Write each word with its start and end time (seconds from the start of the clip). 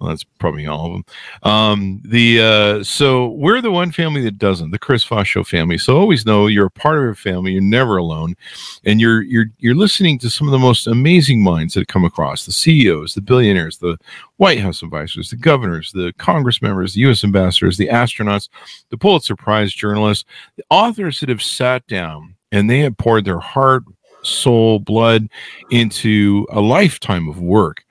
well, 0.03 0.11
that's 0.11 0.25
probably 0.37 0.67
all 0.67 0.87
of 0.87 0.91
them. 0.91 1.05
Um, 1.43 2.01
the 2.03 2.41
uh, 2.41 2.83
so 2.83 3.29
we're 3.29 3.61
the 3.61 3.71
one 3.71 3.93
family 3.93 4.21
that 4.23 4.37
doesn't, 4.37 4.71
the 4.71 4.77
Chris 4.77 5.05
Voss 5.05 5.31
family. 5.45 5.77
So 5.77 5.97
always 5.97 6.25
know 6.25 6.47
you're 6.47 6.65
a 6.65 6.71
part 6.71 6.99
of 6.99 7.09
a 7.09 7.15
family. 7.15 7.53
You're 7.53 7.61
never 7.61 7.95
alone, 7.95 8.35
and 8.83 8.99
you're 8.99 9.21
you're 9.21 9.45
you're 9.59 9.75
listening 9.75 10.19
to 10.19 10.29
some 10.29 10.45
of 10.45 10.51
the 10.51 10.59
most 10.59 10.87
amazing 10.87 11.41
minds 11.41 11.75
that 11.75 11.87
come 11.87 12.03
across: 12.03 12.45
the 12.45 12.51
CEOs, 12.51 13.13
the 13.13 13.21
billionaires, 13.21 13.77
the 13.77 13.97
White 14.35 14.59
House 14.59 14.83
advisors, 14.83 15.29
the 15.29 15.37
governors, 15.37 15.93
the 15.93 16.11
Congress 16.17 16.61
members, 16.61 16.95
the 16.95 17.01
U.S. 17.01 17.23
ambassadors, 17.23 17.77
the 17.77 17.87
astronauts, 17.87 18.49
the 18.89 18.97
Pulitzer 18.97 19.37
Prize 19.37 19.73
journalists, 19.73 20.25
the 20.57 20.65
authors 20.69 21.21
that 21.21 21.29
have 21.29 21.41
sat 21.41 21.87
down 21.87 22.35
and 22.51 22.69
they 22.69 22.79
have 22.79 22.97
poured 22.97 23.23
their 23.23 23.39
heart, 23.39 23.83
soul, 24.23 24.79
blood 24.79 25.29
into 25.71 26.45
a 26.51 26.59
lifetime 26.59 27.29
of 27.29 27.39
work 27.39 27.85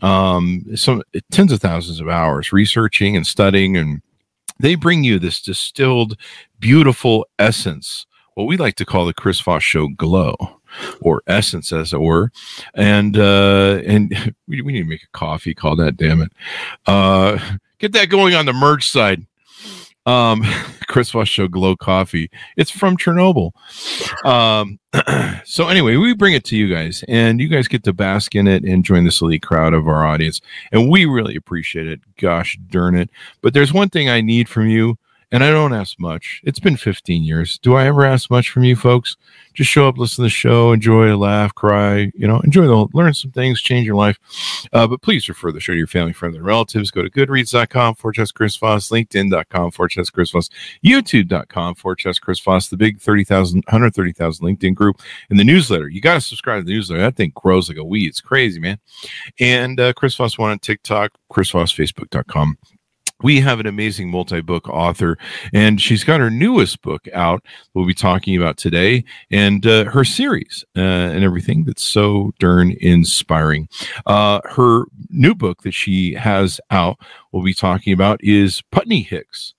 um, 0.00 0.64
some 0.76 1.02
tens 1.30 1.52
of 1.52 1.60
thousands 1.60 2.00
of 2.00 2.08
hours 2.08 2.52
researching 2.52 3.16
and 3.16 3.26
studying, 3.26 3.76
and 3.76 4.02
they 4.58 4.74
bring 4.74 5.04
you 5.04 5.18
this 5.18 5.40
distilled, 5.40 6.16
beautiful 6.58 7.26
essence, 7.38 8.06
what 8.34 8.44
we 8.44 8.56
like 8.56 8.76
to 8.76 8.84
call 8.84 9.06
the 9.06 9.14
Chris 9.14 9.40
Voss 9.40 9.62
Show 9.62 9.88
glow 9.88 10.36
or 11.00 11.22
essence, 11.26 11.72
as 11.72 11.92
it 11.92 12.00
were. 12.00 12.30
And 12.74 13.16
uh, 13.16 13.80
and 13.86 14.34
we, 14.46 14.60
we 14.62 14.72
need 14.72 14.82
to 14.82 14.88
make 14.88 15.02
a 15.02 15.18
coffee. 15.18 15.54
Call 15.54 15.76
that, 15.76 15.96
damn 15.96 16.20
it. 16.20 16.32
Uh, 16.86 17.38
get 17.78 17.92
that 17.92 18.10
going 18.10 18.34
on 18.34 18.46
the 18.46 18.52
merch 18.52 18.90
side. 18.90 19.26
Um, 20.06 20.42
Chris 20.88 21.10
Voss 21.10 21.28
Show 21.28 21.48
Glow 21.48 21.76
Coffee. 21.76 22.30
It's 22.56 22.70
from 22.70 22.96
Chernobyl. 22.96 23.52
Um, 24.24 24.78
so 25.44 25.68
anyway, 25.68 25.96
we 25.96 26.14
bring 26.14 26.34
it 26.34 26.44
to 26.44 26.56
you 26.56 26.72
guys, 26.72 27.04
and 27.08 27.40
you 27.40 27.48
guys 27.48 27.68
get 27.68 27.84
to 27.84 27.92
bask 27.92 28.34
in 28.34 28.46
it 28.46 28.64
and 28.64 28.84
join 28.84 29.04
this 29.04 29.20
elite 29.20 29.42
crowd 29.42 29.74
of 29.74 29.88
our 29.88 30.06
audience, 30.06 30.40
and 30.72 30.88
we 30.88 31.04
really 31.04 31.36
appreciate 31.36 31.88
it. 31.88 32.00
Gosh 32.16 32.56
darn 32.68 32.94
it! 32.94 33.10
But 33.42 33.52
there's 33.52 33.72
one 33.72 33.88
thing 33.88 34.08
I 34.08 34.20
need 34.20 34.48
from 34.48 34.68
you 34.68 34.96
and 35.32 35.42
I 35.42 35.50
don't 35.50 35.74
ask 35.74 35.98
much. 35.98 36.40
It's 36.44 36.60
been 36.60 36.76
15 36.76 37.22
years. 37.24 37.58
Do 37.58 37.74
I 37.74 37.86
ever 37.86 38.04
ask 38.04 38.30
much 38.30 38.50
from 38.50 38.64
you 38.64 38.76
folks? 38.76 39.16
Just 39.54 39.70
show 39.70 39.88
up, 39.88 39.96
listen 39.96 40.16
to 40.16 40.22
the 40.22 40.28
show, 40.28 40.72
enjoy, 40.72 41.16
laugh, 41.16 41.54
cry, 41.54 42.12
you 42.14 42.26
know, 42.26 42.40
enjoy 42.40 42.66
the 42.66 42.88
learn 42.92 43.14
some 43.14 43.30
things, 43.30 43.60
change 43.60 43.86
your 43.86 43.96
life. 43.96 44.18
Uh, 44.72 44.86
but 44.86 45.00
please 45.02 45.28
refer 45.28 45.50
the 45.50 45.60
show 45.60 45.72
to 45.72 45.78
your 45.78 45.86
family, 45.86 46.12
friends, 46.12 46.36
and 46.36 46.44
relatives. 46.44 46.90
Go 46.90 47.02
to 47.02 47.10
goodreads.com 47.10 47.94
for 47.94 48.12
Chess 48.12 48.30
Chris 48.30 48.56
Voss, 48.56 48.90
LinkedIn.com 48.90 49.70
for 49.70 49.88
Chess 49.88 50.10
Chris 50.10 50.30
Voss, 50.30 50.50
YouTube.com 50.84 51.74
for 51.74 51.96
Chess 51.96 52.18
Chris 52.18 52.38
Voss, 52.40 52.68
the 52.68 52.76
big 52.76 53.00
30,000, 53.00 53.64
130,000 53.66 54.46
LinkedIn 54.46 54.74
group, 54.74 55.00
and 55.30 55.40
the 55.40 55.44
newsletter. 55.44 55.88
You 55.88 56.00
got 56.00 56.14
to 56.14 56.20
subscribe 56.20 56.60
to 56.60 56.66
the 56.66 56.72
newsletter. 56.72 57.00
That 57.00 57.16
thing 57.16 57.32
grows 57.34 57.68
like 57.68 57.78
a 57.78 57.84
weed. 57.84 58.08
It's 58.08 58.20
crazy, 58.20 58.60
man. 58.60 58.78
And 59.40 59.80
uh, 59.80 59.94
Chris 59.94 60.14
Voss 60.14 60.38
one 60.38 60.50
on 60.50 60.58
TikTok, 60.58 61.12
Chris 61.30 61.50
Voss, 61.50 61.72
Facebook.com 61.72 62.58
we 63.22 63.40
have 63.40 63.60
an 63.60 63.66
amazing 63.66 64.10
multi-book 64.10 64.68
author 64.68 65.16
and 65.52 65.80
she's 65.80 66.04
got 66.04 66.20
her 66.20 66.30
newest 66.30 66.82
book 66.82 67.08
out 67.12 67.44
we'll 67.74 67.86
be 67.86 67.94
talking 67.94 68.36
about 68.36 68.56
today 68.56 69.04
and 69.30 69.66
uh, 69.66 69.84
her 69.84 70.04
series 70.04 70.64
uh, 70.76 70.80
and 70.80 71.24
everything 71.24 71.64
that's 71.64 71.82
so 71.84 72.32
darn 72.38 72.72
inspiring 72.80 73.68
uh, 74.06 74.40
her 74.44 74.84
new 75.10 75.34
book 75.34 75.62
that 75.62 75.72
she 75.72 76.14
has 76.14 76.60
out 76.70 76.98
we'll 77.32 77.44
be 77.44 77.54
talking 77.54 77.92
about 77.92 78.22
is 78.22 78.62
putney 78.70 79.02
hicks 79.02 79.54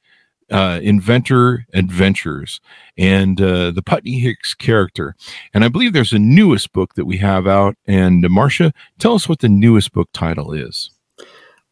uh, 0.51 0.79
inventor 0.81 1.65
adventures 1.73 2.61
and 2.97 3.41
uh, 3.41 3.71
the 3.71 3.81
Putney 3.81 4.19
Hicks 4.19 4.53
character. 4.53 5.15
And 5.53 5.65
I 5.65 5.67
believe 5.67 5.93
there's 5.93 6.13
a 6.13 6.19
newest 6.19 6.71
book 6.73 6.95
that 6.95 7.05
we 7.05 7.17
have 7.17 7.47
out. 7.47 7.75
And 7.85 8.23
uh, 8.25 8.29
Marsha, 8.29 8.71
tell 8.97 9.13
us 9.13 9.27
what 9.27 9.39
the 9.39 9.49
newest 9.49 9.91
book 9.91 10.09
title 10.13 10.53
is. 10.53 10.91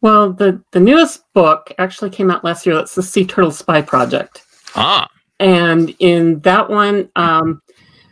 Well, 0.02 0.32
the 0.32 0.62
the 0.72 0.80
newest 0.80 1.32
book 1.32 1.72
actually 1.78 2.10
came 2.10 2.30
out 2.30 2.44
last 2.44 2.66
year. 2.66 2.74
That's 2.74 2.94
the 2.94 3.02
Sea 3.02 3.24
Turtle 3.24 3.50
Spy 3.50 3.82
Project. 3.82 4.42
Ah. 4.74 5.08
And 5.38 5.94
in 5.98 6.40
that 6.40 6.68
one, 6.68 7.10
um, 7.16 7.60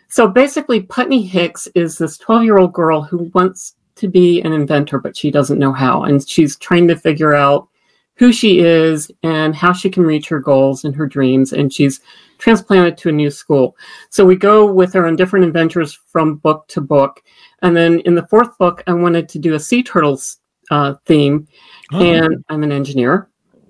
so 0.09 0.28
basically, 0.28 0.81
Putney 0.81 1.22
Hicks 1.22 1.67
is 1.75 1.99
this 1.99 2.19
12 2.19 2.45
year 2.45 2.59
old 2.59 2.72
girl 2.72 3.03
who 3.03 3.31
wants 3.34 3.75
to 3.97 4.09
be 4.09 4.41
an 4.43 4.53
inventor, 4.53 4.99
but 4.99 5.17
she 5.17 5.31
doesn't 5.31 5.59
know 5.59 5.72
how. 5.72 6.05
And 6.05 6.27
she's 6.28 6.56
trying 6.56 6.89
to 6.89 6.97
figure 6.97 7.34
out 7.34 7.69
who 8.16 8.33
she 8.33 8.61
is 8.61 9.11
and 9.22 9.55
how 9.55 9.72
she 9.72 9.91
can 9.91 10.05
reach 10.05 10.28
her 10.28 10.39
goals 10.39 10.84
and 10.84 10.95
her 10.95 11.06
dreams. 11.06 11.53
And 11.53 11.72
she's 11.72 12.01
transplanted 12.39 12.97
to 12.99 13.09
a 13.09 13.12
new 13.12 13.31
school. 13.31 13.77
So 14.11 14.25
we 14.25 14.37
go 14.37 14.71
with 14.71 14.93
her 14.93 15.06
on 15.06 15.16
different 15.16 15.47
adventures 15.47 15.99
from 16.09 16.37
book 16.37 16.66
to 16.69 16.81
book. 16.81 17.22
And 17.62 17.77
then 17.77 18.01
in 18.01 18.15
the 18.15 18.27
fourth 18.27 18.56
book, 18.59 18.83
I 18.87 18.93
wanted 18.93 19.28
to 19.31 19.39
do 19.39 19.55
a 19.55 19.61
sea 19.61 19.83
turtles 19.83 20.39
uh, 20.70 20.94
theme 21.06 21.47
oh. 21.92 22.02
and 22.02 22.44
I'm 22.48 22.62
an 22.62 22.72
engineer, 22.72 23.28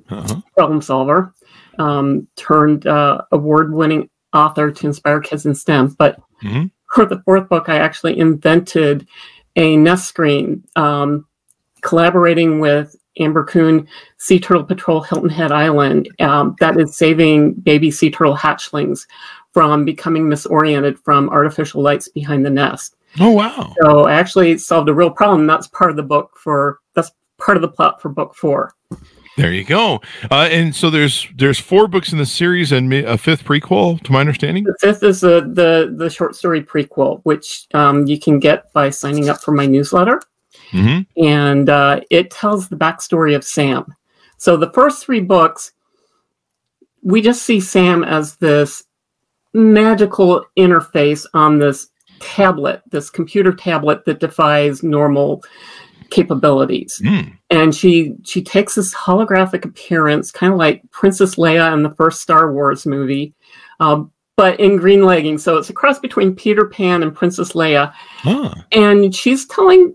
uh-huh. 0.08 0.40
problem 0.56 0.80
solver, 0.80 1.34
um, 1.78 2.26
turned 2.36 2.86
uh, 2.86 3.22
award-winning 3.32 4.08
author 4.32 4.70
to 4.70 4.86
inspire 4.86 5.20
kids 5.20 5.46
in 5.46 5.54
STEM. 5.54 5.96
But 5.98 6.20
mm-hmm. 6.42 6.66
for 6.92 7.06
the 7.06 7.22
fourth 7.24 7.48
book, 7.48 7.68
I 7.68 7.76
actually 7.76 8.18
invented 8.18 9.06
a 9.56 9.76
nest 9.76 10.08
screen, 10.08 10.64
um, 10.76 11.26
collaborating 11.82 12.60
with 12.60 12.96
Amber 13.20 13.44
Coon, 13.44 13.86
Sea 14.18 14.40
Turtle 14.40 14.64
Patrol 14.64 15.00
Hilton 15.00 15.28
Head 15.28 15.52
Island, 15.52 16.08
um, 16.20 16.56
that 16.58 16.80
is 16.80 16.96
saving 16.96 17.54
baby 17.54 17.90
sea 17.90 18.10
turtle 18.10 18.36
hatchlings 18.36 19.06
from 19.52 19.84
becoming 19.84 20.24
misoriented 20.24 20.98
from 20.98 21.28
artificial 21.28 21.80
lights 21.80 22.08
behind 22.08 22.44
the 22.44 22.50
nest. 22.50 22.96
Oh 23.20 23.30
wow! 23.30 23.74
So 23.82 24.06
I 24.06 24.14
actually 24.14 24.58
solved 24.58 24.88
a 24.88 24.94
real 24.94 25.10
problem. 25.10 25.46
That's 25.46 25.68
part 25.68 25.90
of 25.90 25.96
the 25.96 26.02
book 26.02 26.36
for 26.36 26.80
that's 26.94 27.12
part 27.38 27.56
of 27.56 27.62
the 27.62 27.68
plot 27.68 28.00
for 28.00 28.08
book 28.08 28.34
four. 28.34 28.74
There 29.36 29.52
you 29.52 29.64
go. 29.64 30.00
Uh, 30.30 30.48
and 30.50 30.74
so 30.74 30.90
there's 30.90 31.26
there's 31.36 31.58
four 31.58 31.88
books 31.88 32.12
in 32.12 32.18
the 32.18 32.26
series 32.26 32.70
and 32.70 32.92
a 32.92 33.18
fifth 33.18 33.44
prequel, 33.44 34.00
to 34.04 34.12
my 34.12 34.20
understanding. 34.20 34.64
The 34.64 34.76
fifth 34.80 35.02
is 35.02 35.20
the 35.20 35.40
the, 35.40 35.94
the 35.96 36.08
short 36.08 36.36
story 36.36 36.62
prequel, 36.62 37.20
which 37.24 37.66
um, 37.74 38.06
you 38.06 38.18
can 38.18 38.38
get 38.38 38.72
by 38.72 38.90
signing 38.90 39.28
up 39.28 39.40
for 39.40 39.50
my 39.52 39.66
newsletter, 39.66 40.22
mm-hmm. 40.70 41.24
and 41.24 41.68
uh, 41.68 42.00
it 42.10 42.30
tells 42.30 42.68
the 42.68 42.76
backstory 42.76 43.34
of 43.34 43.44
Sam. 43.44 43.94
So 44.36 44.56
the 44.56 44.70
first 44.72 45.04
three 45.04 45.20
books, 45.20 45.72
we 47.02 47.20
just 47.20 47.42
see 47.42 47.60
Sam 47.60 48.04
as 48.04 48.36
this 48.36 48.84
magical 49.52 50.44
interface 50.56 51.26
on 51.34 51.58
this 51.58 51.88
tablet, 52.20 52.82
this 52.90 53.10
computer 53.10 53.52
tablet 53.52 54.04
that 54.04 54.20
defies 54.20 54.82
normal 54.82 55.42
capabilities. 56.10 57.00
Mm. 57.04 57.36
And 57.50 57.74
she 57.74 58.14
she 58.24 58.42
takes 58.42 58.74
this 58.74 58.94
holographic 58.94 59.64
appearance, 59.64 60.30
kind 60.30 60.52
of 60.52 60.58
like 60.58 60.82
Princess 60.90 61.36
Leia 61.36 61.72
in 61.72 61.82
the 61.82 61.94
first 61.94 62.20
Star 62.20 62.52
Wars 62.52 62.86
movie. 62.86 63.34
Um, 63.80 64.10
but 64.36 64.58
in 64.58 64.76
green 64.76 65.04
leggings. 65.04 65.42
So 65.42 65.56
it's 65.56 65.70
a 65.70 65.74
cross 65.74 65.98
between 65.98 66.34
Peter 66.34 66.66
Pan 66.66 67.02
and 67.02 67.14
Princess 67.14 67.52
Leia. 67.52 67.92
Huh. 68.18 68.54
And 68.72 69.14
she's 69.14 69.46
telling, 69.46 69.94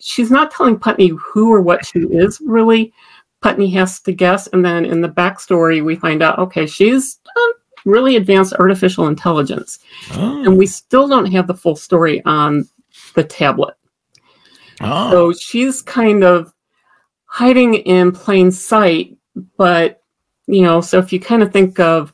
she's 0.00 0.30
not 0.30 0.50
telling 0.50 0.78
Putney 0.78 1.08
who 1.08 1.52
or 1.52 1.62
what 1.62 1.86
she 1.86 2.00
is 2.00 2.40
really. 2.44 2.92
Putney 3.40 3.70
has 3.70 4.00
to 4.00 4.12
guess. 4.12 4.48
And 4.48 4.64
then 4.64 4.84
in 4.84 5.00
the 5.00 5.08
backstory, 5.08 5.82
we 5.82 5.96
find 5.96 6.22
out, 6.22 6.38
okay, 6.38 6.66
she's 6.66 7.20
um, 7.36 7.52
really 7.88 8.16
advanced 8.16 8.52
artificial 8.54 9.08
intelligence. 9.08 9.78
Oh. 10.12 10.44
And 10.44 10.56
we 10.56 10.66
still 10.66 11.08
don't 11.08 11.32
have 11.32 11.46
the 11.46 11.54
full 11.54 11.76
story 11.76 12.22
on 12.24 12.68
the 13.14 13.24
tablet. 13.24 13.74
Oh. 14.80 15.10
So 15.10 15.32
she's 15.32 15.82
kind 15.82 16.22
of 16.22 16.52
hiding 17.24 17.74
in 17.74 18.12
plain 18.12 18.50
sight. 18.50 19.16
But, 19.56 20.02
you 20.46 20.62
know, 20.62 20.80
so 20.80 20.98
if 20.98 21.12
you 21.12 21.20
kind 21.20 21.42
of 21.42 21.52
think 21.52 21.80
of 21.80 22.12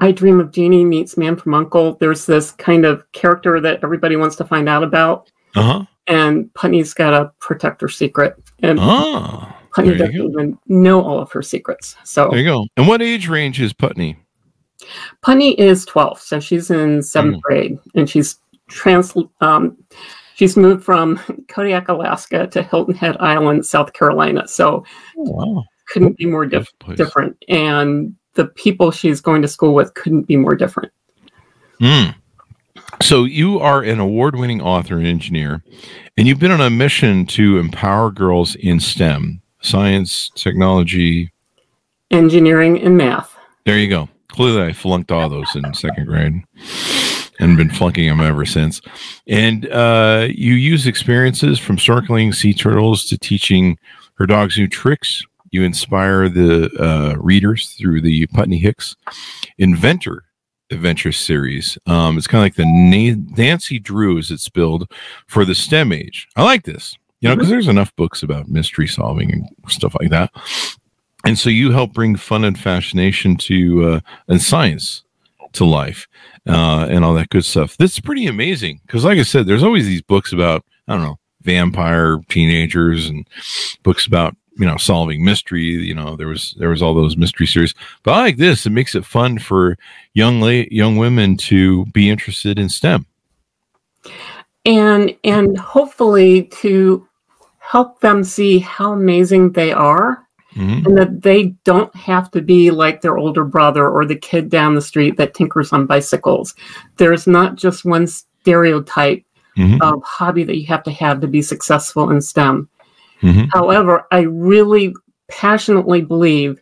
I 0.00 0.12
Dream 0.12 0.38
of 0.38 0.52
Jeannie 0.52 0.84
meets 0.84 1.16
Man 1.16 1.36
from 1.36 1.54
Uncle, 1.54 1.94
there's 1.94 2.24
this 2.24 2.52
kind 2.52 2.84
of 2.84 3.10
character 3.12 3.60
that 3.60 3.80
everybody 3.82 4.16
wants 4.16 4.36
to 4.36 4.44
find 4.44 4.68
out 4.68 4.84
about. 4.84 5.30
Uh-huh. 5.56 5.84
And 6.06 6.52
Putney's 6.54 6.94
got 6.94 7.10
to 7.10 7.32
protect 7.40 7.80
her 7.80 7.88
secret. 7.88 8.36
And 8.62 8.78
Oh. 8.80 9.52
Putney 9.74 9.96
doesn't 9.96 10.14
even 10.14 10.58
know 10.66 11.02
all 11.02 11.20
of 11.20 11.30
her 11.32 11.42
secrets. 11.42 11.96
So 12.04 12.28
There 12.30 12.38
you 12.38 12.44
go. 12.44 12.66
And 12.76 12.88
what 12.88 13.02
age 13.02 13.28
range 13.28 13.60
is 13.60 13.72
Putney? 13.72 14.16
Putney 15.22 15.58
is 15.58 15.84
12, 15.86 16.20
so 16.20 16.40
she's 16.40 16.70
in 16.70 17.02
7th 17.02 17.36
Mm. 17.36 17.40
grade, 17.42 17.78
and 17.94 18.08
she's 18.08 18.38
trans. 18.68 19.14
Um, 19.40 19.76
she's 20.34 20.56
moved 20.56 20.84
from 20.84 21.18
Kodiak, 21.48 21.88
Alaska, 21.88 22.46
to 22.48 22.62
Hilton 22.62 22.94
Head 22.94 23.16
Island, 23.20 23.66
South 23.66 23.92
Carolina. 23.92 24.46
So 24.46 24.84
Oh, 25.18 25.30
wow. 25.30 25.64
couldn't 25.88 26.16
be 26.16 26.26
more 26.26 26.46
diff- 26.46 26.72
different, 26.96 27.36
and 27.48 28.14
the 28.34 28.46
people 28.46 28.90
she's 28.90 29.20
going 29.20 29.42
to 29.42 29.48
school 29.48 29.74
with 29.74 29.94
couldn't 29.94 30.22
be 30.28 30.36
more 30.36 30.54
different. 30.54 30.92
Mm. 31.80 32.14
So 33.02 33.24
you 33.24 33.58
are 33.60 33.82
an 33.82 33.98
award-winning 34.00 34.60
author 34.60 34.96
and 34.98 35.06
engineer, 35.06 35.62
and 36.16 36.26
you've 36.28 36.38
been 36.38 36.50
on 36.50 36.60
a 36.60 36.70
mission 36.70 37.26
to 37.26 37.58
empower 37.58 38.10
girls 38.10 38.54
in 38.56 38.80
STEM, 38.80 39.40
science, 39.60 40.30
technology. 40.34 41.32
Engineering 42.10 42.80
and 42.80 42.96
math. 42.96 43.36
There 43.66 43.78
you 43.78 43.88
go. 43.88 44.08
Clearly, 44.38 44.68
I 44.68 44.72
flunked 44.72 45.10
all 45.10 45.28
those 45.28 45.56
in 45.56 45.74
second 45.74 46.06
grade, 46.06 46.44
and 47.40 47.56
been 47.56 47.70
flunking 47.70 48.06
them 48.06 48.20
ever 48.20 48.46
since. 48.46 48.80
And 49.26 49.68
uh, 49.68 50.28
you 50.30 50.54
use 50.54 50.86
experiences 50.86 51.58
from 51.58 51.76
snorkeling 51.76 52.32
sea 52.32 52.54
turtles 52.54 53.04
to 53.06 53.18
teaching 53.18 53.80
her 54.14 54.26
dogs 54.26 54.56
new 54.56 54.68
tricks. 54.68 55.24
You 55.50 55.64
inspire 55.64 56.28
the 56.28 56.70
uh, 56.78 57.16
readers 57.20 57.70
through 57.70 58.00
the 58.02 58.28
Putney 58.28 58.58
Hicks 58.58 58.94
Inventor 59.58 60.22
Adventure 60.70 61.10
series. 61.10 61.76
Um, 61.86 62.16
it's 62.16 62.28
kind 62.28 62.40
of 62.40 62.44
like 62.44 62.54
the 62.54 62.64
Na- 62.64 63.20
Nancy 63.36 63.80
Drew, 63.80 64.18
as 64.18 64.30
it's 64.30 64.48
billed, 64.48 64.88
for 65.26 65.44
the 65.44 65.56
STEM 65.56 65.90
age. 65.90 66.28
I 66.36 66.44
like 66.44 66.62
this, 66.62 66.96
you 67.20 67.28
know, 67.28 67.34
because 67.34 67.48
there's 67.48 67.66
enough 67.66 67.92
books 67.96 68.22
about 68.22 68.46
mystery 68.46 68.86
solving 68.86 69.32
and 69.32 69.48
stuff 69.66 69.96
like 70.00 70.10
that. 70.10 70.30
And 71.24 71.38
so 71.38 71.50
you 71.50 71.72
help 71.72 71.92
bring 71.92 72.16
fun 72.16 72.44
and 72.44 72.58
fascination 72.58 73.36
to 73.38 73.84
uh, 73.84 74.00
and 74.28 74.40
science 74.40 75.02
to 75.52 75.64
life 75.64 76.06
uh, 76.46 76.86
and 76.88 77.04
all 77.04 77.14
that 77.14 77.30
good 77.30 77.44
stuff. 77.44 77.76
That's 77.76 78.00
pretty 78.00 78.26
amazing 78.26 78.80
because, 78.86 79.04
like 79.04 79.18
I 79.18 79.22
said, 79.22 79.46
there's 79.46 79.64
always 79.64 79.86
these 79.86 80.02
books 80.02 80.32
about 80.32 80.64
I 80.86 80.94
don't 80.94 81.02
know 81.02 81.18
vampire 81.42 82.18
teenagers 82.28 83.08
and 83.08 83.26
books 83.82 84.06
about 84.06 84.36
you 84.58 84.66
know 84.66 84.76
solving 84.76 85.24
mystery. 85.24 85.62
You 85.64 85.94
know 85.94 86.14
there 86.16 86.28
was 86.28 86.54
there 86.58 86.70
was 86.70 86.82
all 86.82 86.94
those 86.94 87.16
mystery 87.16 87.46
series, 87.46 87.74
but 88.04 88.12
I 88.12 88.20
like 88.20 88.36
this. 88.36 88.64
It 88.64 88.70
makes 88.70 88.94
it 88.94 89.04
fun 89.04 89.38
for 89.38 89.76
young 90.14 90.40
la- 90.40 90.66
young 90.70 90.96
women 90.96 91.36
to 91.38 91.84
be 91.86 92.08
interested 92.08 92.58
in 92.58 92.68
STEM. 92.68 93.06
and 94.64 95.16
and 95.24 95.58
hopefully 95.58 96.44
to 96.44 97.06
help 97.58 98.00
them 98.00 98.22
see 98.24 98.60
how 98.60 98.92
amazing 98.92 99.52
they 99.52 99.72
are 99.72 100.27
Mhm. 100.54 100.86
and 100.86 100.98
that 100.98 101.22
they 101.22 101.54
don't 101.64 101.94
have 101.94 102.30
to 102.30 102.40
be 102.40 102.70
like 102.70 103.00
their 103.00 103.18
older 103.18 103.44
brother 103.44 103.88
or 103.88 104.04
the 104.06 104.16
kid 104.16 104.48
down 104.48 104.74
the 104.74 104.80
street 104.80 105.16
that 105.16 105.34
tinkers 105.34 105.72
on 105.72 105.86
bicycles 105.86 106.54
there's 106.96 107.26
not 107.26 107.56
just 107.56 107.84
one 107.84 108.06
stereotype 108.06 109.22
Mhm. 109.56 109.80
of 109.82 110.02
hobby 110.02 110.44
that 110.44 110.56
you 110.56 110.66
have 110.66 110.82
to 110.84 110.90
have 110.90 111.20
to 111.20 111.26
be 111.26 111.42
successful 111.42 112.10
in 112.10 112.20
stem 112.20 112.68
Mhm. 113.22 113.48
however 113.52 114.06
i 114.10 114.20
really 114.20 114.94
passionately 115.28 116.00
believe 116.00 116.58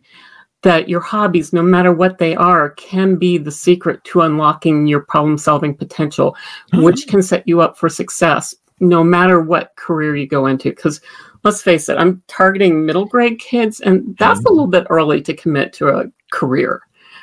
that 0.62 0.88
your 0.88 1.00
hobbies 1.00 1.52
no 1.52 1.62
matter 1.62 1.92
what 1.92 2.18
they 2.18 2.34
are 2.34 2.70
can 2.70 3.14
be 3.14 3.38
the 3.38 3.52
secret 3.52 4.02
to 4.02 4.22
unlocking 4.22 4.88
your 4.88 5.00
problem 5.00 5.38
solving 5.38 5.74
potential 5.76 6.34
which 6.74 7.06
can 7.06 7.22
set 7.22 7.46
you 7.46 7.60
up 7.60 7.78
for 7.78 7.88
success 7.88 8.52
no 8.80 9.02
matter 9.04 9.40
what 9.40 9.74
career 9.76 10.14
you 10.16 10.26
go 10.26 10.46
into. 10.46 10.68
Because 10.68 11.00
let's 11.46 11.62
face 11.62 11.88
it, 11.88 11.96
I'm 11.96 12.22
targeting 12.26 12.84
middle 12.84 13.04
grade 13.06 13.38
kids, 13.38 13.80
and 13.80 14.16
that's 14.18 14.44
a 14.44 14.48
little 14.50 14.66
bit 14.66 14.86
early 14.90 15.22
to 15.22 15.32
commit 15.32 15.72
to 15.74 15.88
a 15.88 16.04
career. 16.32 16.82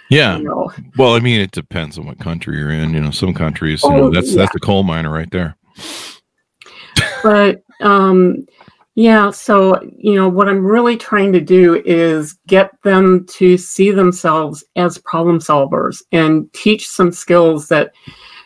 Yeah. 0.09 0.37
You 0.37 0.43
know, 0.45 0.71
Well, 0.97 1.13
I 1.15 1.19
mean, 1.19 1.41
it 1.41 1.51
depends 1.51 1.97
on 1.97 2.05
what 2.05 2.19
country 2.19 2.57
you're 2.57 2.71
in. 2.71 2.93
You 2.93 3.01
know, 3.01 3.11
some 3.11 3.33
countries, 3.33 3.83
you 3.83 3.89
know, 3.89 4.03
Oh, 4.05 4.09
that's 4.11 4.31
yeah. 4.31 4.37
that's 4.37 4.55
a 4.55 4.59
coal 4.59 4.83
miner 4.83 5.11
right 5.11 5.29
there. 5.29 5.55
but 7.21 7.61
um, 7.81 8.45
yeah, 8.95 9.29
so 9.31 9.79
you 9.97 10.15
know 10.15 10.29
what 10.29 10.47
I'm 10.47 10.63
really 10.65 10.95
trying 10.97 11.33
to 11.33 11.41
do 11.41 11.81
is 11.85 12.37
get 12.47 12.71
them 12.83 13.25
to 13.31 13.57
see 13.57 13.91
themselves 13.91 14.63
as 14.75 14.99
problem 14.99 15.39
solvers 15.39 16.01
and 16.11 16.51
teach 16.53 16.87
some 16.87 17.11
skills 17.11 17.67
that 17.69 17.91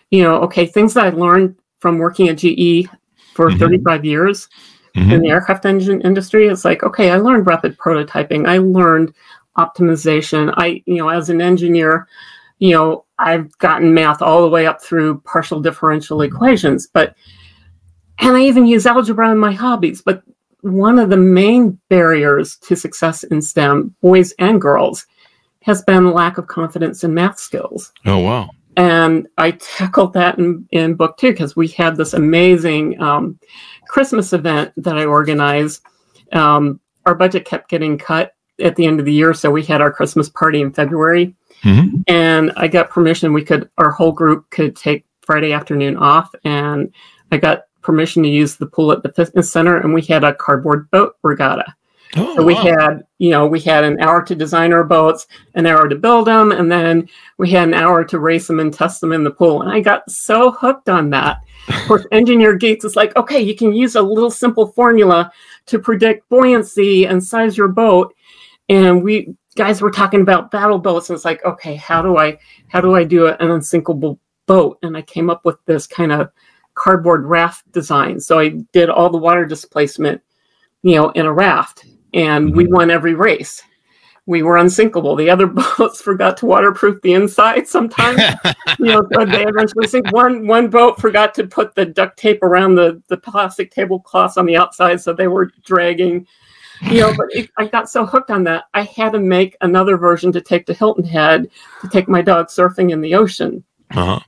you 0.09 0.23
know, 0.23 0.37
okay, 0.37 0.65
things 0.65 0.93
that 0.93 1.05
I 1.05 1.09
learned 1.09 1.55
from 1.79 1.97
working 1.99 2.29
at 2.29 2.37
GE 2.37 2.87
for 3.33 3.51
Mhm. 3.51 3.59
35 3.59 4.05
years 4.05 4.47
Mhm. 4.95 5.11
in 5.11 5.21
the 5.21 5.29
aircraft 5.29 5.65
engine 5.65 6.01
industry 6.01 6.47
it's 6.47 6.65
like 6.65 6.83
okay 6.83 7.11
i 7.11 7.17
learned 7.17 7.47
rapid 7.47 7.77
prototyping. 7.77 8.47
I 8.47 8.57
learned 8.59 9.13
optimization. 9.57 10.53
I 10.57 10.83
you 10.85 10.97
know 10.97 11.09
as 11.09 11.29
an 11.29 11.41
engineer 11.41 12.07
you 12.59 12.71
know 12.73 13.05
i've 13.19 13.55
gotten 13.59 13.93
math 13.93 14.21
all 14.21 14.41
the 14.41 14.49
way 14.49 14.65
up 14.67 14.81
through 14.81 15.19
partial 15.21 15.59
differential 15.59 16.21
equations 16.21 16.87
but 16.93 17.15
and 18.19 18.35
i 18.37 18.41
even 18.41 18.65
use 18.65 18.85
algebra 18.85 19.31
in 19.31 19.37
my 19.37 19.51
hobbies? 19.51 20.01
But 20.01 20.23
one 20.61 20.97
of 20.99 21.09
the 21.09 21.17
main 21.17 21.79
barriers 21.89 22.57
to 22.57 22.75
success 22.75 23.23
in 23.23 23.41
stem 23.41 23.95
boys 24.01 24.33
and 24.39 24.59
girls 24.59 25.05
has 25.61 25.83
been 25.83 26.11
lack 26.11 26.37
of 26.37 26.47
confidence 26.47 27.03
in 27.03 27.13
math 27.13 27.39
skills. 27.39 27.91
Oh 28.05 28.19
wow. 28.19 28.49
And 28.77 29.27
I 29.37 29.51
tackled 29.51 30.13
that 30.13 30.37
in, 30.37 30.67
in 30.71 30.93
book 30.93 31.17
two 31.17 31.31
because 31.31 31.55
we 31.55 31.67
had 31.67 31.97
this 31.97 32.13
amazing 32.13 33.01
um, 33.01 33.37
Christmas 33.87 34.31
event 34.31 34.71
that 34.77 34.97
I 34.97 35.05
organized. 35.05 35.81
Um, 36.31 36.79
our 37.05 37.15
budget 37.15 37.43
kept 37.45 37.69
getting 37.69 37.97
cut 37.97 38.33
at 38.61 38.75
the 38.75 38.85
end 38.85 38.99
of 38.99 39.05
the 39.05 39.13
year, 39.13 39.33
so 39.33 39.51
we 39.51 39.63
had 39.63 39.81
our 39.81 39.91
Christmas 39.91 40.29
party 40.29 40.61
in 40.61 40.71
February, 40.71 41.35
Mhm. 41.63 42.03
and 42.07 42.51
I 42.55 42.67
got 42.67 42.89
permission. 42.89 43.33
We 43.33 43.43
could, 43.43 43.69
our 43.77 43.91
whole 43.91 44.11
group 44.11 44.49
could 44.51 44.75
take 44.75 45.05
Friday 45.21 45.53
afternoon 45.53 45.97
off, 45.97 46.29
and 46.43 46.91
I 47.31 47.37
got 47.37 47.63
permission 47.81 48.23
to 48.23 48.29
use 48.29 48.55
the 48.57 48.65
pool 48.65 48.91
at 48.91 49.01
the 49.03 49.11
fitness 49.13 49.51
center, 49.51 49.77
and 49.77 49.93
we 49.93 50.01
had 50.01 50.23
a 50.23 50.33
cardboard 50.33 50.89
boat 50.91 51.15
regatta. 51.23 51.73
Oh, 52.15 52.35
So 52.35 52.43
we 52.43 52.53
wow. 52.53 52.61
had, 52.61 53.03
you 53.17 53.31
know, 53.31 53.45
we 53.47 53.59
had 53.59 53.83
an 53.83 53.99
hour 53.99 54.23
to 54.23 54.35
design 54.35 54.71
our 54.71 54.83
boats, 54.83 55.27
an 55.55 55.65
hour 55.65 55.89
to 55.89 55.95
build 55.95 56.27
them, 56.27 56.51
and 56.51 56.71
then 56.71 57.09
we 57.37 57.51
had 57.51 57.67
an 57.67 57.73
hour 57.73 58.03
to 58.05 58.19
race 58.19 58.47
them 58.47 58.59
and 58.59 58.73
test 58.73 59.01
them 59.01 59.11
in 59.11 59.23
the 59.23 59.31
pool. 59.31 59.61
And 59.61 59.71
I 59.71 59.81
got 59.81 60.09
so 60.09 60.51
hooked 60.51 60.89
on 60.89 61.09
that. 61.09 61.39
Of 61.67 61.87
course, 61.87 62.05
engineer 62.11 62.55
Gates 62.55 62.85
is 62.85 62.95
like, 62.95 63.15
okay, 63.17 63.41
you 63.41 63.55
can 63.55 63.73
use 63.73 63.95
a 63.95 64.01
little 64.01 64.31
simple 64.31 64.67
formula 64.67 65.31
to 65.65 65.79
predict 65.79 66.29
buoyancy 66.29 67.05
and 67.05 67.23
size 67.23 67.57
your 67.57 67.67
boat. 67.67 68.15
And 68.69 69.03
we 69.03 69.35
guys 69.55 69.81
were 69.81 69.91
talking 69.91 70.21
about 70.21 70.51
battle 70.51 70.79
boats, 70.79 71.09
and 71.09 71.15
it's 71.15 71.25
like, 71.25 71.43
okay, 71.43 71.75
how 71.75 72.01
do 72.01 72.17
I 72.17 72.39
how 72.69 72.79
do 72.79 72.95
I 72.95 73.03
do 73.03 73.27
an 73.27 73.51
unsinkable 73.51 74.19
boat? 74.45 74.79
And 74.81 74.95
I 74.95 75.01
came 75.01 75.29
up 75.29 75.43
with 75.43 75.57
this 75.65 75.87
kind 75.87 76.11
of 76.13 76.31
cardboard 76.73 77.25
raft 77.25 77.69
design. 77.71 78.19
So 78.19 78.39
I 78.39 78.49
did 78.71 78.89
all 78.89 79.09
the 79.09 79.17
water 79.17 79.45
displacement, 79.45 80.21
you 80.83 80.95
know, 80.95 81.09
in 81.09 81.25
a 81.25 81.33
raft 81.33 81.85
and 82.13 82.55
we 82.55 82.67
won 82.67 82.91
every 82.91 83.13
race. 83.13 83.61
We 84.25 84.43
were 84.43 84.57
unsinkable. 84.57 85.15
The 85.15 85.29
other 85.29 85.47
boats 85.77 86.01
forgot 86.01 86.35
to 86.37 86.45
waterproof 86.45 87.01
the 87.01 87.13
inside 87.13 87.67
sometimes. 87.67 88.21
you 88.79 88.85
know, 88.87 89.01
they 89.09 89.45
eventually 89.45 89.87
sink. 89.87 90.11
One 90.11 90.45
one 90.47 90.69
boat 90.69 90.99
forgot 90.99 91.33
to 91.35 91.47
put 91.47 91.75
the 91.75 91.85
duct 91.85 92.17
tape 92.17 92.43
around 92.43 92.75
the, 92.75 93.01
the 93.07 93.17
plastic 93.17 93.71
tablecloths 93.71 94.37
on 94.37 94.45
the 94.45 94.57
outside, 94.57 94.99
so 94.99 95.13
they 95.13 95.27
were 95.27 95.51
dragging. 95.63 96.27
You 96.81 97.01
know, 97.01 97.13
but 97.17 97.27
it, 97.31 97.49
I 97.57 97.65
got 97.65 97.89
so 97.89 98.05
hooked 98.05 98.29
on 98.29 98.43
that, 98.43 98.65
I 98.73 98.83
had 98.83 99.13
to 99.13 99.19
make 99.19 99.57
another 99.61 99.97
version 99.97 100.31
to 100.33 100.41
take 100.41 100.67
to 100.67 100.73
Hilton 100.73 101.05
Head 101.05 101.49
to 101.81 101.89
take 101.89 102.07
my 102.07 102.21
dog 102.21 102.49
surfing 102.49 102.91
in 102.91 103.01
the 103.01 103.15
ocean 103.15 103.63
Uh-huh. 103.91 104.19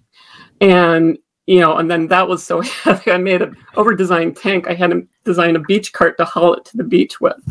and 0.60 1.18
you 1.50 1.60
know 1.60 1.78
and 1.78 1.90
then 1.90 2.08
that 2.08 2.28
was 2.28 2.46
so 2.46 2.62
heavy 2.84 3.12
i 3.12 3.18
made 3.18 3.42
an 3.42 3.58
over-designed 3.76 4.38
tank 4.38 4.68
i 4.68 4.74
had 4.74 4.92
to 4.92 5.06
design 5.26 5.56
a 5.56 5.60
beach 5.60 5.92
cart 5.92 6.16
to 6.18 6.24
haul 6.24 6.54
it 6.54 6.64
to 6.64 6.78
the 6.78 6.84
beach 6.84 7.20
with 7.20 7.42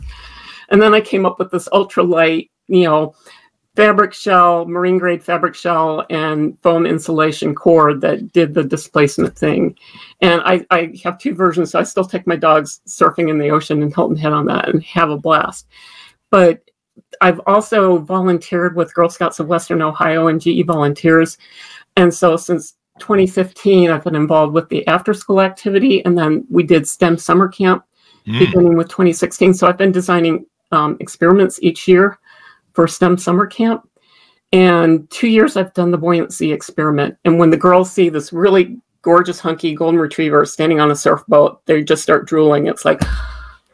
and 0.71 0.81
then 0.81 0.95
i 0.95 1.00
came 1.00 1.26
up 1.26 1.38
with 1.38 1.50
this 1.50 1.69
ultralight 1.71 2.49
you 2.69 2.85
know 2.85 3.14
fabric 3.76 4.12
shell, 4.12 4.67
marine 4.67 4.99
grade 4.99 5.23
fabric 5.23 5.55
shell, 5.55 6.05
and 6.11 6.61
foam 6.62 6.85
insulation 6.85 7.55
core 7.55 7.95
that 7.95 8.33
did 8.33 8.52
the 8.52 8.64
displacement 8.64 9.38
thing. 9.38 9.78
And 10.21 10.40
I, 10.45 10.67
I 10.73 10.93
have 11.05 11.17
two 11.17 11.33
versions, 11.33 11.71
so 11.71 11.78
I 11.78 11.85
still 11.85 12.05
take 12.05 12.26
my 12.26 12.35
dogs 12.35 12.81
surfing 12.88 13.31
in 13.31 13.38
the 13.38 13.50
ocean 13.50 13.81
in 13.81 13.93
Hilton 13.93 14.17
Head 14.17 14.33
on 14.33 14.47
that 14.47 14.69
and 14.69 14.83
have 14.83 15.11
a 15.11 15.17
blast. 15.17 15.69
But 16.33 16.61
I've 17.21 17.40
also 17.47 17.99
volunteered 17.99 18.75
with 18.75 18.93
Girl 18.95 19.09
Scouts 19.09 19.38
of 19.38 19.47
Western 19.47 19.81
Ohio 19.81 20.26
and 20.26 20.40
GE 20.40 20.67
Volunteers. 20.67 21.38
And 21.97 22.12
so 22.12 22.37
since 22.37 22.75
2015, 22.99 23.90
I've 23.90 24.05
been 24.05 24.14
involved 24.14 24.55
with 24.55 24.69
the 24.69 24.87
after 24.87 25.14
school 25.14 25.40
activity, 25.40 26.05
and 26.05 26.17
then 26.17 26.47
we 26.50 26.62
did 26.62 26.88
STEM 26.88 27.19
summer 27.19 27.49
camp 27.49 27.85
Mm. 28.28 28.38
beginning 28.38 28.76
with 28.76 28.88
2016. 28.88 29.55
So 29.55 29.67
I've 29.67 29.78
been 29.78 29.93
designing 29.93 30.45
um, 30.71 30.97
experiments 31.00 31.59
each 31.62 31.88
year 31.88 32.19
for 32.75 32.87
STEM 32.87 33.17
summer 33.17 33.47
camp. 33.47 33.88
And 34.52 35.09
two 35.11 35.28
years 35.28 35.57
I've 35.57 35.73
done 35.75 35.90
the 35.90 35.99
buoyancy 35.99 36.52
experiment. 36.52 37.17
And 37.25 37.38
when 37.38 37.50
the 37.50 37.57
girls 37.57 37.90
see 37.90 38.09
this 38.09 38.33
really 38.33 38.78
gorgeous, 39.02 39.40
hunky 39.40 39.75
golden 39.75 39.99
retriever 39.99 40.45
standing 40.45 40.81
on 40.81 40.90
a 40.90 40.97
surf 40.97 41.23
boat, 41.26 41.64
they 41.67 41.83
just 41.83 42.02
start 42.02 42.26
drooling. 42.26 42.67
It's 42.67 42.85
like, 42.85 43.00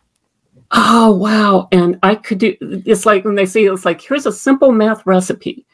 oh, 0.70 1.12
wow. 1.14 1.68
And 1.72 1.98
I 2.02 2.14
could 2.14 2.38
do 2.38 2.56
it's 2.60 3.06
like 3.06 3.24
when 3.24 3.34
they 3.34 3.46
see 3.46 3.66
it's 3.66 3.84
like, 3.84 4.00
here's 4.00 4.26
a 4.26 4.32
simple 4.32 4.70
math 4.70 5.04
recipe. 5.04 5.66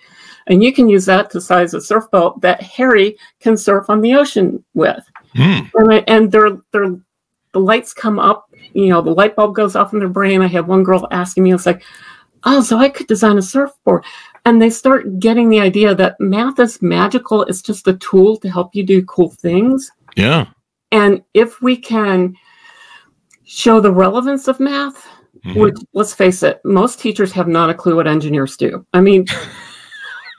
And 0.47 0.62
you 0.62 0.73
can 0.73 0.88
use 0.88 1.04
that 1.06 1.30
to 1.30 1.40
size 1.40 1.75
a 1.75 1.80
surf 1.80 2.04
boat 2.11 2.40
that 2.40 2.62
Harry 2.62 3.16
can 3.40 3.56
surf 3.56 3.88
on 3.88 4.00
the 4.00 4.14
ocean 4.14 4.64
with 4.75 5.04
Mm. 5.37 5.70
and, 5.75 6.04
and 6.09 6.32
they're, 6.32 6.59
they're, 6.73 6.97
the 7.52 7.61
lights 7.61 7.94
come 7.94 8.18
up, 8.18 8.50
you 8.73 8.88
know, 8.88 9.00
the 9.00 9.14
light 9.14 9.37
bulb 9.37 9.54
goes 9.54 9.76
off 9.76 9.92
in 9.92 10.00
their 10.00 10.09
brain. 10.09 10.42
I 10.42 10.49
have 10.49 10.66
one 10.66 10.82
girl 10.82 11.06
asking 11.12 11.44
me, 11.44 11.52
it's 11.52 11.66
like, 11.66 11.85
oh, 12.44 12.61
so 12.62 12.78
I 12.78 12.88
could 12.88 13.06
design 13.06 13.38
a 13.38 13.42
surfboard. 13.42 14.04
And 14.44 14.61
they 14.61 14.70
start 14.70 15.20
getting 15.20 15.49
the 15.49 15.61
idea 15.61 15.94
that 15.94 16.18
math 16.18 16.59
is 16.59 16.82
magical. 16.82 17.42
It's 17.42 17.62
just 17.62 17.87
a 17.87 17.94
tool 17.99 18.38
to 18.38 18.50
help 18.50 18.75
you 18.75 18.82
do 18.82 19.04
cool 19.04 19.30
things. 19.30 19.90
Yeah. 20.16 20.47
And 20.90 21.23
if 21.35 21.61
we 21.62 21.76
can 21.76 22.35
show 23.44 23.80
the 23.80 23.92
relevance 23.92 24.49
of 24.49 24.59
math, 24.59 25.06
Mhm. 25.44 25.61
which 25.61 25.76
let's 25.94 26.12
face 26.12 26.42
it, 26.42 26.61
most 26.64 26.99
teachers 27.00 27.32
have 27.32 27.49
not 27.49 27.70
a 27.70 27.75
clue 27.75 27.97
what 27.97 28.09
engineers 28.09 28.56
do. 28.56 28.85
I 28.92 29.00
mean, 29.00 29.26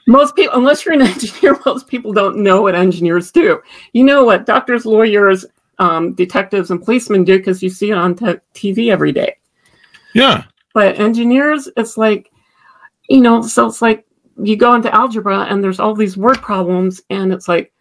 most 0.06 0.34
people, 0.36 0.56
unless 0.56 0.84
you're 0.84 0.94
an 0.94 1.02
engineer, 1.02 1.58
most 1.64 1.86
people 1.86 2.12
don't 2.12 2.38
know 2.38 2.62
what 2.62 2.74
engineers 2.74 3.30
do. 3.30 3.60
You 3.92 4.04
know 4.04 4.24
what 4.24 4.46
doctors, 4.46 4.86
lawyers, 4.86 5.44
um, 5.78 6.14
detectives, 6.14 6.70
and 6.70 6.82
policemen 6.82 7.24
do 7.24 7.38
because 7.38 7.62
you 7.62 7.70
see 7.70 7.90
it 7.90 7.98
on 7.98 8.14
t- 8.14 8.36
TV 8.54 8.90
every 8.90 9.12
day. 9.12 9.36
Yeah. 10.14 10.44
But 10.74 10.98
engineers, 10.98 11.68
it's 11.76 11.96
like, 11.96 12.30
you 13.08 13.20
know, 13.20 13.42
so 13.42 13.66
it's 13.66 13.82
like 13.82 14.06
you 14.42 14.56
go 14.56 14.74
into 14.74 14.94
algebra 14.94 15.46
and 15.50 15.62
there's 15.62 15.80
all 15.80 15.94
these 15.94 16.16
word 16.16 16.38
problems, 16.38 17.00
and 17.10 17.32
it's 17.32 17.48
like, 17.48 17.72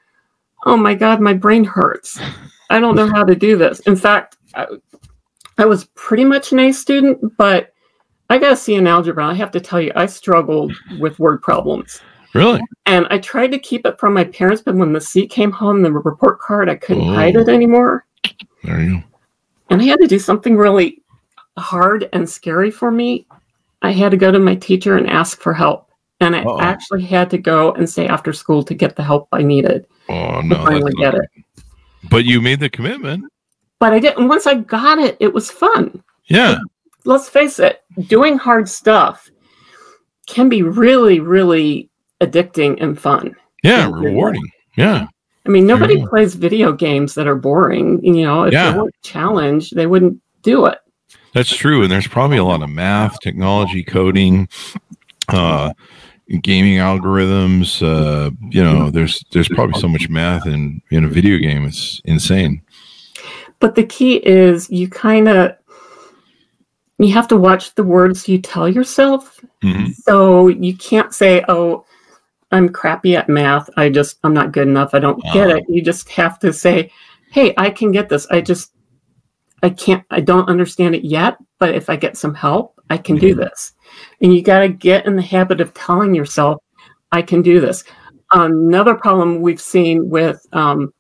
oh 0.66 0.78
my 0.78 0.94
God, 0.94 1.22
my 1.22 1.34
brain 1.34 1.64
hurts. 1.64 2.20
I 2.70 2.80
don't 2.80 2.96
know 2.96 3.08
how 3.08 3.24
to 3.24 3.36
do 3.36 3.58
this. 3.58 3.80
In 3.82 3.96
fact, 3.96 4.38
I, 4.56 4.68
I 5.58 5.66
was 5.66 5.86
pretty 5.96 6.24
much 6.24 6.52
an 6.52 6.60
A 6.60 6.72
student, 6.72 7.38
but 7.38 7.74
I 8.30 8.38
got 8.38 8.54
a 8.54 8.56
C 8.56 8.76
in 8.76 8.88
algebra. 8.88 9.26
I 9.26 9.34
have 9.34 9.52
to 9.52 9.60
tell 9.60 9.82
you, 9.82 9.92
I 9.96 10.06
struggled 10.06 10.74
with 11.00 11.20
word 11.20 11.42
problems. 11.42 12.02
Really? 12.34 12.62
And 12.86 13.08
I 13.10 13.18
tried 13.18 13.52
to 13.52 13.60
keep 13.60 13.86
it 13.86 14.00
from 14.00 14.14
my 14.14 14.24
parents, 14.24 14.62
but 14.62 14.76
when 14.76 14.94
the 14.94 15.02
C 15.02 15.28
came 15.28 15.52
home, 15.52 15.82
the 15.82 15.92
report 15.92 16.40
card, 16.40 16.70
I 16.70 16.76
couldn't 16.76 17.10
Oh. 17.10 17.14
hide 17.14 17.36
it 17.36 17.50
oh. 17.50 17.54
anymore. 17.54 18.06
There 18.64 18.80
you 18.82 18.98
go. 18.98 19.04
And 19.70 19.82
I 19.82 19.86
had 19.86 20.00
to 20.00 20.08
do 20.08 20.20
something 20.20 20.56
really 20.58 21.02
hard 21.58 22.10
and 22.14 22.30
scary 22.30 22.72
for 22.72 22.92
me. 22.92 23.26
I 23.82 23.92
had 23.92 24.12
to 24.12 24.18
go 24.18 24.32
to 24.32 24.40
my 24.40 24.56
teacher 24.56 24.98
and 24.98 25.10
ask 25.10 25.42
for 25.42 25.54
help. 25.54 25.90
And 26.20 26.36
I 26.36 26.42
Uh-oh. 26.44 26.60
actually 26.62 27.04
had 27.04 27.30
to 27.32 27.38
go 27.38 27.72
and 27.74 27.90
stay 27.90 28.08
after 28.08 28.32
school 28.32 28.64
to 28.64 28.74
get 28.74 28.96
the 28.96 29.04
help 29.04 29.28
I 29.32 29.42
needed 29.42 29.88
Oh 30.08 30.42
to 30.42 30.44
no. 30.48 30.56
finally 30.58 30.94
get 30.94 31.16
it. 31.16 31.26
But 32.10 32.26
you 32.26 32.42
made 32.42 32.60
the 32.60 32.70
commitment. 32.70 33.26
But 33.80 33.94
I 33.94 34.00
didn't. 34.00 34.28
Once 34.28 34.46
I 34.46 34.56
got 34.56 35.00
it, 35.00 35.18
it 35.20 35.34
was 35.34 35.50
fun. 35.50 36.04
Yeah. 36.26 36.58
Let's 37.06 37.28
face 37.30 37.58
it, 37.60 37.82
doing 38.08 38.38
hard 38.38 38.70
stuff 38.70 39.30
can 40.28 40.48
be 40.50 40.62
really, 40.62 41.20
really 41.20 41.90
addicting 42.22 42.82
and 42.82 43.00
fun. 43.00 43.36
Yeah. 43.64 43.90
Yeah. 43.90 43.92
Rewarding. 43.94 44.48
Yeah. 44.78 45.08
I 45.46 45.50
mean, 45.50 45.66
nobody 45.66 45.96
Yeah. 46.00 46.06
plays 46.08 46.36
video 46.36 46.72
games 46.72 47.16
that 47.16 47.28
are 47.28 47.36
boring. 47.36 48.04
You 48.04 48.24
know, 48.24 48.44
if 48.44 48.54
Yeah. 48.54 48.72
they 48.72 48.78
weren't 48.78 48.96
challenged, 49.04 49.76
they 49.76 49.88
wouldn't 49.88 50.20
do 50.44 50.66
it. 50.68 50.78
That's 51.34 51.56
true. 51.56 51.82
And 51.82 51.92
there's 51.92 52.08
probably 52.08 52.38
a 52.38 52.44
lot 52.44 52.62
of 52.62 52.70
math, 52.70 53.20
technology, 53.22 53.84
coding, 53.84 54.48
uh, 55.30 55.72
gaming 56.42 56.78
algorithms. 56.78 57.82
Uh, 57.82 58.32
you 58.50 58.64
know, 58.64 58.90
there's 58.90 59.24
there's 59.32 59.48
probably 59.50 59.80
so 59.80 59.88
much 59.88 60.10
math 60.10 60.46
in 60.46 60.82
in 60.92 61.06
a 61.06 61.08
video 61.08 61.38
game. 61.38 61.66
It's 61.66 62.02
insane. 62.06 62.62
But 63.60 63.76
the 63.76 63.84
key 63.84 64.16
is 64.16 64.70
you 64.70 64.88
kind 64.90 65.28
of 65.28 65.54
you 67.00 67.12
have 67.14 67.28
to 67.30 67.38
watch 67.38 67.74
the 67.76 67.84
words 67.84 68.28
you 68.30 68.38
tell 68.38 68.70
yourself. 68.70 69.40
Mhm. 69.64 69.94
So 69.96 70.50
you 70.50 70.76
can't 70.76 71.14
say, 71.14 71.44
"Oh, 71.48 71.84
I'm 72.52 72.70
crappy 72.70 73.16
at 73.16 73.30
math. 73.30 73.70
I 73.78 73.90
just 73.90 74.20
I'm 74.24 74.34
not 74.34 74.52
good 74.52 74.68
enough. 74.68 74.94
I 74.94 75.00
don't 75.00 75.24
get 75.34 75.50
it." 75.50 75.66
You 75.68 75.82
just 75.82 76.10
have 76.10 76.40
to 76.40 76.54
say, 76.54 76.92
"Hey, 77.32 77.54
I 77.58 77.70
can 77.70 77.92
get 77.92 78.10
this. 78.10 78.28
I 78.32 78.42
just 78.42 78.74
I 79.64 79.70
can't 79.70 80.04
I 80.10 80.22
don't 80.22 80.50
understand 80.50 80.96
it 80.96 81.04
yet, 81.04 81.38
but 81.60 81.76
if 81.76 81.90
I 81.90 81.96
get 81.96 82.18
some 82.18 82.34
help, 82.34 82.80
I 82.90 82.98
can 82.98 83.16
do 83.18 83.36
this." 83.36 83.74
And 84.22 84.34
you 84.34 84.42
got 84.42 84.60
to 84.60 84.70
get 84.70 85.06
in 85.06 85.16
the 85.16 85.22
habit 85.22 85.62
of 85.62 85.74
telling 85.74 86.16
yourself, 86.16 86.62
"I 87.12 87.22
can 87.22 87.42
do 87.42 87.60
this." 87.60 87.84
Another 88.32 88.96
problem 88.96 89.42
we've 89.42 89.62
seen 89.62 90.10
with 90.10 90.46
um, 90.54 90.94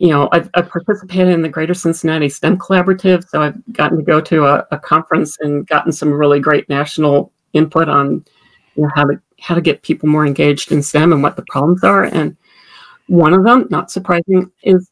you 0.00 0.08
know, 0.08 0.30
I've, 0.32 0.48
I've 0.54 0.70
participated 0.70 1.28
in 1.28 1.42
the 1.42 1.48
Greater 1.50 1.74
Cincinnati 1.74 2.30
STEM 2.30 2.56
Collaborative, 2.56 3.28
so 3.28 3.42
I've 3.42 3.72
gotten 3.74 3.98
to 3.98 4.02
go 4.02 4.18
to 4.18 4.46
a, 4.46 4.66
a 4.70 4.78
conference 4.78 5.36
and 5.40 5.66
gotten 5.66 5.92
some 5.92 6.10
really 6.10 6.40
great 6.40 6.66
national 6.70 7.34
input 7.52 7.86
on 7.90 8.24
you 8.76 8.84
know, 8.84 8.90
how 8.94 9.04
to 9.04 9.20
how 9.40 9.54
to 9.54 9.60
get 9.60 9.82
people 9.82 10.08
more 10.08 10.26
engaged 10.26 10.70
in 10.70 10.82
STEM 10.82 11.12
and 11.12 11.22
what 11.22 11.36
the 11.36 11.44
problems 11.48 11.82
are. 11.82 12.04
And 12.04 12.36
one 13.06 13.32
of 13.32 13.42
them, 13.42 13.66
not 13.70 13.90
surprising, 13.90 14.50
is 14.62 14.90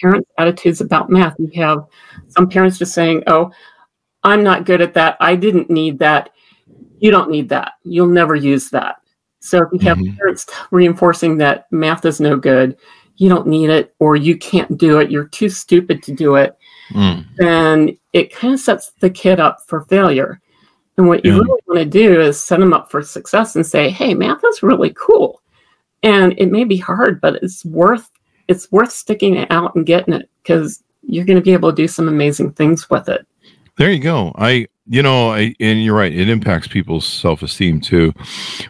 parents' 0.00 0.30
attitudes 0.38 0.80
about 0.80 1.10
math. 1.10 1.34
You 1.38 1.50
have 1.62 1.84
some 2.28 2.48
parents 2.48 2.78
just 2.78 2.94
saying, 2.94 3.24
"Oh, 3.26 3.50
I'm 4.22 4.42
not 4.44 4.66
good 4.66 4.80
at 4.80 4.94
that. 4.94 5.16
I 5.20 5.34
didn't 5.34 5.68
need 5.70 5.98
that. 5.98 6.30
You 7.00 7.10
don't 7.10 7.30
need 7.30 7.48
that. 7.48 7.72
You'll 7.84 8.06
never 8.06 8.34
use 8.34 8.70
that." 8.70 8.96
So 9.40 9.62
if 9.62 9.68
you 9.72 9.78
have 9.88 9.98
Mhm. 9.98 10.16
parents 10.16 10.46
reinforcing 10.70 11.38
that 11.38 11.66
math 11.70 12.04
is 12.04 12.20
no 12.20 12.36
good, 12.36 12.76
you 13.16 13.28
don't 13.28 13.46
need 13.46 13.70
it, 13.70 13.94
or 13.98 14.16
you 14.16 14.36
can't 14.36 14.78
do 14.78 14.98
it, 14.98 15.10
you're 15.10 15.24
too 15.28 15.48
stupid 15.48 16.02
to 16.04 16.12
do 16.12 16.36
it, 16.36 16.56
Mm. 16.90 17.24
then 17.36 17.96
it 18.12 18.32
kind 18.34 18.54
of 18.54 18.60
sets 18.60 18.92
the 19.00 19.10
kid 19.10 19.40
up 19.40 19.58
for 19.66 19.82
failure. 19.82 20.40
And 20.98 21.08
what 21.08 21.24
you 21.24 21.32
Yeah. 21.32 21.38
really 21.38 21.60
want 21.66 21.78
to 21.78 21.84
do 21.86 22.20
is 22.20 22.42
set 22.42 22.58
them 22.60 22.74
up 22.74 22.90
for 22.90 23.02
success 23.02 23.54
and 23.56 23.64
say, 23.64 23.88
"Hey, 23.88 24.14
math 24.14 24.42
is 24.44 24.62
really 24.62 24.92
cool, 24.96 25.40
and 26.02 26.34
it 26.36 26.50
may 26.50 26.64
be 26.64 26.76
hard, 26.76 27.20
but 27.20 27.36
it's 27.42 27.64
worth 27.64 28.10
it's 28.48 28.70
worth 28.72 28.90
sticking 28.90 29.34
it 29.36 29.50
out 29.50 29.74
and 29.74 29.84
getting 29.86 30.14
it 30.14 30.28
because 30.42 30.82
you're 31.02 31.24
going 31.24 31.38
to 31.38 31.44
be 31.44 31.52
able 31.52 31.70
to 31.70 31.76
do 31.76 31.86
some 31.86 32.08
amazing 32.08 32.50
things 32.52 32.90
with 32.90 33.08
it." 33.08 33.24
There 33.76 33.92
you 33.92 34.00
go. 34.00 34.32
I, 34.36 34.66
you 34.88 35.02
know, 35.02 35.30
I, 35.30 35.54
and 35.60 35.84
you're 35.84 35.94
right. 35.94 36.12
It 36.12 36.28
impacts 36.28 36.66
people's 36.66 37.06
self 37.06 37.42
esteem 37.42 37.80
too 37.80 38.12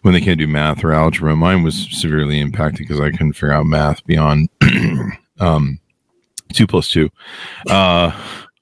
when 0.02 0.12
they 0.12 0.20
can't 0.20 0.38
do 0.38 0.46
math 0.46 0.84
or 0.84 0.92
algebra. 0.92 1.34
Mine 1.34 1.62
was 1.62 1.88
severely 1.92 2.40
impacted 2.40 2.86
because 2.86 3.00
I 3.00 3.10
couldn't 3.10 3.32
figure 3.32 3.52
out 3.52 3.64
math 3.64 4.04
beyond 4.04 4.50
um, 5.40 5.78
two 6.52 6.66
plus 6.66 6.90
two. 6.90 7.08
Uh, 7.70 8.12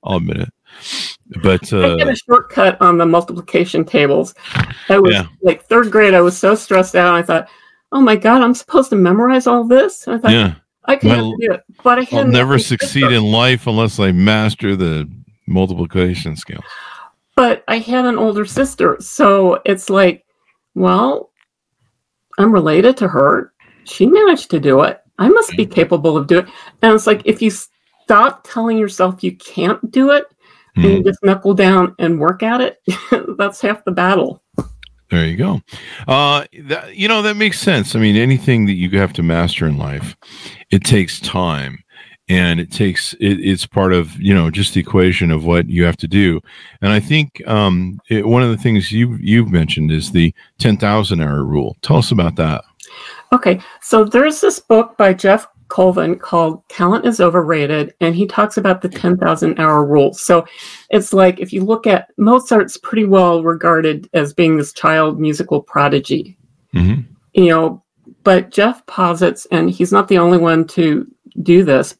I'll 0.04 0.18
admit 0.18 0.36
it. 0.36 1.15
But 1.42 1.72
I 1.72 1.76
had 1.76 2.08
uh, 2.08 2.10
a 2.10 2.16
shortcut 2.16 2.80
on 2.80 2.98
the 2.98 3.06
multiplication 3.06 3.84
tables. 3.84 4.34
I 4.88 4.98
was 4.98 5.12
Yeah. 5.12 5.26
like 5.42 5.64
third 5.64 5.90
grade. 5.90 6.14
I 6.14 6.20
was 6.20 6.38
so 6.38 6.54
stressed 6.54 6.94
out. 6.94 7.14
I 7.14 7.22
thought, 7.22 7.48
"Oh 7.90 8.00
my 8.00 8.14
god, 8.16 8.42
I'm 8.42 8.54
supposed 8.54 8.90
to 8.90 8.96
memorize 8.96 9.46
all 9.46 9.64
this." 9.64 10.06
And 10.06 10.16
I 10.16 10.18
thought, 10.18 10.30
yeah, 10.30 10.54
I 10.84 10.96
can 10.96 11.10
Well, 11.10 11.32
do 11.40 11.52
it, 11.52 11.64
but 11.82 11.98
I 11.98 12.06
I'll 12.16 12.26
never 12.26 12.58
succeed 12.58 13.10
in 13.10 13.24
life 13.24 13.66
unless 13.66 13.98
I 13.98 14.12
master 14.12 14.76
the 14.76 15.10
multiplication 15.48 16.36
scale. 16.36 16.62
But 17.34 17.64
I 17.66 17.78
had 17.78 18.04
an 18.04 18.18
older 18.18 18.44
sister, 18.46 18.96
so 19.00 19.60
it's 19.64 19.90
like, 19.90 20.24
well, 20.74 21.30
I'm 22.38 22.52
related 22.52 22.96
to 22.98 23.08
her. 23.08 23.52
She 23.84 24.06
managed 24.06 24.50
to 24.50 24.60
do 24.60 24.82
it. 24.82 25.00
I 25.18 25.28
must 25.28 25.56
be 25.56 25.66
capable 25.66 26.16
of 26.16 26.26
doing 26.28 26.46
it. 26.46 26.52
And 26.82 26.94
it's 26.94 27.06
like 27.06 27.22
if 27.24 27.42
you 27.42 27.50
stop 27.50 28.46
telling 28.46 28.78
yourself 28.78 29.24
you 29.24 29.34
can't 29.36 29.90
do 29.90 30.10
it 30.12 30.26
and 30.76 30.84
you 30.84 31.00
Mhm. 31.00 31.04
just 31.04 31.18
knuckle 31.22 31.54
down 31.54 31.94
and 31.98 32.18
work 32.20 32.42
at 32.42 32.60
it, 32.60 32.78
that's 33.38 33.60
half 33.60 33.84
the 33.84 33.92
battle. 33.92 34.42
There 35.10 35.24
you 35.24 35.36
go. 35.36 35.62
Uh, 36.08 36.44
that, 36.64 36.96
you 36.96 37.06
know, 37.06 37.22
that 37.22 37.36
makes 37.36 37.60
sense. 37.60 37.94
I 37.94 38.00
mean, 38.00 38.16
anything 38.16 38.66
that 38.66 38.72
you 38.74 38.90
have 38.98 39.12
to 39.14 39.22
master 39.22 39.66
in 39.66 39.78
life, 39.78 40.16
it 40.70 40.82
takes 40.84 41.20
time. 41.20 41.78
and 42.28 42.58
it 42.58 42.72
takes 42.72 43.12
it, 43.20 43.38
it's 43.38 43.64
part 43.66 43.92
of 43.92 44.20
you 44.20 44.34
know 44.34 44.50
just 44.50 44.74
the 44.74 44.80
equation 44.80 45.30
of 45.30 45.44
what 45.44 45.68
you 45.70 45.84
have 45.84 45.96
to 45.96 46.08
do 46.08 46.40
and 46.82 46.92
i 46.92 46.98
think 46.98 47.40
um, 47.46 48.00
it, 48.10 48.26
one 48.26 48.42
of 48.42 48.50
the 48.50 48.56
things 48.56 48.90
you 48.90 49.16
you've 49.20 49.48
mentioned 49.48 49.92
is 49.92 50.10
the 50.10 50.34
10000 50.58 51.20
hour 51.20 51.44
rule 51.44 51.76
tell 51.82 51.98
us 51.98 52.10
about 52.10 52.34
that 52.34 52.64
okay 53.32 53.60
so 53.80 54.02
there's 54.04 54.40
this 54.40 54.58
book 54.58 54.96
by 54.96 55.14
Geoff 55.14 55.46
colvin 55.68 56.16
called 56.16 56.66
talent 56.68 57.04
is 57.04 57.20
overrated 57.20 57.94
and 58.00 58.14
he 58.14 58.26
talks 58.26 58.56
about 58.56 58.80
the 58.80 58.88
10000 58.88 59.58
hour 59.58 59.84
rule 59.84 60.14
so 60.14 60.46
it's 60.90 61.12
like 61.12 61.40
if 61.40 61.52
you 61.52 61.64
look 61.64 61.86
at 61.86 62.08
mozart's 62.16 62.76
pretty 62.78 63.04
well 63.04 63.42
regarded 63.42 64.08
as 64.14 64.32
being 64.32 64.56
this 64.56 64.72
child 64.72 65.18
musical 65.20 65.60
prodigy 65.60 66.36
mm-hmm. 66.74 67.00
you 67.32 67.46
know 67.46 67.82
but 68.22 68.50
Geoff 68.50 68.84
posits 68.86 69.46
and 69.50 69.70
he's 69.70 69.92
not 69.92 70.08
the 70.08 70.18
only 70.18 70.38
one 70.38 70.66
to 70.68 71.06
do 71.42 71.64
this 71.64 71.96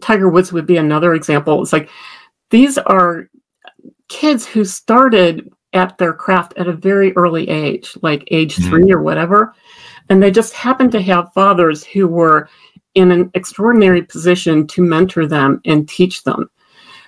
Tiger 0.00 0.28
Woods 0.28 0.52
would 0.52 0.66
be 0.66 0.76
another 0.76 1.14
example. 1.14 1.62
It's 1.62 1.72
like 1.72 1.90
these 2.50 2.78
are 2.78 3.28
kids 4.08 4.46
who 4.46 4.64
started 4.64 5.52
at 5.72 5.98
their 5.98 6.14
craft 6.14 6.54
at 6.56 6.68
a 6.68 6.72
very 6.72 7.14
early 7.16 7.48
age, 7.48 7.96
like 8.02 8.24
age 8.30 8.56
mm-hmm. 8.56 8.68
three 8.68 8.92
or 8.92 9.02
whatever. 9.02 9.54
And 10.08 10.22
they 10.22 10.30
just 10.30 10.54
happened 10.54 10.92
to 10.92 11.02
have 11.02 11.32
fathers 11.34 11.84
who 11.84 12.08
were 12.08 12.48
in 12.98 13.12
an 13.12 13.30
extraordinary 13.34 14.02
position 14.02 14.66
to 14.66 14.82
mentor 14.82 15.24
them 15.24 15.60
and 15.64 15.88
teach 15.88 16.24
them. 16.24 16.50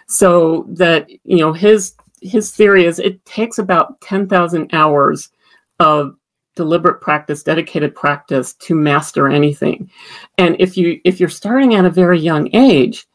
So 0.06 0.66
that, 0.68 1.11
you 1.11 1.38
know, 1.38 1.52
his 1.52 1.94
his 2.23 2.52
theory 2.52 2.85
is 2.85 2.99
it 2.99 3.25
takes 3.25 3.59
about 3.59 4.00
10,000 4.02 4.75
hours 4.75 5.30
of 5.78 6.14
deliberate 6.54 7.00
practice, 7.00 7.42
dedicated 7.42 7.94
practice 7.94 8.52
to 8.54 8.75
master 8.75 9.28
anything. 9.28 9.90
And 10.38 10.54
if 10.61 10.76
you 10.76 11.00
if 11.04 11.18
you're 11.18 11.28
starting 11.28 11.75
at 11.75 11.85
a 11.85 11.90
very 11.90 12.20
young 12.20 12.54
age, 12.54 13.09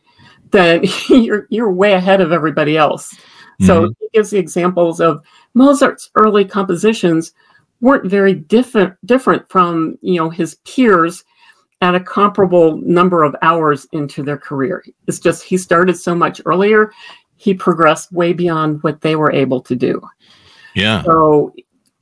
then 0.51 0.83
you're 1.09 1.47
you're 1.49 1.71
way 1.71 1.93
ahead 1.93 2.19
of 2.19 2.33
everybody 2.33 2.75
else. 2.75 3.13
Mm-hmm. 3.13 3.67
So 3.67 3.93
he 3.99 4.09
gives 4.13 4.31
the 4.31 4.37
examples 4.39 4.99
of 4.99 5.23
Mozart's 5.53 6.09
early 6.15 6.43
compositions 6.43 7.31
weren't 7.79 8.09
very 8.09 8.33
different 8.33 8.95
different 9.05 9.47
from 9.49 9.97
you 10.01 10.15
know 10.15 10.29
his 10.29 10.55
peers 10.65 11.23
at 11.81 11.95
a 11.95 11.99
comparable 11.99 12.77
number 12.77 13.23
of 13.23 13.35
hours 13.41 13.87
into 13.91 14.23
their 14.23 14.37
career. 14.37 14.83
It's 15.07 15.19
just 15.19 15.43
he 15.43 15.57
started 15.57 15.97
so 15.97 16.15
much 16.15 16.41
earlier, 16.45 16.91
he 17.35 17.53
progressed 17.53 18.11
way 18.11 18.33
beyond 18.33 18.81
what 18.83 19.01
they 19.01 19.15
were 19.15 19.31
able 19.31 19.61
to 19.61 19.75
do. 19.75 20.01
Yeah. 20.73 21.03
So 21.03 21.53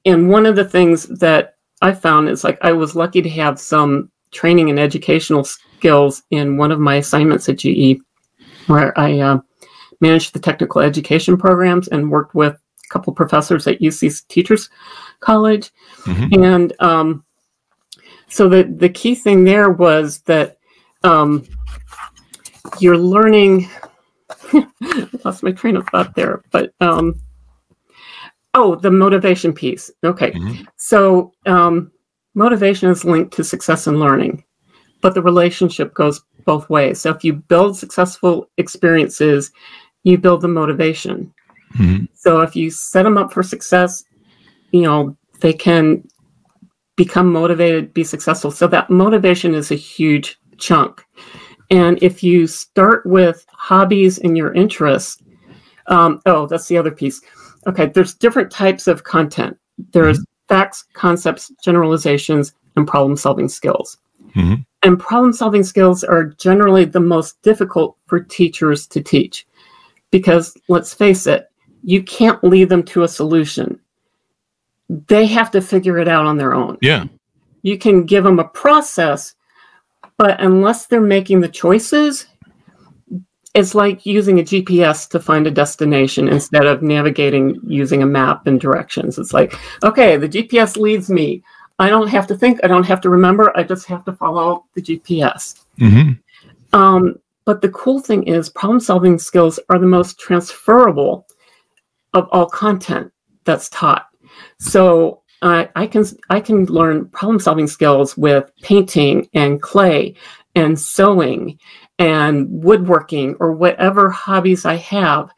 and 0.06 0.30
one 0.30 0.46
of 0.46 0.56
the 0.56 0.66
things 0.66 1.06
that 1.20 1.56
I 1.82 1.92
found 1.94 2.30
is 2.30 2.44
like 2.44 2.58
I 2.62 2.72
was 2.72 2.96
lucky 2.96 3.22
to 3.22 3.30
have 3.30 3.60
some 3.60 4.12
training 4.32 4.70
and 4.70 4.80
educational 4.80 5.44
skills 5.44 6.24
in 6.32 6.58
one 6.58 6.72
of 6.72 6.80
my 6.80 6.96
assignments 6.96 7.48
at 7.50 7.58
GE, 7.58 8.00
where 8.68 8.98
I 8.98 9.20
uh, 9.20 9.40
managed 10.00 10.34
the 10.34 10.40
technical 10.40 10.82
education 10.82 11.38
programs 11.38 11.88
and 11.88 12.12
worked 12.12 12.36
with 12.36 12.54
a 12.54 12.90
couple 12.90 13.14
professors 13.14 13.68
at 13.68 13.80
UC 13.80 14.28
Teachers 14.28 14.70
College. 15.20 15.72
Mm-hmm. 16.04 16.44
And 16.44 16.74
um, 16.80 17.24
so 18.34 18.50
the, 18.50 18.64
the 18.64 18.90
key 18.90 19.16
thing 19.16 19.44
there 19.44 19.70
was 19.70 20.20
that 20.22 20.58
um, 21.04 21.46
you're 22.80 22.98
learning. 22.98 23.70
Lost 25.24 25.44
my 25.44 25.52
train 25.52 25.78
of 25.78 25.88
thought 25.88 26.16
there, 26.16 26.44
but 26.52 26.74
um, 26.80 27.20
Oh, 28.56 28.76
the 28.76 28.92
motivation 28.92 29.52
piece. 29.52 29.90
Okay. 30.04 30.32
Mm-hmm. 30.32 30.64
So 30.78 31.34
um, 31.46 31.92
motivation 32.36 32.90
is 32.90 33.04
linked 33.04 33.34
to 33.34 33.44
success 33.44 33.88
and 33.88 34.00
learning, 34.00 34.44
but 35.02 35.16
the 35.16 35.24
relationship 35.24 35.94
goes 35.94 36.22
both 36.46 36.70
ways. 36.70 37.02
So 37.02 37.10
if 37.10 37.24
you 37.24 37.34
build 37.34 37.78
successful 37.78 38.50
experiences, 38.58 39.52
you 40.04 40.18
build 40.20 40.42
the 40.42 40.48
motivation. 40.48 41.34
Mm-hmm. 41.76 42.06
So 42.14 42.42
if 42.42 42.56
you 42.56 42.70
set 42.70 43.04
them 43.04 43.18
up 43.18 43.34
for 43.34 43.42
success, 43.42 44.04
you 44.72 44.82
know, 44.82 45.18
they 45.40 45.54
can 45.54 46.08
become 46.96 47.32
motivated, 47.32 47.94
be 47.94 48.04
successful. 48.04 48.52
So 48.52 48.68
that 48.68 48.90
motivation 48.90 49.54
is 49.54 49.72
a 49.72 49.76
huge 49.76 50.40
chunk. 50.58 51.06
And 51.72 52.02
if 52.04 52.24
you 52.24 52.46
start 52.48 53.06
with 53.06 53.46
hobbies 53.52 54.20
and 54.20 54.38
your 54.38 54.54
interests, 54.54 55.22
um, 55.88 56.22
oh, 56.26 56.46
that's 56.46 56.68
the 56.68 56.78
other 56.78 56.92
piece 56.92 57.22
okay, 57.68 57.88
there's 57.88 58.14
different 58.14 58.52
types 58.52 58.88
of 58.88 59.04
content. 59.04 59.58
There's 59.92 60.20
mm-hmm. 60.20 60.56
facts, 60.56 60.86
concepts, 60.94 61.52
generalizations, 61.64 62.54
and 62.76 62.88
problem 62.88 63.18
solving 63.18 63.50
skills. 63.50 63.98
Mm-hmm. 64.36 64.62
And 64.84 65.00
problem 65.00 65.34
solving 65.34 65.64
skills 65.64 66.04
are 66.04 66.26
generally 66.26 66.86
the 66.86 67.00
most 67.00 67.42
difficult 67.42 67.98
for 68.08 68.20
teachers 68.20 68.88
to 68.88 69.02
teach 69.02 69.48
because 70.12 70.58
let's 70.68 70.94
face 70.94 71.28
it, 71.28 71.50
you 71.84 72.04
can't 72.04 72.44
lead 72.44 72.70
them 72.70 72.84
to 72.84 73.04
a 73.04 73.08
solution. 73.08 73.80
They 75.08 75.26
have 75.28 75.52
to 75.52 75.62
figure 75.62 75.98
it 75.98 76.08
out 76.08 76.26
on 76.26 76.38
their 76.38 76.54
own. 76.54 76.78
Yeah. 76.82 77.06
You 77.62 77.78
can 77.78 78.06
give 78.06 78.24
them 78.24 78.40
a 78.40 78.48
process, 78.48 79.36
but 80.18 80.42
unless 80.42 80.86
they're 80.86 81.02
making 81.02 81.42
the 81.42 81.50
choices, 81.50 82.28
it's 83.54 83.76
like 83.76 84.06
using 84.06 84.40
a 84.40 84.44
GPS 84.44 85.08
to 85.10 85.20
find 85.20 85.46
a 85.46 85.52
destination 85.52 86.28
instead 86.28 86.66
of 86.66 86.82
navigating 86.82 87.60
using 87.68 88.02
a 88.02 88.08
map 88.08 88.48
and 88.48 88.60
directions. 88.60 89.18
It's 89.18 89.34
like, 89.34 89.54
okay, 89.84 90.18
the 90.18 90.28
GPS 90.28 90.76
leads 90.76 91.10
me. 91.10 91.44
I 91.80 91.90
don't 91.90 92.08
have 92.08 92.28
to 92.28 92.38
think. 92.38 92.60
I 92.64 92.68
don't 92.68 92.86
have 92.86 93.02
to 93.02 93.10
remember. 93.10 93.56
I 93.58 93.64
just 93.64 93.88
have 93.88 94.06
to 94.06 94.14
follow 94.14 94.66
the 94.74 94.82
GPS. 94.82 95.64
Mm-hmm. 95.80 96.78
Um, 96.78 97.16
but 97.46 97.62
the 97.62 97.70
cool 97.70 98.00
thing 98.00 98.24
is, 98.24 98.50
problem 98.50 98.80
solving 98.80 99.20
skills 99.20 99.60
are 99.70 99.80
the 99.80 99.86
most 99.86 100.20
transferable 100.20 101.26
of 102.14 102.28
all 102.32 102.48
content 102.48 103.12
that's 103.44 103.70
taught. 103.70 104.08
So 104.60 105.22
uh, 105.42 105.66
I 105.76 105.88
can 105.88 106.06
I 106.30 106.40
can 106.40 106.66
learn 106.66 107.10
problem 107.10 107.40
solving 107.40 107.68
skills 107.68 108.16
with 108.18 108.50
painting 108.62 109.28
and 109.34 109.62
clay 109.62 110.16
and 110.56 110.80
sewing 110.80 111.58
and 112.00 112.48
woodworking 112.64 113.36
or 113.40 113.52
whatever 113.54 114.10
hobbies 114.10 114.66
I 114.66 114.76
have, 114.76 115.32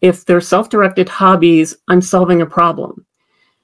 if 0.00 0.24
they're 0.24 0.40
self 0.40 0.68
directed 0.68 1.08
hobbies, 1.08 1.76
I'm 1.88 2.02
solving 2.02 2.42
a 2.42 2.46
problem. 2.46 3.06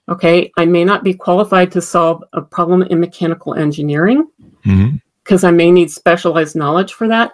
Okay. 0.08 0.50
I 0.56 0.66
may 0.66 0.84
not 0.84 1.04
be 1.04 1.14
qualified 1.14 1.70
to 1.72 1.80
solve 1.82 2.24
a 2.32 2.42
problem 2.42 2.82
in 2.82 3.00
mechanical 3.00 3.54
engineering 3.54 4.28
because 4.62 5.42
mm-hmm. 5.42 5.46
I 5.46 5.50
may 5.50 5.70
need 5.70 5.90
specialized 5.90 6.56
knowledge 6.56 6.94
for 6.94 7.08
that, 7.08 7.32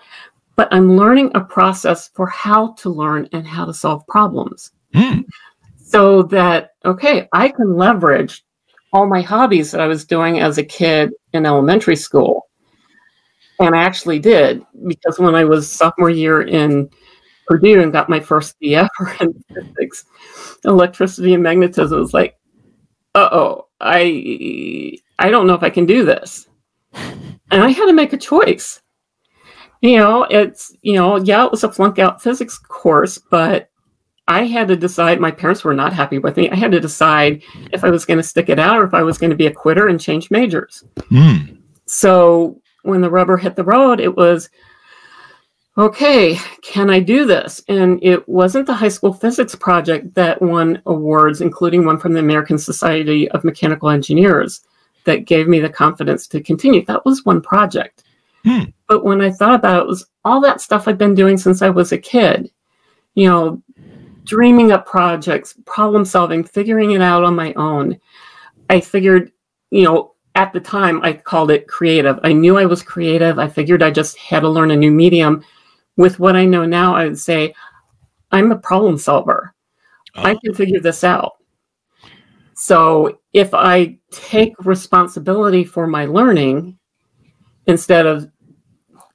but 0.56 0.68
I'm 0.70 0.96
learning 0.96 1.32
a 1.34 1.40
process 1.40 2.08
for 2.14 2.26
how 2.26 2.72
to 2.74 2.90
learn 2.90 3.28
and 3.32 3.46
how 3.46 3.64
to 3.64 3.74
solve 3.74 4.06
problems. 4.06 4.72
Mm. 4.94 5.24
So 5.88 6.22
that, 6.24 6.70
okay, 6.84 7.28
I 7.32 7.48
can 7.48 7.76
leverage 7.76 8.44
all 8.92 9.06
my 9.06 9.22
hobbies 9.22 9.70
that 9.70 9.80
I 9.80 9.86
was 9.86 10.04
doing 10.04 10.40
as 10.40 10.58
a 10.58 10.64
kid 10.64 11.12
in 11.32 11.46
elementary 11.46 11.96
school 11.96 12.48
and 13.60 13.74
I 13.74 13.82
actually 13.82 14.18
did 14.18 14.64
because 14.86 15.18
when 15.18 15.34
I 15.34 15.44
was 15.44 15.70
sophomore 15.70 16.10
year 16.10 16.42
in 16.42 16.88
Purdue 17.46 17.80
and 17.80 17.92
got 17.92 18.08
my 18.08 18.20
first 18.20 18.56
DF 18.60 18.88
in 19.20 19.44
physics, 19.54 20.04
electricity 20.64 21.34
and 21.34 21.42
magnetism 21.42 21.98
it 21.98 22.00
was 22.00 22.14
like, 22.14 22.38
uh 23.14 23.28
oh, 23.32 23.68
I 23.80 24.98
I 25.18 25.30
don't 25.30 25.46
know 25.46 25.54
if 25.54 25.62
I 25.62 25.70
can 25.70 25.86
do 25.86 26.04
this. 26.04 26.48
And 27.50 27.62
I 27.62 27.70
had 27.70 27.86
to 27.86 27.92
make 27.94 28.12
a 28.12 28.18
choice. 28.18 28.82
You 29.80 29.96
know, 29.96 30.24
it's 30.24 30.74
you 30.82 30.94
know, 30.94 31.16
yeah, 31.16 31.44
it 31.44 31.50
was 31.50 31.64
a 31.64 31.72
flunk 31.72 31.98
out 31.98 32.22
physics 32.22 32.58
course, 32.58 33.18
but 33.18 33.70
I 34.28 34.44
had 34.44 34.68
to 34.68 34.76
decide 34.76 35.20
my 35.20 35.30
parents 35.30 35.64
were 35.64 35.74
not 35.74 35.92
happy 35.92 36.18
with 36.18 36.36
me. 36.36 36.50
I 36.50 36.54
had 36.54 36.70
to 36.72 36.80
decide 36.80 37.42
if 37.72 37.82
I 37.82 37.90
was 37.90 38.04
going 38.04 38.18
to 38.18 38.22
stick 38.22 38.48
it 38.48 38.58
out 38.58 38.78
or 38.78 38.84
if 38.84 38.94
I 38.94 39.02
was 39.02 39.18
going 39.18 39.30
to 39.30 39.36
be 39.36 39.46
a 39.46 39.52
quitter 39.52 39.88
and 39.88 40.00
change 40.00 40.30
majors. 40.30 40.84
Mm. 41.10 41.58
So 41.86 42.60
when 42.82 43.00
the 43.00 43.10
rubber 43.10 43.38
hit 43.38 43.56
the 43.56 43.64
road, 43.64 44.00
it 44.00 44.14
was, 44.14 44.50
okay, 45.78 46.38
can 46.62 46.90
I 46.90 47.00
do 47.00 47.24
this? 47.24 47.62
And 47.68 47.98
it 48.02 48.28
wasn't 48.28 48.66
the 48.66 48.74
high 48.74 48.88
school 48.88 49.14
physics 49.14 49.54
project 49.54 50.14
that 50.14 50.42
won 50.42 50.82
awards, 50.84 51.40
including 51.40 51.86
one 51.86 51.98
from 51.98 52.12
the 52.12 52.20
American 52.20 52.58
Society 52.58 53.30
of 53.30 53.44
Mechanical 53.44 53.88
Engineers, 53.88 54.60
that 55.04 55.24
gave 55.24 55.48
me 55.48 55.58
the 55.58 55.70
confidence 55.70 56.26
to 56.26 56.42
continue. 56.42 56.84
That 56.84 57.04
was 57.06 57.24
one 57.24 57.40
project. 57.40 58.04
Hmm. 58.44 58.64
But 58.88 59.04
when 59.04 59.22
I 59.22 59.30
thought 59.30 59.54
about 59.54 59.78
it, 59.78 59.82
it 59.84 59.88
was 59.88 60.06
all 60.24 60.40
that 60.42 60.60
stuff 60.60 60.86
I've 60.86 60.98
been 60.98 61.14
doing 61.14 61.38
since 61.38 61.62
I 61.62 61.70
was 61.70 61.92
a 61.92 61.98
kid. 61.98 62.50
You 63.14 63.28
know, 63.28 63.62
dreaming 64.28 64.72
up 64.72 64.86
projects, 64.86 65.54
problem 65.64 66.04
solving, 66.04 66.44
figuring 66.44 66.92
it 66.92 67.00
out 67.00 67.24
on 67.24 67.34
my 67.34 67.54
own. 67.54 67.98
I 68.68 68.78
figured, 68.78 69.32
you 69.70 69.84
know, 69.84 70.14
at 70.34 70.52
the 70.52 70.60
time 70.60 71.00
I 71.02 71.14
called 71.14 71.50
it 71.50 71.66
creative. 71.66 72.20
I 72.22 72.34
knew 72.34 72.58
I 72.58 72.66
was 72.66 72.82
creative. 72.82 73.38
I 73.38 73.48
figured 73.48 73.82
I 73.82 73.90
just 73.90 74.18
had 74.18 74.40
to 74.40 74.48
learn 74.48 74.70
a 74.70 74.76
new 74.76 74.90
medium. 74.90 75.42
With 75.96 76.20
what 76.20 76.36
I 76.36 76.44
know 76.44 76.66
now, 76.66 76.94
I 76.94 77.06
would 77.06 77.18
say 77.18 77.54
I'm 78.30 78.52
a 78.52 78.58
problem 78.58 78.98
solver. 78.98 79.54
Oh. 80.14 80.22
I 80.22 80.34
can 80.36 80.54
figure 80.54 80.78
this 80.78 81.02
out. 81.02 81.32
So 82.54 83.20
if 83.32 83.54
I 83.54 83.98
take 84.10 84.52
responsibility 84.64 85.64
for 85.64 85.86
my 85.86 86.04
learning 86.04 86.78
instead 87.66 88.04
of 88.04 88.30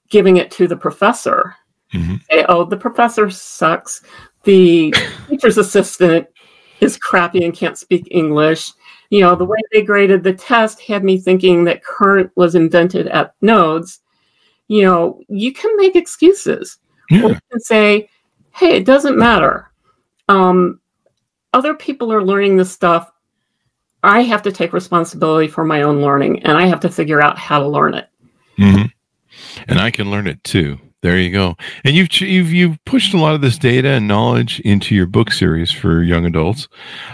giving 0.10 0.38
it 0.38 0.50
to 0.52 0.68
the 0.68 0.78
professor. 0.78 1.56
Mhm. 1.94 2.22
Say, 2.30 2.46
oh, 2.50 2.64
the 2.64 2.78
professor 2.78 3.30
sucks. 3.30 4.02
The 4.44 4.94
teacher's 5.30 5.58
assistant 5.58 6.28
is 6.82 6.98
crappy 6.98 7.46
and 7.46 7.54
can't 7.54 7.78
speak 7.78 8.08
English. 8.12 8.72
You 9.10 9.22
know, 9.22 9.36
the 9.36 9.46
way 9.46 9.58
they 9.72 9.84
graded 9.84 10.24
the 10.24 10.34
test 10.34 10.82
had 10.82 11.04
me 11.04 11.18
thinking 11.18 11.64
that 11.66 11.84
current 11.84 12.32
was 12.36 12.56
invented 12.56 13.08
at 13.08 13.36
nodes. 13.42 14.02
You 14.68 14.84
know, 14.84 15.22
you 15.30 15.54
can 15.54 15.76
make 15.78 15.96
excuses. 15.96 16.80
Or 17.12 17.30
you 17.30 17.40
can 17.52 17.60
say, 17.60 18.10
hey, 18.52 18.76
it 18.78 18.86
doesn't 18.86 19.18
matter. 19.18 19.72
Um, 20.30 20.80
other 21.54 21.76
people 21.76 22.12
are 22.12 22.24
learning 22.24 22.58
this 22.58 22.72
stuff. 22.72 23.12
I 24.04 24.22
have 24.22 24.42
to 24.44 24.52
take 24.52 24.74
responsibility 24.74 25.48
for 25.48 25.64
my 25.64 25.84
own 25.84 26.02
learning 26.02 26.44
and 26.44 26.58
I 26.58 26.66
have 26.66 26.80
to 26.82 26.90
figure 26.90 27.22
out 27.22 27.38
how 27.38 27.60
to 27.60 27.68
learn 27.68 27.94
it. 27.94 28.10
hmm 28.58 28.86
And 29.68 29.80
I 29.80 29.92
can 29.92 30.12
learn 30.12 30.28
it 30.28 30.44
too. 30.44 30.80
There 31.04 31.20
you 31.20 31.32
go. 31.32 31.56
And 31.84 31.96
you've 31.98 32.10
you've 32.22 32.54
you've 32.54 32.78
pushed 32.86 33.14
a 33.14 33.18
lot 33.18 33.36
of 33.36 33.42
this 33.42 33.58
data 33.58 33.90
and 33.90 34.08
knowledge 34.08 34.62
into 34.62 34.96
your 34.96 35.06
book 35.06 35.34
series 35.34 35.70
for 35.70 36.02
young 36.02 36.26
adults, 36.26 36.70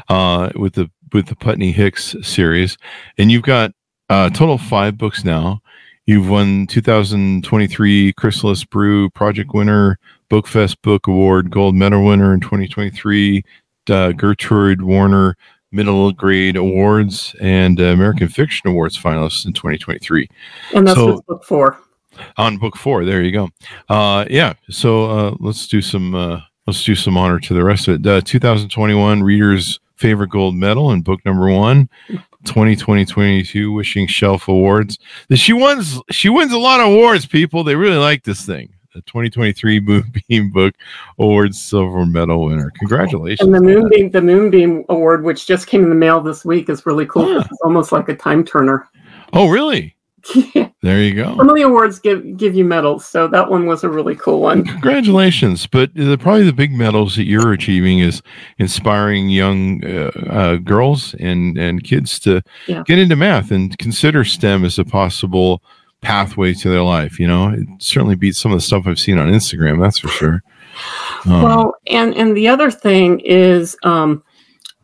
uh, 0.10 0.52
with 0.56 0.74
the 0.76 0.92
with 1.12 1.26
the 1.26 1.36
Putney 1.36 1.72
Hicks 1.72 2.16
series, 2.22 2.78
and 3.18 3.32
you've 3.32 3.42
got 3.42 3.72
uh, 4.12 4.30
a 4.32 4.36
total 4.36 4.56
of 4.56 4.62
five 4.62 4.96
books 4.96 5.24
now. 5.26 5.60
You've 6.06 6.30
won 6.30 6.68
2023 6.68 8.14
Chrysalis 8.14 8.64
Brew 8.64 9.10
Project 9.10 9.56
winner, 9.56 9.98
Bookfest 10.30 10.76
Book 10.84 11.08
Award 11.08 11.50
Gold 11.50 11.74
Medal 11.74 12.06
winner 12.06 12.32
in 12.32 12.42
2023, 12.42 13.44
uh, 13.90 14.12
Gertrude 14.12 14.84
Warner 14.84 15.36
Middle 15.72 16.12
Grade 16.12 16.56
Awards, 16.58 17.36
and 17.42 17.82
uh, 17.82 17.86
American 17.86 18.28
Fiction 18.28 18.70
Awards 18.70 18.98
finalist 19.02 19.48
in 19.48 19.54
2023 19.54 20.28
And 20.76 20.86
that's 20.88 20.96
So- 20.96 21.24
book 21.28 21.44
four. 21.44 21.80
On 22.38 22.58
book 22.58 22.76
four. 22.78 23.06
There 23.06 23.22
you 23.22 23.32
go. 23.32 23.50
Uh, 23.88 24.26
yeah. 24.30 24.54
So 24.70 25.06
uh, 25.06 25.36
let's 25.40 25.68
do 25.68 25.82
some 25.82 26.16
uh, 26.16 26.42
let's 26.68 26.84
do 26.84 26.96
some 26.96 27.18
honor 27.18 27.40
to 27.40 27.54
the 27.54 27.64
rest 27.64 27.88
of 27.88 28.06
it. 28.06 28.08
Uh, 28.08 28.22
2021 28.22 29.24
Reader's 29.24 29.80
Favorite 29.96 30.30
Gold 30.30 30.56
Medal 30.56 30.92
in 30.92 31.02
book 31.02 31.24
number 31.26 31.50
one. 31.50 31.90
2020-22 32.46 33.76
Wishing 33.76 34.08
Shelf 34.08 34.48
Awards. 34.48 34.98
She 35.36 35.54
wins. 35.54 36.00
She 36.10 36.30
wins 36.30 36.54
a 36.54 36.58
lot 36.58 36.80
of 36.80 36.88
awards. 36.88 37.26
People, 37.26 37.64
they 37.64 37.76
really 37.76 37.98
like 37.98 38.24
this 38.24 38.46
thing. 38.46 38.74
The 38.94 39.02
2023 39.02 39.82
Moonbeam 39.82 40.50
Book 40.52 40.74
Awards 41.20 41.62
Silver 41.62 42.06
Medal 42.06 42.46
winner. 42.46 42.72
Congratulations! 42.80 43.46
And 43.46 43.54
the. 43.54 43.62
Moonbeam, 43.62 44.10
the 44.10 44.22
Moonbeam 44.22 44.86
Award, 44.90 45.24
which 45.24 45.46
just 45.46 45.68
came 45.68 45.84
in 45.84 45.90
the 45.90 45.96
mail 45.96 46.22
this 46.22 46.44
week, 46.44 46.70
is 46.70 46.86
really 46.86 47.06
cool. 47.06 47.30
Yeah. 47.32 47.42
It's 47.42 47.62
almost 47.62 47.92
like 47.92 48.10
a 48.10 48.16
time 48.16 48.44
turner. 48.44 48.88
Oh, 49.34 49.50
really? 49.50 49.96
There 50.82 51.02
you 51.02 51.14
go. 51.14 51.36
Some 51.36 51.50
of 51.50 51.56
the 51.58 51.64
awards 51.64 52.00
give 52.00 52.38
give 52.38 52.56
you 52.56 52.64
medals, 52.64 53.06
so 53.06 53.28
that 53.28 53.50
one 53.50 53.66
was 53.66 53.84
a 53.84 53.90
really 53.90 54.16
cool 54.16 54.40
one. 54.40 54.64
Congratulations! 54.66 55.68
But 55.68 55.94
the, 55.94 56.18
probably 56.18 56.44
the 56.46 56.54
big 56.54 56.72
medals 56.72 57.18
that 57.18 57.26
you're 57.26 57.52
achieving 57.52 58.00
is 58.00 58.22
inspiring 58.60 59.28
young 59.30 59.84
uh, 59.84 60.12
uh, 60.30 60.56
girls 60.56 61.16
and 61.20 61.58
and 61.58 61.84
kids 61.84 62.18
to 62.22 62.42
Yeah. 62.68 62.84
get 62.86 62.98
into 62.98 63.18
math 63.18 63.52
and 63.52 63.78
consider 63.78 64.24
STEM 64.24 64.64
as 64.64 64.80
a 64.80 64.86
possible 64.86 65.62
pathway 66.02 66.54
to 66.54 66.70
their 66.70 66.84
life. 66.84 67.20
You 67.20 67.28
know, 67.28 67.50
it 67.50 67.68
certainly 67.80 68.16
beats 68.16 68.38
some 68.40 68.54
of 68.54 68.58
the 68.58 68.62
stuff 68.62 68.88
I've 68.88 69.00
seen 69.00 69.18
on 69.18 69.28
Instagram. 69.30 69.82
That's 69.82 70.00
for 70.00 70.08
sure. 70.08 70.44
Um, 71.26 71.42
Well, 71.44 71.76
and 71.88 72.16
and 72.16 72.38
the 72.38 72.48
other 72.48 72.72
thing 72.72 73.20
is, 73.20 73.76
um, 73.84 74.24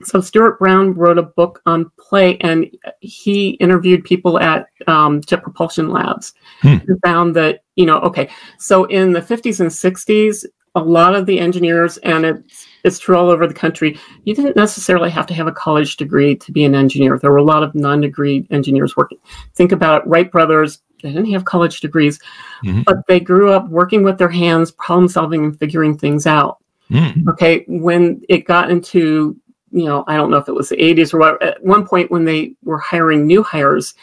so 0.06 0.22
Stuart 0.22 0.60
Brown 0.60 0.94
wrote 0.94 1.18
a 1.18 1.24
book 1.24 1.62
on 1.66 1.92
play, 2.00 2.38
and 2.40 2.70
he 3.00 3.52
interviewed 3.52 4.04
people 4.04 4.40
at 4.40 4.68
um, 4.88 5.22
Jet 5.22 5.44
Propulsion 5.44 5.90
Labs 5.90 6.34
Hmm. 6.62 6.76
who 6.86 6.98
found 7.04 7.36
that 7.36 7.62
you 7.76 7.86
know, 7.86 8.00
okay, 8.00 8.30
so 8.58 8.86
in 8.86 9.12
the 9.12 9.22
50s 9.22 9.60
and 9.60 9.70
60s, 9.70 10.46
a 10.76 10.80
lot 10.82 11.14
of 11.16 11.26
the 11.26 11.40
engineers, 11.40 11.98
and 11.98 12.26
it's 12.26 12.68
it's 12.84 13.00
true 13.00 13.18
all 13.18 13.30
over 13.30 13.48
the 13.48 13.54
country, 13.54 13.98
you 14.26 14.36
didn't 14.36 14.56
necessarily 14.56 15.10
have 15.10 15.26
to 15.26 15.34
have 15.34 15.48
a 15.48 15.52
college 15.52 15.98
degree 15.98 16.36
to 16.36 16.52
be 16.52 16.64
an 16.66 16.76
engineer. 16.76 17.18
There 17.18 17.32
were 17.32 17.38
a 17.38 17.44
lot 17.44 17.64
of 17.64 17.74
non-degree 17.74 18.48
engineers 18.52 18.96
working. 18.96 19.18
Think 19.56 19.72
about 19.72 20.04
it, 20.04 20.08
Wright 20.08 20.32
brothers. 20.32 20.82
They 21.02 21.10
didn't 21.12 21.32
have 21.32 21.46
college 21.46 21.82
degrees, 21.82 22.20
Mhm. 22.64 22.86
but 22.86 22.98
they 23.08 23.20
grew 23.20 23.52
up 23.52 23.68
working 23.70 24.04
with 24.04 24.18
their 24.18 24.30
hands, 24.30 24.72
problem 24.72 25.08
solving, 25.08 25.44
and 25.46 25.60
figuring 25.60 25.98
things 25.98 26.26
out 26.28 26.58
mm, 26.92 27.28
okay 27.28 27.66
when 27.68 28.22
it 28.30 28.46
got 28.46 28.70
into 28.70 29.36
you 29.76 29.84
know 29.84 30.06
i 30.08 30.16
don't 30.16 30.32
know 30.32 30.38
if 30.38 30.48
it 30.48 30.56
was 30.56 30.70
the 30.70 30.78
80s 30.78 31.14
or 31.14 31.20
what 31.20 31.44
at 31.44 31.62
one 31.64 31.86
point 31.86 32.10
when 32.10 32.24
they 32.24 32.56
were 32.64 32.80
hiring 32.80 33.28
new 33.28 33.44
hires 33.44 33.94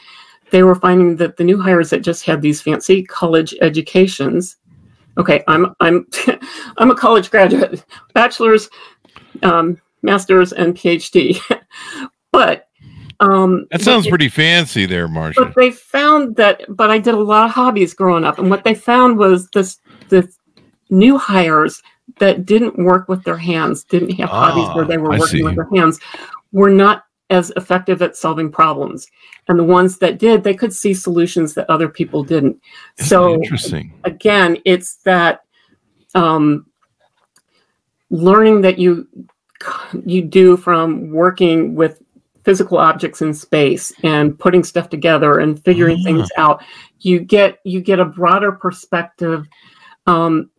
they 0.51 0.63
were 0.63 0.75
finding 0.75 1.17
that 1.17 1.39
the 1.39 1.45
new 1.45 1.59
hires 1.59 1.89
that 1.91 2.03
just 2.03 2.25
had 2.25 2.43
these 2.43 2.61
fancy 2.61 3.03
college 3.03 3.55
educations 3.63 4.57
okay 5.17 5.43
i'm 5.49 5.75
i'm 5.81 6.07
i'm 6.77 6.91
a 6.91 6.95
college 6.95 7.31
graduate 7.31 7.85
bachelor's 8.13 8.69
um, 9.43 9.81
master's 10.03 10.53
and 10.53 10.77
phd 10.77 11.41
but 12.33 12.69
um 13.21 13.67
that 13.71 13.81
sounds 13.81 14.07
pretty 14.07 14.29
fancy, 14.29 14.85
there, 14.85 15.09
Marsha. 15.09 15.37
but 15.37 15.55
they 15.55 15.71
found 15.71 16.37
that 16.37 16.63
but 16.69 16.91
i 16.91 16.99
did 16.99 17.15
a 17.15 17.19
lot 17.19 17.47
of 17.47 17.51
hobbies 17.53 17.95
growing 17.95 18.25
up 18.25 18.39
and 18.39 18.51
what 18.51 18.63
they 18.63 18.75
found 18.75 19.17
was 19.17 19.49
this 19.51 19.81
this 20.11 20.39
new 20.91 21.17
hires 21.17 21.83
that 22.19 22.45
didn't 22.47 22.79
work 22.79 23.09
with 23.09 23.23
their 23.25 23.37
hands 23.37 23.85
didn't 23.85 24.11
have 24.13 24.29
hobbies 24.29 24.69
where 24.75 24.85
they 24.85 24.99
were 24.99 25.11
Ah, 25.13 25.17
I 25.17 25.19
working 25.19 25.39
see. 25.39 25.43
with 25.45 25.55
their 25.57 25.69
hands 25.75 25.99
were 26.53 26.71
not 26.71 27.05
as 27.31 27.51
effective 27.57 28.03
at 28.03 28.17
solving 28.17 28.51
problems 28.53 29.07
and 29.49 29.59
the 29.59 29.65
ones 29.65 29.99
that 29.99 30.19
did 30.19 30.45
they 30.45 30.53
could 30.55 30.73
see 30.73 30.93
solutions 30.93 31.55
that 31.55 31.71
other 31.71 31.89
people 31.89 32.23
didn't 32.23 32.61
Isn't 32.99 33.09
so 33.09 33.35
interesting. 33.35 33.93
again 34.05 34.59
it's 34.67 34.97
that 35.05 35.43
um, 36.15 36.67
learning 38.11 38.61
that 38.63 38.79
you 38.79 39.09
you 40.05 40.23
do 40.23 40.57
from 40.57 41.11
working 41.11 41.75
with 41.75 42.03
physical 42.45 42.77
objects 42.77 43.23
in 43.23 43.33
space 43.33 43.93
and 44.03 44.37
putting 44.39 44.65
stuff 44.65 44.89
together 44.91 45.39
and 45.39 45.65
figuring 45.65 45.99
Ah. 46.01 46.05
things 46.05 46.29
out 46.37 46.63
you 47.01 47.21
get 47.21 47.59
you 47.65 47.81
get 47.81 48.01
a 48.01 48.05
broader 48.05 48.53
perspective 48.53 49.47
um, 50.07 50.51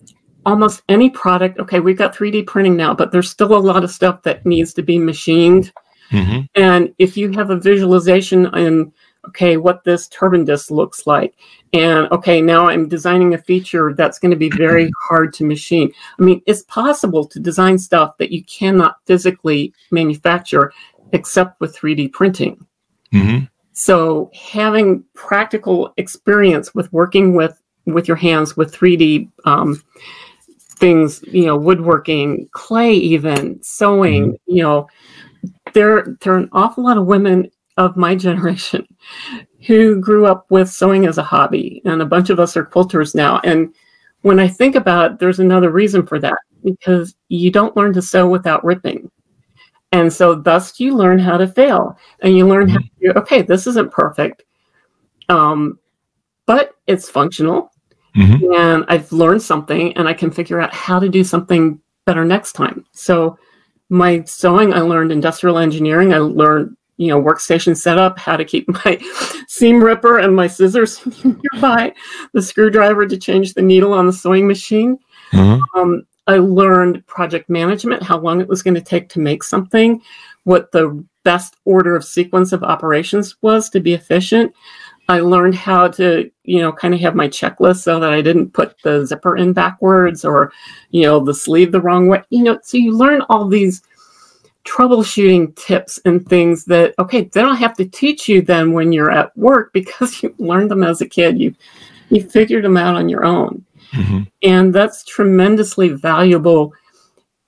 almost 0.45 0.83
any 0.89 1.09
product 1.09 1.59
okay 1.59 1.79
we've 1.79 1.97
got 1.97 2.15
3d 2.15 2.45
printing 2.45 2.75
now 2.75 2.93
but 2.93 3.11
there's 3.11 3.29
still 3.29 3.55
a 3.55 3.57
lot 3.57 3.83
of 3.83 3.91
stuff 3.91 4.21
that 4.23 4.45
needs 4.45 4.73
to 4.73 4.81
be 4.81 4.97
machined 4.97 5.71
hmm 6.09 6.41
and 6.55 6.93
if 6.99 7.17
you 7.17 7.31
have 7.31 7.49
a 7.49 7.57
visualization 7.57 8.45
in, 8.55 8.91
okay, 9.27 9.57
what 9.57 9.83
this 9.83 10.07
turbine 10.09 10.45
disc 10.45 10.69
looks 10.69 11.07
like, 11.07 11.35
and 11.73 12.11
okay, 12.11 12.41
now 12.41 12.67
I'm 12.67 12.87
designing 12.87 13.33
a 13.33 13.37
feature 13.39 13.93
that's 13.93 14.19
going 14.19 14.31
to 14.31 14.37
be 14.37 14.49
very 14.49 14.91
hard 15.07 15.33
to 15.35 15.45
machine. 15.45 15.91
I 16.19 16.23
mean, 16.23 16.41
it's 16.45 16.63
possible 16.63 17.25
to 17.25 17.39
design 17.39 17.79
stuff 17.79 18.17
that 18.17 18.31
you 18.31 18.43
cannot 18.43 18.97
physically 19.05 19.73
manufacture 19.91 20.71
except 21.13 21.59
with 21.59 21.75
3D 21.75 22.11
printing. 22.11 22.65
hmm 23.11 23.39
So 23.73 24.29
having 24.35 25.03
practical 25.15 25.93
experience 25.97 26.73
with 26.75 26.91
working 26.93 27.33
with 27.33 27.59
with 27.85 28.07
your 28.07 28.15
hands 28.15 28.55
with 28.55 28.73
3D 28.73 29.29
um, 29.43 29.81
things, 30.79 31.23
you 31.27 31.45
know, 31.45 31.57
woodworking, 31.57 32.47
clay, 32.51 32.93
even 32.93 33.61
sewing, 33.61 34.37
you 34.45 34.63
know, 34.63 34.87
there 35.73 36.17
there 36.21 36.33
are 36.33 36.37
an 36.37 36.49
awful 36.51 36.83
lot 36.83 36.97
of 36.97 37.05
women 37.05 37.49
of 37.77 37.97
my 37.97 38.15
generation 38.27 38.85
who 39.65 39.99
grew 39.99 40.25
up 40.25 40.45
with 40.49 40.69
sewing 40.69 41.05
as 41.05 41.17
a 41.17 41.23
hobby, 41.23 41.81
and 41.85 42.01
a 42.01 42.05
bunch 42.05 42.29
of 42.29 42.39
us 42.39 42.57
are 42.57 42.65
quilters 42.65 43.15
now. 43.15 43.39
And 43.43 43.73
when 44.21 44.39
I 44.39 44.47
think 44.47 44.75
about 44.75 45.11
it, 45.13 45.19
there's 45.19 45.39
another 45.39 45.71
reason 45.71 46.05
for 46.05 46.19
that 46.19 46.37
because 46.63 47.15
you 47.29 47.51
don't 47.51 47.75
learn 47.75 47.93
to 47.93 48.01
sew 48.01 48.27
without 48.29 48.63
ripping. 48.63 49.09
And 49.91 50.11
so, 50.11 50.35
thus, 50.35 50.79
you 50.79 50.95
learn 50.95 51.19
how 51.19 51.37
to 51.37 51.47
fail 51.47 51.97
and 52.21 52.35
you 52.35 52.47
learn 52.47 52.67
how 52.67 52.79
to 52.79 53.17
okay, 53.19 53.41
this 53.41 53.67
isn't 53.67 53.91
perfect, 53.91 54.43
um, 55.29 55.79
but 56.45 56.75
it's 56.87 57.09
functional. 57.09 57.72
Hmm 58.15 58.53
And 58.53 58.85
I've 58.87 59.11
learned 59.11 59.41
something 59.41 59.93
and 59.97 60.07
I 60.07 60.13
can 60.13 60.31
figure 60.31 60.59
out 60.59 60.73
how 60.73 60.99
to 60.99 61.09
do 61.09 61.23
something 61.23 61.79
better 62.05 62.25
next 62.25 62.53
time. 62.53 62.85
So, 62.93 63.37
my 63.89 64.23
sewing, 64.23 64.73
I 64.73 64.79
learned 64.79 65.11
industrial 65.11 65.59
engineering. 65.59 66.13
I 66.13 66.17
learned, 66.17 66.75
you 66.97 67.07
know, 67.09 67.21
workstation 67.21 67.77
setup, 67.77 68.17
how 68.17 68.37
to 68.37 68.45
keep 68.45 68.67
my 68.85 68.99
seam 69.47 69.83
ripper 69.83 70.19
and 70.19 70.35
my 70.35 70.47
scissors 70.47 71.01
nearby, 71.23 71.93
the 72.33 72.41
screwdriver 72.41 73.05
to 73.07 73.17
change 73.17 73.53
the 73.53 73.61
needle 73.61 73.93
on 73.93 74.07
the 74.07 74.13
sewing 74.13 74.47
machine. 74.47 74.97
uh 75.33 75.59
Um, 75.75 76.07
I 76.25 76.37
learned 76.37 77.05
project 77.05 77.49
management, 77.49 78.01
how 78.01 78.17
long 78.17 78.39
it 78.39 78.47
was 78.47 78.63
going 78.63 78.75
to 78.75 78.81
take 78.81 79.09
to 79.09 79.19
make 79.19 79.43
something, 79.43 80.01
what 80.45 80.71
the 80.71 81.03
best 81.23 81.55
order 81.65 81.95
of 81.95 82.05
sequence 82.05 82.53
of 82.53 82.63
operations 82.63 83.35
was 83.41 83.69
to 83.69 83.79
be 83.79 83.93
efficient. 83.93 84.53
I 85.09 85.19
learned 85.19 85.55
how 85.55 85.89
to, 85.89 86.31
you 86.43 86.59
know, 86.59 86.71
kind 86.71 86.93
of 86.93 86.99
have 87.01 87.15
my 87.15 87.27
checklist 87.27 87.83
so 87.83 87.99
that 87.99 88.13
I 88.13 88.21
didn't 88.21 88.53
put 88.53 88.75
the 88.83 89.05
zipper 89.05 89.35
in 89.35 89.51
backwards 89.53 90.23
or, 90.23 90.51
you 90.91 91.03
know, 91.03 91.19
the 91.19 91.33
sleeve 91.33 91.71
the 91.71 91.81
wrong 91.81 92.07
way. 92.07 92.21
You 92.29 92.43
know, 92.43 92.59
so 92.63 92.77
you 92.77 92.95
learn 92.95 93.21
all 93.29 93.47
these 93.47 93.81
troubleshooting 94.65 95.55
tips 95.57 95.99
and 96.05 96.25
things 96.27 96.63
that 96.65 96.93
okay, 96.97 97.23
they 97.23 97.41
don't 97.41 97.57
have 97.57 97.75
to 97.75 97.85
teach 97.85 98.29
you 98.29 98.41
then 98.41 98.71
when 98.71 98.93
you're 98.93 99.11
at 99.11 99.35
work 99.37 99.73
because 99.73 100.23
you 100.23 100.33
learned 100.37 100.71
them 100.71 100.83
as 100.83 101.01
a 101.01 101.05
kid. 101.05 101.37
You 101.39 101.53
You 102.09 102.21
figured 102.23 102.63
them 102.63 102.77
out 102.77 102.95
on 102.95 103.09
your 103.09 103.25
own. 103.25 103.65
Mhm. 103.91 104.27
And 104.41 104.73
that's 104.73 105.03
tremendously 105.03 105.89
valuable 105.89 106.73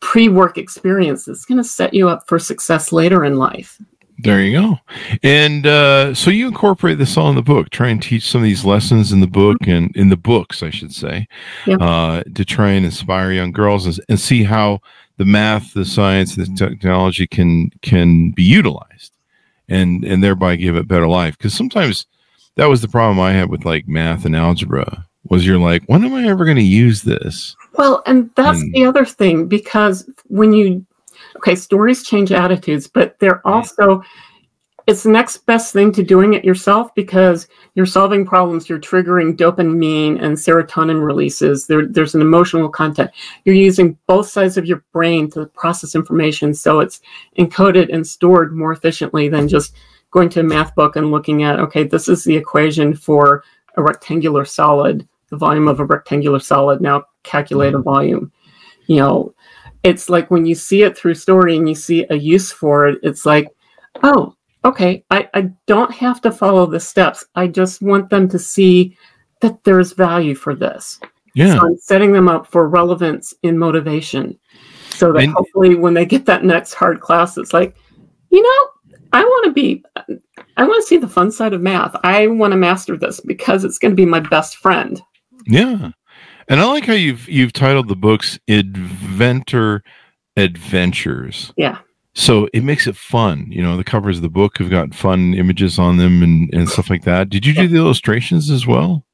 pre 0.02 0.30
work 0.30 0.58
experience. 0.58 1.28
It's 1.28 1.46
going 1.46 1.58
to 1.58 1.64
set 1.64 1.94
you 1.94 2.08
up 2.10 2.28
for 2.28 2.38
success 2.38 2.92
later 2.92 3.26
in 3.26 3.38
life. 3.38 3.82
There 4.20 4.42
you 4.42 4.60
go. 4.60 4.80
And 5.24 5.68
uh, 5.68 6.14
so 6.14 6.32
you 6.32 6.48
incorporate 6.48 6.98
this 6.98 7.18
all 7.18 7.30
in 7.30 7.36
the 7.36 7.42
book, 7.42 7.70
try 7.70 7.90
and 7.90 8.02
teach 8.02 8.30
some 8.30 8.40
of 8.42 8.46
these 8.46 8.64
lessons 8.64 9.12
in 9.12 9.20
the 9.20 9.28
book 9.28 9.58
and 9.68 9.96
in 9.96 10.10
the 10.10 10.16
books, 10.18 10.64
I 10.64 10.70
should 10.70 10.94
say, 10.94 11.28
Yep. 11.68 11.82
uh, 11.82 12.24
to 12.34 12.46
try 12.46 12.70
and 12.72 12.86
inspire 12.86 13.32
young 13.34 13.52
girls 13.52 13.86
and, 13.86 14.00
and 14.08 14.20
see 14.20 14.44
how 14.44 14.80
the 15.18 15.26
math, 15.26 15.74
the 15.74 15.86
science, 15.86 16.36
the 16.36 16.46
technology 16.58 17.28
can 17.28 17.72
can 17.82 18.32
be 18.32 18.44
utilized, 18.44 19.12
and 19.70 20.04
and 20.06 20.24
thereby 20.24 20.56
give 20.56 20.76
it 20.76 20.88
better 20.88 21.08
life. 21.08 21.38
Because 21.38 21.54
sometimes 21.54 22.06
that 22.56 22.66
was 22.68 22.82
the 22.82 22.88
problem 22.88 23.20
I 23.20 23.34
had 23.34 23.50
with 23.50 23.66
like 23.66 23.88
math 23.88 24.26
and 24.26 24.36
algebra 24.36 25.06
was 25.30 25.46
you're 25.46 25.58
like, 25.58 25.84
when 25.88 26.06
am 26.06 26.14
I 26.14 26.28
ever 26.28 26.46
going 26.46 26.58
to 26.58 26.64
use 26.64 27.02
this? 27.02 27.56
Well, 27.78 28.04
and 28.06 28.30
that's 28.36 28.60
And- 28.62 28.74
the 28.74 28.86
other 28.86 29.04
thing 29.06 29.48
because 29.48 30.08
when 30.28 30.54
you, 30.54 30.85
okay, 31.38 31.56
stories 31.56 32.04
change 32.04 32.32
attitudes, 32.32 32.88
but 32.88 33.18
they're 33.20 33.42
mm. 33.46 33.52
also, 33.52 34.02
it's 34.88 35.04
the 35.04 35.10
next 35.10 35.46
best 35.46 35.74
thing 35.74 35.92
to 35.94 36.04
doing 36.04 36.34
it 36.34 36.46
yourself 36.46 36.94
because 36.96 37.48
you're 37.74 37.86
solving 37.86 38.26
problems, 38.26 38.70
you're 38.70 38.80
triggering 38.80 39.36
dopamine 39.36 40.22
and 40.22 40.38
serotonin 40.38 41.04
releases. 41.04 41.66
There, 41.66 41.86
there's 41.88 42.16
an 42.16 42.22
emotional 42.22 42.70
content. 42.70 43.12
You're 43.46 43.56
using 43.56 43.98
both 44.08 44.30
sides 44.30 44.58
of 44.58 44.66
your 44.66 44.84
brain 44.94 45.30
to 45.32 45.48
process 45.48 45.96
information 45.96 46.54
so 46.54 46.80
it's 46.80 47.02
encoded 47.38 47.94
and 47.94 48.06
stored 48.06 48.56
more 48.56 48.72
efficiently 48.72 49.28
than 49.28 49.48
just 49.48 49.76
going 50.12 50.30
to 50.30 50.40
a 50.40 50.44
math 50.44 50.74
book 50.76 50.96
and 50.96 51.12
looking 51.12 51.44
at, 51.44 51.60
okay, 51.60 51.84
this 51.84 52.08
is 52.08 52.24
the 52.24 52.36
equation 52.36 52.94
for 52.94 53.44
a 53.76 53.82
rectangular 53.82 54.46
solid, 54.46 55.08
the 55.30 55.36
volume 55.36 55.68
of 55.68 55.80
a 55.80 55.86
rectangular 55.86 56.40
solid. 56.40 56.80
Now 56.80 57.04
calculate 57.24 57.74
a 57.74 57.80
mm. 57.80 57.84
volume. 57.84 58.32
You 58.88 58.98
know, 58.98 59.35
it's 59.86 60.10
like 60.10 60.32
when 60.32 60.46
you 60.46 60.56
see 60.56 60.82
it 60.82 60.98
through 60.98 61.14
story 61.14 61.56
and 61.56 61.70
you 61.70 61.76
see 61.76 62.06
a 62.10 62.16
use 62.16 62.52
for 62.52 62.88
it, 62.88 63.00
it's 63.04 63.26
like, 63.26 63.48
oh, 64.04 64.36
okay, 64.66 65.06
I, 65.12 65.30
I 65.36 65.52
don't 65.68 65.94
have 65.94 66.20
to 66.22 66.32
follow 66.32 66.66
the 66.66 66.80
steps. 66.80 67.24
I 67.36 67.48
just 67.48 67.82
want 67.84 68.10
them 68.10 68.28
to 68.30 68.40
see 68.40 68.98
that 69.42 69.64
there's 69.64 69.94
value 69.94 70.34
for 70.34 70.56
this. 70.56 71.00
Yeah. 71.36 71.54
So 71.60 71.68
I'm 71.68 71.78
setting 71.78 72.12
them 72.12 72.28
up 72.28 72.48
for 72.48 72.68
relevance 72.68 73.34
in 73.44 73.58
motivation. 73.58 74.40
So 74.90 75.14
that 75.14 75.24
And- 75.24 75.34
hopefully 75.34 75.76
when 75.76 75.94
they 75.94 76.06
get 76.06 76.26
that 76.26 76.44
next 76.44 76.74
hard 76.74 77.00
class, 77.00 77.38
it's 77.38 77.54
like, 77.54 77.76
you 78.32 78.42
know, 78.42 78.70
I 79.14 79.24
want 79.24 79.46
to 79.46 79.52
be, 79.52 79.84
I 80.58 80.64
want 80.66 80.82
to 80.82 80.88
see 80.88 80.98
the 80.98 81.08
fun 81.08 81.32
side 81.32 81.54
of 81.54 81.62
math. 81.62 81.96
I 82.04 82.28
want 82.28 82.52
to 82.52 82.58
master 82.58 82.98
this 82.98 83.20
because 83.20 83.64
it's 83.64 83.78
going 83.78 83.92
to 83.92 83.96
be 83.96 84.06
my 84.06 84.20
best 84.20 84.58
friend. 84.58 85.00
Yeah. 85.46 85.92
And 86.48 86.60
I 86.60 86.66
like 86.66 86.86
how 86.86 86.94
you've 86.94 87.28
you've 87.28 87.54
titled 87.54 87.88
the 87.88 87.96
books 87.96 88.40
Inventor 88.48 89.84
Adventures. 90.38 91.52
Yeah. 91.58 91.80
So 92.14 92.48
it 92.54 92.64
makes 92.64 92.88
it 92.88 92.96
fun. 92.96 93.48
You 93.50 93.62
know, 93.62 93.76
the 93.76 93.84
covers 93.84 94.18
of 94.18 94.22
the 94.22 94.30
book 94.30 94.58
have 94.60 94.70
got 94.70 94.96
fun 94.96 95.34
images 95.34 95.78
on 95.78 95.98
them 95.98 96.24
and, 96.24 96.54
and 96.54 96.70
stuff 96.70 96.90
like 96.90 97.04
that. 97.04 97.30
Did 97.30 97.46
you 97.46 97.54
do 97.54 97.68
the 97.68 97.76
illustrations 97.76 98.50
as 98.50 98.66
well? 98.66 99.06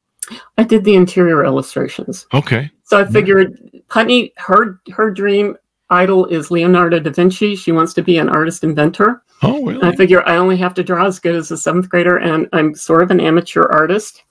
I 0.57 0.63
did 0.63 0.83
the 0.83 0.95
interior 0.95 1.43
illustrations. 1.43 2.27
Okay. 2.33 2.69
So 2.83 2.99
I 2.99 3.05
figured 3.05 3.81
Putney, 3.89 4.33
her 4.37 4.79
her 4.91 5.09
dream 5.11 5.57
idol 5.89 6.25
is 6.27 6.51
Leonardo 6.51 6.99
da 6.99 7.11
Vinci. 7.11 7.55
She 7.55 7.71
wants 7.71 7.93
to 7.95 8.03
be 8.03 8.17
an 8.17 8.29
artist 8.29 8.63
inventor. 8.63 9.23
Oh, 9.43 9.69
And 9.69 9.83
I 9.83 9.95
figure 9.95 10.27
I 10.27 10.37
only 10.37 10.57
have 10.57 10.75
to 10.75 10.83
draw 10.83 11.05
as 11.05 11.19
good 11.19 11.35
as 11.35 11.49
a 11.49 11.57
seventh 11.57 11.89
grader, 11.89 12.17
and 12.17 12.47
I'm 12.53 12.75
sort 12.75 13.01
of 13.01 13.09
an 13.09 13.19
amateur 13.19 13.63
artist. 13.63 14.23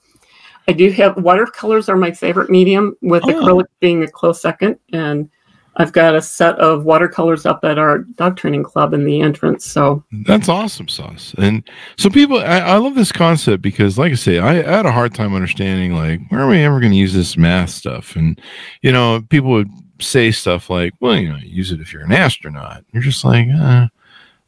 I 0.71 0.73
do 0.73 0.89
have 0.91 1.17
watercolors 1.17 1.89
are 1.89 1.97
my 1.97 2.11
favorite 2.11 2.49
medium, 2.49 2.95
with 3.01 3.23
Oh. 3.25 3.27
acrylic 3.27 3.65
being 3.81 4.03
a 4.03 4.07
close 4.07 4.41
second. 4.41 4.77
And 4.93 5.29
I've 5.75 5.91
got 5.91 6.15
a 6.15 6.21
set 6.21 6.57
of 6.59 6.85
watercolors 6.85 7.45
up 7.45 7.65
at 7.65 7.77
our 7.77 7.99
dog 8.15 8.37
training 8.37 8.63
club 8.63 8.93
in 8.93 9.03
the 9.03 9.19
entrance. 9.19 9.65
So 9.65 10.01
That's 10.25 10.47
awesome, 10.47 10.87
Sauce. 10.87 11.35
And 11.37 11.61
so 11.97 12.09
people, 12.09 12.39
I, 12.39 12.59
I 12.59 12.77
love 12.77 12.95
this 12.95 13.11
concept 13.11 13.61
because, 13.61 13.97
like 13.97 14.13
I 14.13 14.15
say, 14.15 14.39
I, 14.39 14.59
I 14.59 14.77
had 14.77 14.85
a 14.85 14.93
hard 14.93 15.13
time 15.13 15.35
understanding, 15.35 15.93
like, 15.93 16.21
where 16.29 16.39
are 16.39 16.47
we 16.47 16.63
ever 16.63 16.79
going 16.79 16.93
to 16.93 16.97
use 16.97 17.13
this 17.13 17.35
math 17.35 17.71
stuff? 17.71 18.15
And, 18.15 18.39
you 18.81 18.93
know, 18.93 19.21
people 19.29 19.51
would 19.51 19.69
say 19.99 20.31
stuff 20.31 20.69
like, 20.69 20.93
well, 21.01 21.17
you 21.17 21.27
know, 21.27 21.37
use 21.43 21.73
it 21.73 21.81
if 21.81 21.91
you're 21.91 22.05
an 22.05 22.13
astronaut. 22.13 22.85
You're 22.93 23.03
just 23.03 23.25
like, 23.25 23.47
uh, 23.53 23.87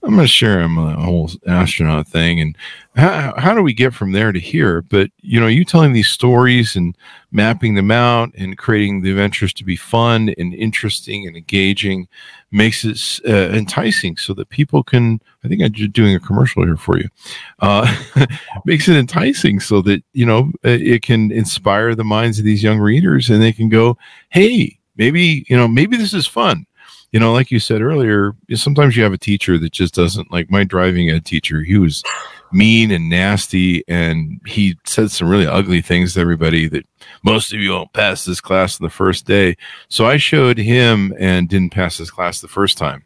I'm 0.05 0.17
not 0.17 0.27
sure 0.27 0.59
I'm 0.59 0.77
a 0.77 0.95
whole 0.95 1.31
astronaut 1.47 2.07
thing. 2.07 2.41
And 2.41 2.57
how, 2.95 3.33
how 3.37 3.53
do 3.53 3.63
we 3.63 3.73
get 3.73 3.93
from 3.93 4.11
there 4.11 4.33
to 4.33 4.39
here? 4.39 4.81
But, 4.81 5.11
you 5.21 5.39
know, 5.39 5.47
you 5.47 5.63
telling 5.63 5.93
these 5.93 6.09
stories 6.09 6.75
and 6.75 6.97
mapping 7.31 7.75
them 7.75 7.89
out 7.89 8.31
and 8.35 8.57
creating 8.57 9.01
the 9.01 9.11
adventures 9.11 9.53
to 9.53 9.63
be 9.63 9.77
fun 9.77 10.33
and 10.37 10.53
interesting 10.53 11.25
and 11.25 11.37
engaging 11.37 12.07
makes 12.51 12.83
it 12.83 12.99
uh, 13.27 13.55
enticing 13.55 14.17
so 14.17 14.33
that 14.33 14.49
people 14.49 14.83
can, 14.83 15.21
I 15.43 15.47
think 15.47 15.61
I'm 15.61 15.71
just 15.71 15.93
doing 15.93 16.15
a 16.15 16.19
commercial 16.19 16.65
here 16.65 16.77
for 16.77 16.97
you, 16.97 17.07
uh, 17.59 17.95
makes 18.65 18.89
it 18.89 18.97
enticing 18.97 19.61
so 19.61 19.81
that, 19.83 20.03
you 20.11 20.25
know, 20.25 20.51
it 20.63 21.01
can 21.01 21.31
inspire 21.31 21.95
the 21.95 22.03
minds 22.03 22.39
of 22.39 22.45
these 22.45 22.61
young 22.61 22.79
readers 22.79 23.29
and 23.29 23.41
they 23.41 23.53
can 23.53 23.69
go, 23.69 23.97
hey, 24.29 24.77
maybe, 24.97 25.45
you 25.47 25.55
know, 25.55 25.67
maybe 25.67 25.95
this 25.95 26.13
is 26.13 26.27
fun 26.27 26.65
you 27.13 27.19
know, 27.19 27.31
like 27.31 27.51
you 27.51 27.59
said 27.59 27.83
earlier, 27.83 28.35
sometimes 28.55 28.97
you 28.97 29.03
have 29.03 29.13
a 29.13 29.19
teacher 29.19 29.59
that 29.59 29.71
just 29.71 29.93
doesn't 29.93 30.31
like 30.31 30.49
my 30.49 30.63
driving 30.63 31.11
ed 31.11 31.25
teacher. 31.25 31.61
He 31.61 31.77
was 31.77 32.03
mean 32.51 32.89
and 32.89 33.07
nasty, 33.07 33.83
and 33.87 34.41
he 34.47 34.75
said 34.83 35.11
some 35.11 35.29
really 35.29 35.45
ugly 35.45 35.79
things 35.79 36.15
to 36.15 36.19
everybody 36.19 36.67
that 36.69 36.87
most 37.23 37.53
of 37.53 37.59
you 37.59 37.69
won't 37.69 37.93
pass 37.93 38.25
this 38.25 38.41
class 38.41 38.81
on 38.81 38.83
the 38.83 38.89
first 38.89 39.27
day. 39.27 39.55
So 39.89 40.07
I 40.07 40.17
showed 40.17 40.57
him 40.57 41.13
and 41.19 41.47
didn't 41.47 41.71
pass 41.71 41.97
his 41.97 42.09
class 42.09 42.41
the 42.41 42.47
first 42.47 42.79
time. 42.79 43.03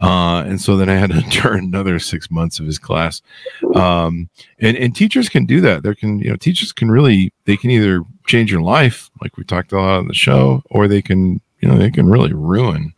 Uh, 0.00 0.44
and 0.46 0.60
so 0.60 0.76
then 0.76 0.88
I 0.88 0.94
had 0.94 1.10
to 1.10 1.22
turn 1.30 1.64
another 1.64 1.98
six 1.98 2.30
months 2.30 2.60
of 2.60 2.66
his 2.66 2.78
class. 2.78 3.22
Um, 3.74 4.30
and, 4.60 4.76
and 4.76 4.94
teachers 4.94 5.28
can 5.28 5.46
do 5.46 5.60
that. 5.62 5.82
There 5.82 5.96
can, 5.96 6.20
you 6.20 6.30
know, 6.30 6.36
teachers 6.36 6.72
can 6.72 6.92
really, 6.92 7.32
they 7.44 7.56
can 7.56 7.70
either 7.72 8.04
change 8.26 8.52
your 8.52 8.62
life, 8.62 9.10
like 9.20 9.36
we 9.36 9.42
talked 9.42 9.72
a 9.72 9.76
lot 9.76 9.98
on 9.98 10.06
the 10.06 10.14
show, 10.14 10.62
or 10.70 10.86
they 10.86 11.02
can, 11.02 11.40
you 11.60 11.68
know, 11.68 11.76
they 11.76 11.90
can 11.90 12.08
really 12.08 12.32
ruin 12.32 12.94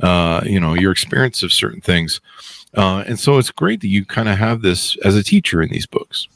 uh, 0.00 0.42
you 0.44 0.60
know, 0.60 0.74
your 0.74 0.92
experience 0.92 1.42
of 1.42 1.52
certain 1.52 1.80
things. 1.80 2.20
Uh, 2.74 3.02
and 3.06 3.18
so 3.18 3.38
it's 3.38 3.50
great 3.50 3.80
that 3.80 3.88
you 3.88 4.04
kind 4.04 4.28
of 4.28 4.36
have 4.38 4.60
this 4.62 4.96
as 5.04 5.16
a 5.16 5.22
teacher 5.22 5.62
in 5.62 5.70
these 5.70 5.86
books. 5.86 6.28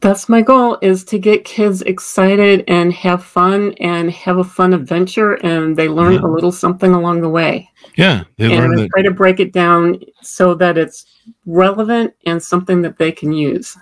that's 0.00 0.28
my 0.28 0.40
goal 0.40 0.78
is 0.80 1.02
to 1.04 1.18
get 1.18 1.44
kids 1.44 1.82
excited 1.82 2.62
and 2.68 2.92
have 2.92 3.24
fun 3.24 3.74
and 3.80 4.10
have 4.12 4.38
a 4.38 4.44
fun 4.44 4.72
adventure 4.72 5.34
and 5.44 5.76
they 5.76 5.88
learn 5.88 6.12
Yeah. 6.14 6.20
a 6.20 6.28
little 6.28 6.52
something 6.52 6.92
along 6.94 7.20
the 7.20 7.28
way. 7.28 7.68
Yeah, 7.96 8.22
they 8.36 8.48
learn 8.48 8.70
and 8.70 8.78
I 8.80 8.82
that. 8.82 8.90
try 8.90 9.02
to 9.02 9.10
break 9.10 9.40
it 9.40 9.52
down 9.52 10.00
so 10.22 10.54
that 10.54 10.78
it's 10.78 11.04
relevant 11.46 12.14
and 12.26 12.40
something 12.40 12.80
that 12.82 12.96
they 12.96 13.10
can 13.10 13.32
use 13.32 13.76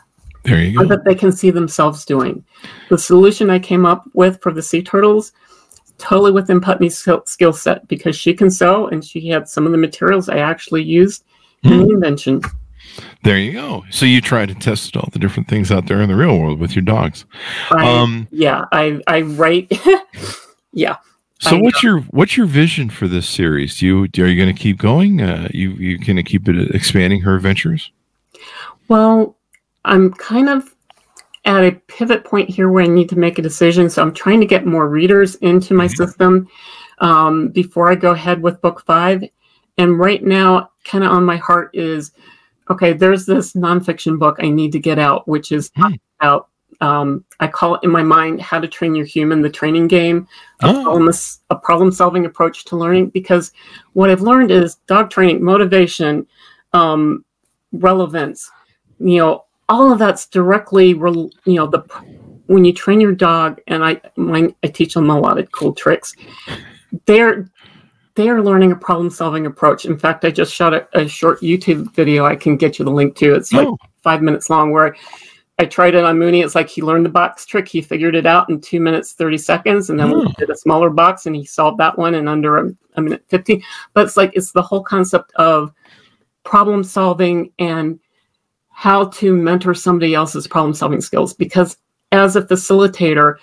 There 0.45 0.62
you 0.62 0.79
go. 0.79 0.87
that 0.87 1.05
they 1.05 1.15
can 1.15 1.33
see 1.33 1.51
themselves 1.51 2.07
doing. 2.07 2.43
The 2.89 2.97
solution 2.97 3.51
I 3.51 3.59
came 3.59 3.85
up 3.85 4.05
with 4.15 4.41
for 4.41 4.53
the 4.53 4.62
sea 4.62 4.83
turtles 4.83 5.33
totally 5.99 6.33
within 6.33 6.61
Putney's 6.61 6.97
skill, 6.97 7.53
set 7.53 7.87
because 7.89 8.17
she 8.17 8.35
can 8.35 8.51
sew 8.51 8.87
and 8.89 9.05
she 9.05 9.29
had 9.29 9.49
some 9.49 9.67
of 9.67 9.73
the 9.73 9.79
materials 9.79 10.29
I 10.29 10.39
actually 10.39 10.83
used 10.83 11.25
in 11.65 11.73
Hmm. 11.73 11.87
the 11.87 11.95
invention. 11.95 12.43
There 13.25 13.39
you 13.39 13.53
go. 13.53 13.85
So 13.91 14.07
you 14.07 14.21
try 14.21 14.47
to 14.47 14.55
test 14.55 14.97
all 14.97 15.09
the 15.13 15.19
different 15.19 15.49
things 15.49 15.71
out 15.73 15.87
there 15.87 16.01
in 16.01 16.09
the 16.09 16.15
real 16.15 16.39
world 16.39 16.61
with 16.61 16.77
your 16.77 16.85
dogs. 16.85 17.25
I, 17.71 17.89
Um, 17.89 18.29
yeah, 18.31 18.65
I 18.73 19.01
I 19.07 19.23
write. 19.23 19.73
yeah, 20.73 20.97
so 21.41 21.57
I 21.57 21.61
what's 21.61 21.83
your 21.83 22.01
what's 22.11 22.37
your 22.37 22.47
vision 22.47 22.89
for 22.89 23.09
this 23.09 23.29
series? 23.29 23.79
Do 23.79 23.87
you 23.87 24.03
are 24.23 24.29
you 24.29 24.37
going 24.37 24.55
to 24.55 24.61
keep 24.63 24.79
going? 24.79 25.21
Uh, 25.21 25.49
you 25.53 25.71
you 25.73 25.99
going 25.99 26.17
to 26.17 26.23
keep 26.23 26.49
it 26.49 26.75
expanding 26.75 27.23
her 27.23 27.35
adventures? 27.35 27.91
Well, 28.89 29.37
I'm 29.85 30.13
kind 30.13 30.49
of 30.49 30.75
at 31.47 31.65
a 31.65 31.73
pivot 31.87 32.25
point 32.25 32.51
here 32.51 32.69
where 32.71 32.85
I 32.85 32.89
need 32.89 33.09
to 33.11 33.19
make 33.19 33.39
a 33.39 33.43
decision. 33.43 33.89
So 33.89 34.03
I'm 34.03 34.13
trying 34.13 34.41
to 34.41 34.47
get 34.47 34.67
more 34.67 34.89
readers 34.89 35.37
into 35.37 35.75
my 35.75 35.87
Mhm. 35.87 35.97
system 35.97 36.49
um, 36.99 37.49
before 37.49 37.91
I 37.91 37.95
go 37.95 38.11
ahead 38.11 38.43
with 38.43 38.61
book 38.61 38.83
five. 38.85 39.23
And 39.79 39.99
right 39.99 40.23
now, 40.23 40.71
kind 40.85 41.05
of 41.05 41.13
on 41.13 41.25
my 41.25 41.37
heart 41.37 41.71
is 41.75 42.13
okay, 42.69 42.93
there's 42.93 43.25
this 43.25 43.53
nonfiction 43.53 44.19
book 44.19 44.39
I 44.41 44.49
need 44.51 44.73
to 44.73 44.81
get 44.81 44.99
out, 44.99 45.29
which 45.29 45.53
is 45.53 45.71
Hmm. 45.77 45.95
about, 46.19 46.49
um, 46.81 47.25
I 47.39 47.47
call 47.47 47.77
it 47.77 47.85
in 47.85 47.91
my 47.91 48.03
mind, 48.03 48.43
How 48.43 48.59
to 48.59 48.67
Train 48.67 48.97
Your 48.97 49.07
Human, 49.07 49.41
the 49.41 49.49
training 49.49 49.87
game 49.87 50.27
a 50.63 50.69
Oh, 50.69 50.83
problem, 50.83 51.13
a 51.51 51.57
problem 51.57 51.93
solving 51.93 52.27
approach 52.27 52.65
to 52.67 52.77
learning 52.77 53.11
because 53.11 53.53
what 53.93 54.11
I've 54.11 54.21
learned 54.21 54.51
is 54.51 54.77
dog 54.89 55.11
training, 55.11 55.45
motivation, 55.45 56.27
um, 56.73 57.25
relevance, 57.73 58.51
you 58.99 59.19
know, 59.19 59.46
all 59.68 59.92
of 59.92 59.98
that's 59.98 60.26
directly, 60.26 60.88
you 60.90 61.31
know, 61.46 61.66
the 61.66 61.85
when 62.46 62.64
you 62.64 62.72
train 62.72 63.00
your 63.00 63.12
dog, 63.12 63.61
and 63.66 63.85
I 63.85 64.00
my, 64.16 64.55
I 64.62 64.68
teach 64.68 64.94
them 64.94 65.11
a 65.11 65.18
lot 65.18 65.38
of 65.38 65.50
cool 65.52 65.72
tricks. 65.72 66.14
They're 67.07 67.48
they 68.14 68.29
are 68.29 68.42
learning 68.42 68.72
a 68.72 68.76
problem 68.76 69.11
solving 69.11 69.46
approach. 69.46 69.85
In 69.85 69.98
fact, 69.98 70.24
I 70.24 70.31
just 70.31 70.52
shot 70.55 70.72
a, 70.72 70.88
a 70.94 71.07
short 71.07 71.40
YouTube 71.40 71.92
video. 71.94 72.24
I 72.24 72.35
can 72.35 72.57
get 72.57 72.79
you 72.79 72.85
the 72.85 72.90
link 72.90 73.14
to. 73.16 73.35
It's 73.35 73.52
like 73.52 73.68
oh. 73.68 73.79
five 74.02 74.22
minutes 74.22 74.48
long 74.48 74.72
where 74.72 74.96
I 75.59 75.66
tried 75.66 75.94
it 75.94 76.05
on 76.05 76.18
Mooney. 76.18 76.40
It's 76.40 76.55
like 76.55 76.68
he 76.68 76.83
learned 76.83 77.05
the 77.05 77.11
box 77.11 77.44
trick. 77.44 77.68
He 77.68 77.83
figured 77.83 78.14
it 78.14 78.26
out 78.26 78.48
in 78.48 78.61
two 78.61 78.81
minutes, 78.81 79.12
30 79.12 79.38
seconds. 79.38 79.90
And 79.90 79.98
then 80.00 80.11
we 80.11 80.16
Oh. 80.16 80.33
did 80.38 80.50
a 80.50 80.57
smaller 80.57 80.90
box 80.90 81.26
and 81.26 81.37
he 81.37 81.44
solved 81.44 81.79
that 81.79 81.98
one 81.98 82.14
in 82.14 82.26
under 82.29 82.59
a, 82.59 82.70
a 82.94 83.02
minute 83.02 83.22
15. 83.29 83.62
But 83.92 84.07
it's 84.07 84.16
like, 84.16 84.33
it's 84.35 84.52
the 84.52 84.62
whole 84.62 84.83
concept 84.83 85.33
of 85.37 85.72
problem 86.42 86.85
solving 86.85 87.52
and 87.59 87.98
how 88.79 89.07
to 89.07 89.33
mentor 89.33 89.73
somebody 89.73 90.12
else's 90.12 90.47
problem 90.47 90.75
solving 90.75 91.01
skills. 91.01 91.33
Because 91.33 91.79
as 92.12 92.37
a 92.37 92.43
facilitator, 92.43 93.37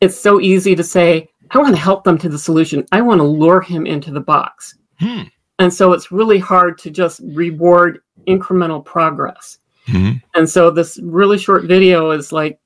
it's 0.00 0.18
so 0.18 0.40
easy 0.40 0.74
to 0.74 0.82
say, 0.82 1.28
I 1.52 1.58
want 1.58 1.76
to 1.76 1.80
help 1.80 2.02
them 2.02 2.18
to 2.18 2.28
the 2.28 2.38
solution. 2.40 2.84
I 2.90 3.00
want 3.00 3.20
to 3.20 3.24
lure 3.24 3.60
him 3.60 3.86
into 3.86 4.10
the 4.10 4.20
box. 4.20 4.76
Hmm. 4.98 5.22
And 5.60 5.72
so 5.72 5.92
it's 5.92 6.10
really 6.10 6.40
hard 6.40 6.76
to 6.78 6.90
just 6.90 7.20
reward 7.22 8.00
incremental 8.26 8.84
progress. 8.84 9.58
Mhm. 9.86 10.20
And 10.34 10.50
so 10.50 10.72
this 10.72 10.98
really 11.04 11.38
short 11.38 11.66
video 11.66 12.10
is 12.10 12.32
like, 12.32 12.58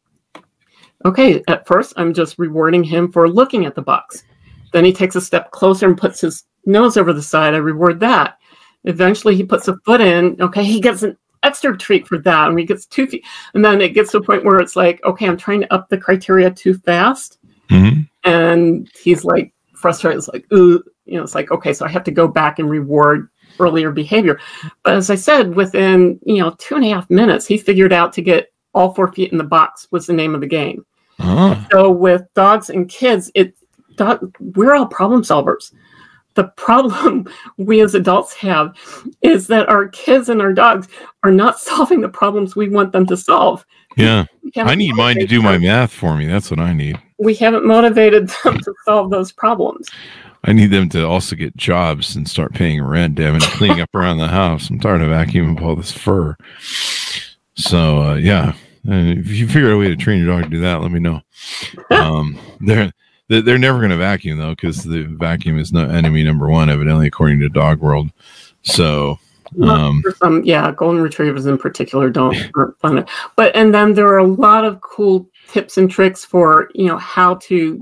okay, 1.05 1.43
at 1.47 1.67
first 1.67 1.93
I'm 1.99 2.15
just 2.15 2.39
rewarding 2.39 2.83
him 2.83 3.13
for 3.13 3.29
looking 3.29 3.67
at 3.67 3.75
the 3.75 3.83
box. 3.83 4.25
Then 4.73 4.87
he 4.87 4.95
takes 4.95 5.15
a 5.15 5.21
step 5.21 5.51
closer 5.51 5.87
and 5.87 5.99
puts 5.99 6.23
his 6.23 6.45
nose 6.65 6.97
over 6.97 7.13
the 7.13 7.23
side. 7.23 7.53
I 7.53 7.59
reward 7.59 8.01
that. 8.01 8.39
Eventually 8.85 9.37
he 9.37 9.45
puts 9.45 9.69
a 9.69 9.77
foot 9.85 10.01
in. 10.01 10.41
Okay, 10.41 10.65
he 10.65 10.81
gets 10.81 11.03
an 11.03 11.19
extra 11.43 11.77
treat 11.77 12.07
for 12.07 12.19
that. 12.19 12.49
And 12.49 12.59
he 12.59 12.65
gets 12.65 12.87
two 12.87 13.07
feet. 13.07 13.25
And 13.55 13.65
then 13.65 13.81
it 13.81 13.95
gets 13.95 14.13
to 14.13 14.19
a 14.19 14.23
point 14.23 14.45
where 14.45 14.59
it's 14.59 14.77
like, 14.77 15.03
okay, 15.05 15.27
I'm 15.27 15.37
trying 15.37 15.61
to 15.61 15.73
up 15.73 15.89
the 15.89 15.99
criteria 15.99 16.51
too 16.51 16.75
fast. 16.75 17.39
Mhm. 17.71 18.09
And 18.25 18.91
he's 19.01 19.25
like 19.25 19.53
frustrated. 19.75 20.19
It's 20.19 20.29
like, 20.29 20.47
ooh, 20.53 20.83
you 21.05 21.17
know, 21.17 21.23
it's 21.23 21.35
like, 21.35 21.51
okay, 21.51 21.73
so 21.73 21.87
I 21.87 21.89
have 21.89 22.05
to 22.05 22.11
go 22.11 22.29
back 22.29 22.59
and 22.59 22.69
reward 22.69 23.29
earlier 23.59 23.91
behavior. 23.91 24.39
But 24.85 24.95
as 24.95 25.11
I 25.11 25.15
said, 25.15 25.55
within, 25.55 26.19
you 26.25 26.39
know, 26.39 26.55
two 26.59 26.77
and 26.77 26.85
a 26.85 26.91
half 26.91 27.09
minutes, 27.11 27.47
he 27.47 27.59
figured 27.59 27.93
out 27.93 28.13
to 28.15 28.23
get 28.23 28.53
all 28.75 28.95
four 28.95 29.13
feet 29.13 29.33
in 29.33 29.39
the 29.39 29.45
box 29.45 29.89
was 29.91 30.07
the 30.07 30.13
name 30.13 30.35
of 30.35 30.41
the 30.41 30.47
game. 30.47 30.85
Oh. 31.21 31.67
So 31.71 31.91
with 31.91 32.23
dogs 32.35 32.71
and 32.71 32.89
kids, 32.89 33.31
it 33.35 33.55
dog, 33.97 34.37
we're 34.39 34.75
all 34.75 34.87
problem 34.87 35.23
solvers. 35.23 35.73
The 36.39 36.45
problem 36.57 37.29
we 37.57 37.81
as 37.81 37.97
adults 37.97 38.33
have 38.35 38.77
is 39.23 39.49
that 39.49 39.69
our 39.69 39.89
kids 39.89 40.29
and 40.29 40.41
our 40.41 40.53
dogs 40.53 40.87
are 41.25 41.33
not 41.33 41.59
solving 41.69 42.01
the 42.01 42.09
problems 42.09 42.55
we 42.55 42.69
want 42.69 42.93
them 42.93 43.07
to 43.07 43.17
solve. 43.17 43.67
Yeah. 43.97 44.27
I 44.55 44.77
need 44.77 44.95
mine 44.95 45.17
to 45.17 45.27
do 45.27 45.43
my 45.43 45.59
math 45.59 45.93
for 45.93 46.17
me. 46.17 46.29
That's 46.29 46.49
what 46.49 46.61
I 46.61 46.73
need. 46.73 46.97
We 47.19 47.35
haven't 47.35 47.67
motivated 47.67 48.29
them 48.45 48.61
to 48.61 48.75
solve 48.85 49.11
those 49.11 49.33
problems. 49.33 49.89
I 50.45 50.53
need 50.53 50.71
them 50.71 50.89
to 50.91 51.05
also 51.05 51.35
get 51.35 51.57
jobs 51.57 52.15
and 52.15 52.29
start 52.29 52.55
paying 52.55 52.81
rent, 52.81 53.17
damn 53.17 53.35
it, 53.35 53.43
and 53.43 53.53
cleaning 53.55 53.81
up 53.81 53.93
around 53.93 54.19
the 54.19 54.29
house. 54.29 54.71
I'm 54.71 54.79
tired 54.79 55.03
of 55.03 55.09
vacuuming 55.09 55.57
up 55.57 55.65
all 55.65 55.75
this 55.75 55.91
fur. 55.91 56.37
So 57.57 58.03
uh, 58.03 58.15
yeah, 58.15 58.53
and 58.85 59.19
if 59.19 59.33
you 59.33 59.49
figure 59.49 59.71
out 59.71 59.75
a 59.75 59.79
way 59.79 59.89
to 59.89 59.97
train 59.97 60.25
your 60.25 60.29
dog 60.29 60.45
to 60.45 60.51
do 60.51 60.61
that, 60.61 60.81
let 60.81 60.93
me 60.93 61.01
know. 61.01 61.21
Um, 61.91 62.39
they're 62.61 62.93
they're 63.29 63.43
they're 63.43 63.59
never 63.59 63.79
going 63.79 63.91
to 63.91 63.97
vacuum 63.97 64.39
though, 64.39 64.55
because 64.55 64.83
the 64.83 65.03
vacuum 65.05 65.59
is 65.59 65.73
not 65.73 65.91
enemy 65.91 66.25
number 66.25 66.49
one, 66.49 66.71
evidently, 66.71 67.07
according 67.07 67.41
to 67.41 67.49
Dog 67.49 67.81
World. 67.81 68.11
So 68.63 69.19
um, 69.63 70.03
some, 70.17 70.45
yeah, 70.45 70.73
golden 70.73 71.03
retrievers 71.03 71.47
in 71.47 71.59
particular 71.59 72.11
don't 72.11 72.37
aren't 72.57 72.79
fun. 72.81 73.07
But 73.37 73.55
and 73.55 73.75
then 73.75 73.95
there 73.95 74.09
are 74.09 74.19
a 74.19 74.27
lot 74.27 74.65
of 74.65 74.81
cool 74.81 75.29
tips 75.49 75.79
and 75.79 75.91
tricks 75.91 76.25
for 76.25 76.71
you 76.75 76.87
know 76.87 76.99
how 76.99 77.37
to, 77.37 77.81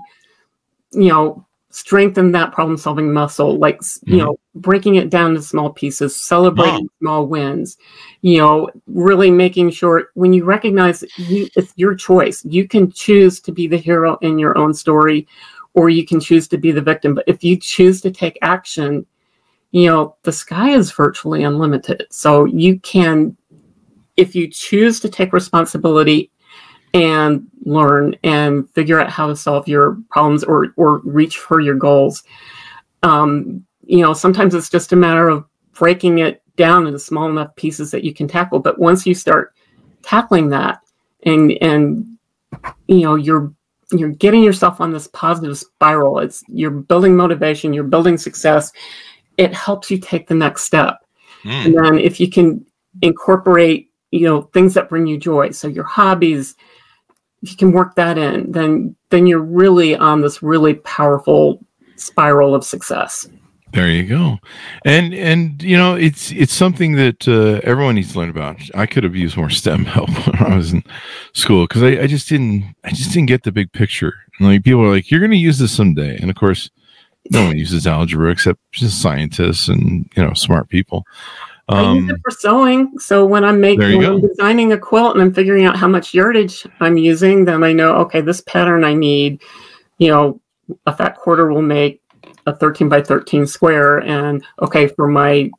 you 0.92 1.08
know, 1.08 1.46
strengthen 1.76 2.32
that 2.32 2.52
problem 2.52 2.78
solving 2.78 3.12
muscle, 3.12 3.58
like 3.58 3.76
s 3.76 4.00
you 4.06 4.16
mm-hmm. 4.16 4.24
know, 4.24 4.38
breaking 4.54 4.94
it 4.94 5.10
down 5.10 5.34
to 5.34 5.42
small 5.42 5.70
pieces, 5.70 6.16
celebrating 6.16 6.88
small 7.00 7.26
wins, 7.26 7.76
you 8.22 8.38
know, 8.38 8.70
really 8.86 9.30
making 9.30 9.68
sure 9.70 10.08
when 10.14 10.32
you 10.32 10.42
recognize 10.42 11.04
you, 11.18 11.46
it's 11.54 11.74
your 11.76 11.94
choice, 11.94 12.42
you 12.46 12.66
can 12.66 12.90
choose 12.90 13.40
to 13.40 13.52
be 13.52 13.66
the 13.66 13.76
hero 13.76 14.16
in 14.22 14.38
your 14.38 14.56
own 14.56 14.72
story, 14.72 15.28
or 15.74 15.90
you 15.90 16.06
can 16.06 16.18
choose 16.18 16.48
to 16.48 16.56
be 16.56 16.72
the 16.72 16.80
victim. 16.80 17.14
But 17.14 17.28
if 17.28 17.44
you 17.44 17.58
choose 17.58 18.00
to 18.00 18.10
take 18.10 18.38
action, 18.40 19.04
you 19.70 19.90
know, 19.90 20.16
the 20.22 20.32
sky 20.32 20.70
is 20.70 20.92
virtually 20.92 21.44
unlimited. 21.44 22.06
So 22.10 22.46
you 22.46 22.80
can, 22.80 23.36
if 24.16 24.34
you 24.34 24.48
choose 24.48 24.98
to 25.00 25.10
take 25.10 25.34
responsibility 25.34 26.30
and 26.96 27.46
learn 27.64 28.16
and 28.24 28.68
figure 28.70 28.98
out 28.98 29.10
how 29.10 29.26
to 29.26 29.36
solve 29.36 29.68
your 29.68 29.98
problems 30.10 30.42
or, 30.44 30.72
or 30.76 30.98
reach 31.04 31.36
for 31.36 31.60
your 31.60 31.74
goals, 31.74 32.24
um, 33.02 33.64
you 33.82 34.00
know, 34.00 34.14
sometimes 34.14 34.54
it's 34.54 34.70
just 34.70 34.92
a 34.92 34.96
matter 34.96 35.28
of 35.28 35.44
breaking 35.74 36.18
it 36.20 36.42
down 36.56 36.86
into 36.86 36.98
small 36.98 37.28
enough 37.28 37.54
pieces 37.54 37.90
that 37.90 38.02
you 38.02 38.14
can 38.14 38.26
tackle. 38.26 38.60
But 38.60 38.78
once 38.78 39.06
you 39.06 39.14
start 39.14 39.54
tackling 40.02 40.48
that 40.50 40.80
and, 41.24 41.52
and, 41.60 42.16
you 42.88 43.00
know, 43.00 43.16
you're 43.16 43.52
you're 43.92 44.08
getting 44.08 44.42
yourself 44.42 44.80
on 44.80 44.92
this 44.92 45.08
positive 45.08 45.56
spiral. 45.56 46.18
It's 46.18 46.42
you're 46.48 46.70
building 46.70 47.14
motivation, 47.14 47.72
you're 47.72 47.84
building 47.84 48.16
success, 48.16 48.72
it 49.36 49.54
helps 49.54 49.90
you 49.90 49.98
take 49.98 50.26
the 50.26 50.34
next 50.34 50.64
step. 50.64 51.04
mm, 51.44 51.66
And 51.66 51.76
then 51.76 51.98
if 51.98 52.18
you 52.18 52.30
can 52.30 52.64
incorporate, 53.02 53.92
you 54.10 54.22
know, 54.22 54.42
things 54.42 54.74
that 54.74 54.88
bring 54.88 55.06
you 55.06 55.18
joy, 55.18 55.50
so 55.50 55.68
your 55.68 55.84
hobbies, 55.84 56.56
if 57.42 57.50
you 57.50 57.56
can 57.56 57.72
work 57.72 57.94
that 57.96 58.18
in, 58.18 58.50
then 58.52 58.96
then 59.10 59.26
you're 59.26 59.38
really 59.38 59.96
on 59.96 60.20
this 60.20 60.42
really 60.42 60.74
powerful 60.74 61.64
spiral 61.96 62.54
of 62.54 62.64
success. 62.64 63.28
There 63.72 63.90
you 63.90 64.04
go, 64.04 64.38
and 64.84 65.12
and 65.12 65.62
you 65.62 65.76
know 65.76 65.94
it's 65.96 66.32
it's 66.32 66.54
something 66.54 66.92
that 66.92 67.28
uh, 67.28 67.60
everyone 67.62 67.96
needs 67.96 68.12
to 68.12 68.18
learn 68.18 68.30
about. 68.30 68.56
I 68.74 68.86
could 68.86 69.04
have 69.04 69.16
used 69.16 69.36
more 69.36 69.50
STEM 69.50 69.84
help 69.84 70.08
when 70.26 70.52
I 70.52 70.56
was 70.56 70.72
in 70.72 70.82
school 71.34 71.66
because 71.66 71.82
I, 71.82 72.02
I 72.02 72.06
just 72.06 72.28
didn't 72.28 72.74
I 72.84 72.90
just 72.90 73.12
didn't 73.12 73.28
get 73.28 73.42
the 73.42 73.52
big 73.52 73.72
picture. 73.72 74.14
And 74.38 74.48
like 74.48 74.64
people 74.64 74.82
are 74.82 74.90
like, 74.90 75.10
you're 75.10 75.20
going 75.20 75.32
to 75.32 75.36
use 75.36 75.58
this 75.58 75.72
someday, 75.72 76.16
and 76.16 76.30
of 76.30 76.36
course, 76.36 76.70
no 77.30 77.46
one 77.46 77.58
uses 77.58 77.86
algebra 77.86 78.30
except 78.30 78.60
just 78.72 79.02
scientists 79.02 79.68
and 79.68 80.10
you 80.16 80.24
know 80.24 80.32
smart 80.32 80.68
people. 80.68 81.04
I 81.68 81.94
use 81.94 82.04
Um, 82.04 82.10
it 82.10 82.20
for 82.22 82.30
sewing. 82.30 82.98
So 82.98 83.26
when 83.26 83.44
I'm 83.44 83.60
making 83.60 83.98
when 83.98 84.06
I'm 84.06 84.20
designing 84.20 84.72
a 84.72 84.78
quilt 84.78 85.14
and 85.14 85.22
I'm 85.22 85.34
figuring 85.34 85.64
out 85.64 85.76
how 85.76 85.88
much 85.88 86.14
yardage 86.14 86.66
I'm 86.80 86.96
using, 86.96 87.44
then 87.44 87.64
I 87.64 87.72
know 87.72 87.96
okay, 87.96 88.20
this 88.20 88.40
pattern 88.42 88.84
I 88.84 88.94
need, 88.94 89.42
you 89.98 90.08
know, 90.08 90.40
a 90.86 90.96
fat 90.96 91.16
quarter 91.16 91.52
will 91.52 91.62
make 91.62 92.00
a 92.46 92.54
13 92.54 92.88
by 92.88 93.02
13 93.02 93.46
square, 93.46 93.98
and 93.98 94.44
okay 94.62 94.86
for 94.86 95.08
my 95.08 95.50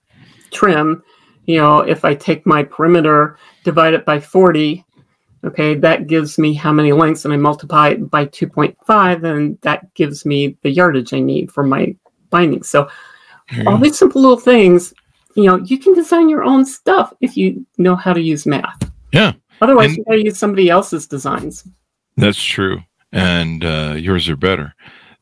trim, 0.51 1.03
you 1.45 1.57
know, 1.57 1.79
if 1.79 2.05
I 2.05 2.15
take 2.15 2.45
my 2.45 2.63
perimeter, 2.63 3.37
divide 3.65 3.93
it 3.93 4.05
by 4.05 4.19
40, 4.19 4.85
okay, 5.43 5.75
that 5.75 6.07
gives 6.07 6.37
me 6.37 6.53
how 6.53 6.71
many 6.71 6.93
lengths, 6.93 7.25
and 7.25 7.33
I 7.33 7.37
multiply 7.37 7.89
it 7.89 8.09
by 8.09 8.25
2.5, 8.25 9.23
and 9.23 9.57
that 9.61 9.93
gives 9.93 10.25
me 10.25 10.57
the 10.61 10.69
yardage 10.69 11.13
I 11.13 11.19
need 11.19 11.51
for 11.51 11.63
my 11.63 11.95
binding. 12.29 12.63
So 12.63 12.89
all 13.65 13.77
these 13.77 13.97
simple 13.97 14.21
little 14.21 14.37
things, 14.37 14.93
you 15.37 15.45
know, 15.45 15.57
you 15.57 15.77
can 15.77 15.93
design 15.93 16.29
your 16.29 16.43
own 16.43 16.65
stuff 16.65 17.13
if 17.21 17.37
you 17.37 17.65
know 17.77 17.95
how 17.95 18.11
to 18.11 18.19
use 18.21 18.45
math. 18.45 18.91
Yeah. 19.13 19.33
Otherwise, 19.61 19.89
And- 19.89 19.97
you 19.97 20.03
gotta 20.05 20.23
use 20.23 20.37
somebody 20.37 20.69
else's 20.69 21.07
designs. 21.07 21.67
That's 22.17 22.43
true, 22.43 22.81
and 23.11 23.63
uh, 23.63 23.95
yours 23.97 24.27
are 24.27 24.35
better. 24.35 24.73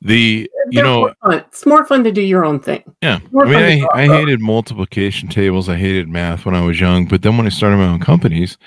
The 0.01 0.49
you 0.71 0.71
They're 0.71 0.83
know 0.83 1.13
more 1.23 1.33
it's 1.33 1.65
more 1.65 1.85
fun 1.85 2.03
to 2.05 2.11
do 2.11 2.21
your 2.21 2.45
own 2.45 2.59
thing. 2.59 2.83
Yeah, 3.01 3.19
I 3.39 3.45
mean. 3.45 3.85
I, 3.93 4.03
I 4.03 4.07
hated 4.07 4.39
multiplication 4.39 5.27
tables. 5.27 5.67
I 5.67 5.75
hated 5.75 6.07
math 6.07 6.45
when 6.45 6.55
I 6.55 6.65
was 6.65 6.79
young. 6.79 7.05
But 7.05 7.21
then 7.21 7.37
when 7.37 7.45
I 7.45 7.49
started 7.49 7.77
my 7.77 7.87
own 7.87 7.99
companies, 7.99 8.57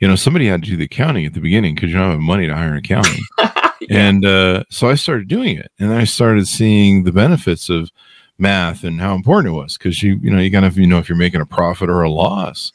you 0.00 0.08
know, 0.08 0.16
somebody 0.16 0.46
had 0.46 0.62
to 0.62 0.70
do 0.70 0.76
the 0.76 0.84
accounting 0.84 1.26
at 1.26 1.34
the 1.34 1.40
beginning 1.40 1.74
because 1.74 1.90
you 1.90 1.96
don't 1.96 2.10
have 2.10 2.20
money 2.20 2.46
to 2.46 2.54
hire 2.54 2.72
an 2.72 2.78
accountant. 2.78 3.20
And 3.90 4.24
uh, 4.24 4.64
so 4.70 4.88
I 4.88 4.94
started 4.94 5.28
doing 5.28 5.58
it, 5.58 5.70
and 5.78 5.92
I 5.92 6.04
started 6.04 6.48
seeing 6.48 7.04
the 7.04 7.12
benefits 7.12 7.68
of 7.68 7.90
math 8.38 8.84
and 8.84 9.00
how 9.00 9.14
important 9.14 9.54
it 9.54 9.56
was 9.56 9.76
because 9.76 10.02
you, 10.02 10.18
you 10.22 10.30
know, 10.30 10.38
you 10.38 10.50
gotta 10.50 10.70
you 10.70 10.86
know 10.86 10.98
if 10.98 11.08
you're 11.08 11.18
making 11.18 11.40
a 11.40 11.46
profit 11.46 11.88
or 11.88 12.02
a 12.02 12.10
loss, 12.10 12.72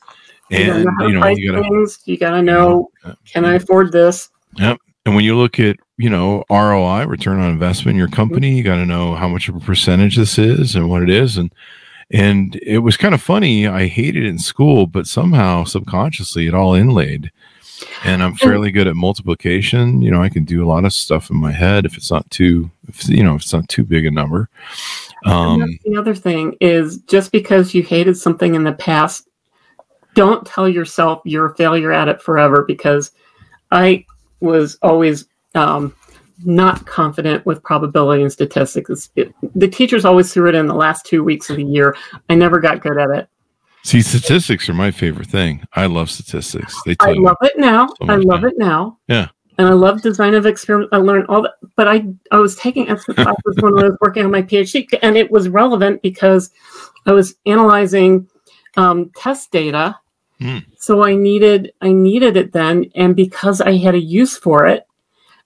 You 0.50 0.60
and 0.60 0.86
know 0.86 1.08
you 1.08 1.20
know 1.20 1.28
you 1.28 1.52
gotta 1.52 1.64
things. 1.64 2.00
You 2.06 2.18
gotta 2.18 2.42
know, 2.42 2.90
uh, 3.04 3.14
can 3.26 3.46
I 3.46 3.56
afford 3.56 3.92
this? 3.92 4.30
Yep. 4.58 4.80
And 5.06 5.16
when 5.16 5.24
you 5.24 5.36
look 5.38 5.60
at 5.60 5.78
you 5.98 6.10
know 6.10 6.44
ROI, 6.50 7.06
return 7.06 7.40
on 7.40 7.50
investment 7.50 7.96
in 7.96 8.00
your 8.00 8.08
company, 8.08 8.56
you 8.56 8.64
got 8.64 8.76
to 8.76 8.86
know 8.86 9.16
how 9.16 9.28
much 9.28 9.50
of 9.50 9.56
a 9.56 9.60
percentage 9.60 10.16
this 10.16 10.38
is 10.38 10.76
and 10.76 10.90
what 10.90 11.02
it 11.02 11.10
is, 11.10 11.38
and 11.38 11.52
and 12.12 12.56
it 12.62 12.80
was 12.80 12.98
kind 12.98 13.16
of 13.16 13.22
funny. 13.22 13.68
I 13.68 13.88
hated 13.88 14.26
it 14.26 14.30
in 14.30 14.38
school, 14.38 14.86
but 14.86 15.08
somehow 15.08 15.64
subconsciously 15.64 16.48
it 16.48 16.54
all 16.54 16.76
inlaid. 16.76 17.32
And 18.04 18.22
I'm 18.22 18.36
fairly 18.36 18.72
good 18.72 18.88
at 18.88 18.96
multiplication. 18.96 20.02
You 20.02 20.12
know, 20.12 20.22
I 20.22 20.30
can 20.30 20.44
do 20.44 20.64
a 20.64 20.68
lot 20.68 20.86
of 20.86 20.94
stuff 20.94 21.32
in 21.32 21.38
my 21.38 21.52
head 21.52 21.86
if 21.86 21.98
it's 21.98 22.12
not 22.12 22.30
too, 22.30 22.70
if, 22.88 23.08
you 23.10 23.24
know, 23.24 23.36
if 23.36 23.42
it's 23.42 23.54
not 23.54 23.70
too 23.70 23.84
big 23.84 24.06
a 24.06 24.12
number. 24.12 24.50
Um, 25.26 25.78
the 25.86 25.98
other 25.98 26.16
thing 26.16 26.56
is 26.60 26.98
just 27.02 27.32
because 27.32 27.74
you 27.74 27.84
hated 27.84 28.18
something 28.18 28.56
in 28.56 28.64
the 28.64 28.74
past, 28.74 29.28
don't 30.16 30.46
tell 30.46 30.68
yourself 30.68 31.22
you're 31.26 31.48
a 31.48 31.56
failure 31.56 31.92
at 31.92 32.08
it 32.08 32.22
forever 32.22 32.64
because 32.68 33.12
I 33.72 34.06
was 34.40 34.78
always 34.82 35.26
um, 35.56 35.96
not 36.44 36.86
confident 36.86 37.46
with 37.46 37.64
probability 37.64 38.24
and 38.24 38.32
statistics. 38.32 39.10
It, 39.16 39.34
the 39.56 39.68
teachers 39.68 40.06
always 40.06 40.34
threw 40.34 40.50
it 40.50 40.56
in 40.56 40.68
the 40.68 40.76
last 40.76 41.06
two 41.06 41.24
weeks 41.24 41.50
of 41.50 41.58
the 41.58 41.64
year. 41.64 41.96
I 42.30 42.36
never 42.36 42.60
got 42.60 42.82
good 42.82 42.98
at 42.98 43.10
it. 43.12 43.28
See, 43.84 44.02
statistics 44.02 44.70
are 44.70 44.74
my 44.74 44.92
favorite 44.92 45.28
thing. 45.28 45.64
I 45.74 45.88
love 45.88 46.10
statistics. 46.12 46.80
They 46.86 46.96
I 47.00 47.14
love 47.14 47.38
it 47.42 47.58
now. 47.58 47.88
so 47.88 47.96
I 48.10 48.16
love 48.16 48.42
now. 48.42 48.48
it 48.48 48.54
now. 48.58 48.98
Yeah. 49.08 49.28
And 49.58 49.68
I 49.68 49.74
love 49.74 50.02
design 50.02 50.34
of 50.34 50.46
experiment. 50.46 50.90
I 50.94 50.98
learned 50.98 51.28
all 51.28 51.44
that, 51.44 51.56
but 51.76 51.88
I 51.88 52.06
I 52.32 52.38
was 52.38 52.56
taking 52.56 52.90
extra 52.90 53.14
classes 53.14 53.58
when 53.60 53.78
I 53.78 53.90
was 53.90 53.98
working 54.02 54.26
on 54.26 54.32
my 54.32 54.42
PhD, 54.42 54.88
and 55.02 55.18
it 55.18 55.30
was 55.30 55.50
relevant 55.50 56.02
because 56.02 56.52
I 57.06 57.12
was 57.12 57.36
analyzing 57.46 58.28
um, 58.78 59.12
test 59.16 59.52
data. 59.52 59.98
Hmm. 60.40 60.60
So 60.78 61.04
I 61.04 61.16
needed 61.16 61.74
I 61.82 61.92
needed 61.92 62.38
it 62.38 62.54
then, 62.54 62.90
and 62.96 63.16
because 63.16 63.62
I 63.62 63.78
had 63.78 63.94
a 63.94 64.00
use 64.00 64.38
for 64.38 64.66
it, 64.66 64.88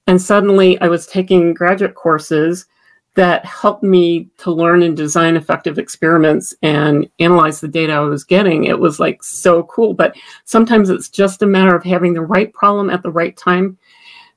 and 0.07 0.21
suddenly 0.21 0.79
I 0.79 0.87
was 0.87 1.07
taking 1.07 1.53
graduate 1.53 1.95
courses 1.95 2.67
that 3.15 3.45
helped 3.45 3.81
me 3.81 4.29
to 4.37 4.51
learn 4.51 4.83
and 4.83 4.95
design 4.95 5.37
effective 5.37 5.79
experiments 5.79 6.53
and 6.61 7.09
analyze 7.19 7.61
the 7.61 7.67
data 7.67 7.93
I 7.93 7.99
was 8.01 8.25
getting. 8.25 8.65
It 8.65 8.77
was 8.77 8.99
like 8.99 9.23
so 9.23 9.63
cool. 9.63 9.93
But 9.93 10.15
sometimes 10.43 10.89
it's 10.89 11.09
just 11.09 11.41
a 11.41 11.47
matter 11.47 11.73
of 11.73 11.83
having 11.83 12.13
the 12.13 12.21
right 12.21 12.53
problem 12.53 12.89
at 12.89 13.01
the 13.03 13.11
right 13.11 13.35
time 13.37 13.77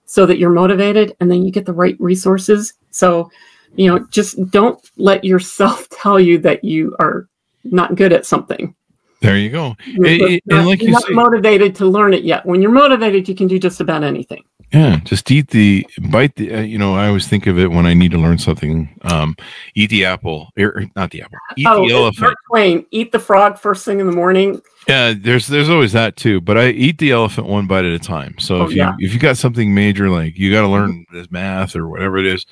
so 0.08 0.24
that 0.24 0.38
you're 0.38 0.50
motivated 0.50 1.14
and 1.20 1.30
then 1.30 1.42
you 1.42 1.52
get 1.52 1.66
the 1.66 1.72
right 1.72 1.94
resources. 2.00 2.72
So, 2.90 3.30
you 3.76 3.88
know, 3.88 4.06
just 4.10 4.50
don't 4.50 4.80
let 4.96 5.22
yourself 5.22 5.86
tell 5.90 6.18
you 6.18 6.38
that 6.38 6.64
you 6.64 6.96
are 6.98 7.28
not 7.62 7.94
good 7.94 8.12
at 8.12 8.24
something. 8.24 8.74
There 9.20 9.36
you 9.36 9.50
go. 9.50 9.76
You're, 9.84 10.06
eh, 10.06 10.38
not, 10.46 10.58
and 10.58 10.66
like 10.68 10.80
you're 10.80 10.88
you 10.88 10.94
not 10.94 11.02
say- 11.02 11.12
motivated 11.12 11.74
to 11.76 11.86
learn 11.86 12.14
it 12.14 12.24
yet. 12.24 12.46
When 12.46 12.62
you're 12.62 12.70
motivated, 12.70 13.28
you 13.28 13.34
can 13.34 13.48
do 13.48 13.58
just 13.58 13.80
about 13.80 14.02
anything. 14.02 14.42
Yeah, 14.72 15.00
just 15.04 15.30
eat 15.30 15.48
the 15.48 15.86
bite 16.10 16.36
the. 16.36 16.54
Uh, 16.54 16.60
you 16.60 16.76
know, 16.76 16.94
I 16.94 17.06
always 17.08 17.26
think 17.26 17.46
of 17.46 17.58
it 17.58 17.70
when 17.70 17.86
I 17.86 17.94
need 17.94 18.10
to 18.10 18.18
learn 18.18 18.36
something. 18.36 18.98
Um, 19.02 19.34
eat 19.74 19.88
the 19.88 20.04
apple, 20.04 20.50
or, 20.58 20.66
or 20.76 20.84
not 20.94 21.10
the 21.10 21.22
apple. 21.22 21.38
Eat 21.56 21.66
oh, 21.66 21.74
the 21.76 21.80
Mark 21.80 21.90
elephant. 21.92 22.36
Twain, 22.50 22.86
eat 22.90 23.10
the 23.12 23.18
frog 23.18 23.58
first 23.58 23.86
thing 23.86 23.98
in 23.98 24.06
the 24.06 24.12
morning. 24.12 24.60
Yeah, 24.86 25.14
there's 25.16 25.46
there's 25.46 25.70
always 25.70 25.92
that 25.92 26.16
too. 26.16 26.42
But 26.42 26.58
I 26.58 26.68
eat 26.68 26.98
the 26.98 27.12
elephant 27.12 27.46
one 27.46 27.66
bite 27.66 27.86
at 27.86 27.92
a 27.92 27.98
time. 27.98 28.38
So 28.38 28.56
Oh, 28.56 28.64
if 28.64 28.70
you 28.72 28.76
yeah. 28.76 28.94
if 28.98 29.14
you 29.14 29.18
got 29.18 29.38
something 29.38 29.74
major 29.74 30.10
like 30.10 30.36
you 30.38 30.52
got 30.52 30.62
to 30.62 30.68
learn 30.68 31.06
this 31.12 31.30
math 31.30 31.74
or 31.74 31.88
whatever 31.88 32.18
it 32.18 32.26
is, 32.26 32.44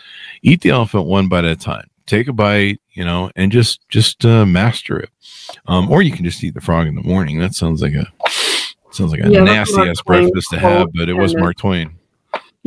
eat 0.43 0.63
the 0.63 0.71
elephant 0.71 1.05
one 1.07 1.29
bite 1.29 1.45
at 1.45 1.51
a 1.51 1.57
time. 1.57 1.89
Take 2.07 2.29
a 2.29 2.33
bite, 2.33 2.81
you 2.93 3.05
know, 3.05 3.31
and 3.37 3.53
just 3.53 3.87
just 3.91 4.25
uh, 4.25 4.47
master 4.47 4.99
it. 4.99 5.11
Um, 5.67 5.91
or 5.91 6.01
you 6.01 6.13
can 6.13 6.25
just 6.25 6.43
eat 6.43 6.55
the 6.55 6.61
frog 6.63 6.87
in 6.87 6.95
the 6.95 7.03
morning. 7.03 7.39
That 7.41 7.55
sounds 7.55 7.83
like 7.83 7.95
a 7.95 8.11
sounds 8.91 9.13
like 9.13 9.21
a 9.23 9.31
Yeah, 9.31 9.45
nasty 9.45 9.83
ass 9.83 10.01
breakfast 10.01 10.49
to 10.51 10.59
have, 10.59 10.89
but 10.95 11.11
it 11.11 11.15
was 11.15 11.37
Mark 11.37 11.59
Twain. 11.59 11.99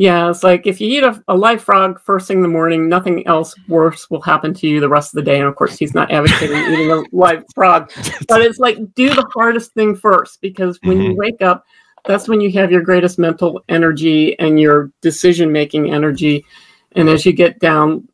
Yeah, 0.00 0.30
it's 0.30 0.42
like 0.42 0.66
if 0.66 0.80
you 0.80 0.88
eat 0.88 1.04
a, 1.04 1.22
a 1.28 1.36
live 1.36 1.62
frog 1.62 2.00
first 2.00 2.26
thing 2.26 2.38
in 2.38 2.42
the 2.42 2.48
morning, 2.48 2.88
nothing 2.88 3.26
else 3.26 3.54
worse 3.68 4.08
will 4.08 4.22
happen 4.22 4.54
to 4.54 4.66
you 4.66 4.80
the 4.80 4.88
rest 4.88 5.12
of 5.12 5.16
the 5.16 5.30
day. 5.30 5.38
And 5.38 5.46
of 5.46 5.56
course, 5.56 5.78
he's 5.78 5.92
not 5.92 6.10
advocating 6.10 6.56
eating 6.72 6.90
a 6.90 7.02
live 7.12 7.44
frog, 7.54 7.92
but 8.26 8.40
it's 8.40 8.58
like 8.58 8.78
do 8.94 9.10
the 9.10 9.28
hardest 9.34 9.74
thing 9.74 9.94
first 9.94 10.40
because 10.40 10.78
when 10.84 11.02
you 11.02 11.10
mm-hmm. 11.10 11.18
wake 11.18 11.42
up, 11.42 11.66
that's 12.06 12.28
when 12.28 12.40
you 12.40 12.50
have 12.52 12.72
your 12.72 12.80
greatest 12.80 13.18
mental 13.18 13.62
energy 13.68 14.38
and 14.38 14.58
your 14.58 14.90
decision 15.02 15.52
making 15.52 15.92
energy. 15.92 16.46
And 16.92 17.10
as 17.10 17.26
you 17.26 17.34
get 17.34 17.58
down, 17.58 18.08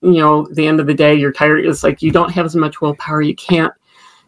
you 0.00 0.12
know, 0.12 0.48
the 0.52 0.66
end 0.66 0.80
of 0.80 0.86
the 0.86 0.94
day, 0.94 1.14
you're 1.16 1.32
tired. 1.32 1.66
It's 1.66 1.84
like 1.84 2.00
you 2.00 2.12
don't 2.12 2.32
have 2.32 2.46
as 2.46 2.56
much 2.56 2.80
willpower. 2.80 3.20
You 3.20 3.36
can't, 3.36 3.74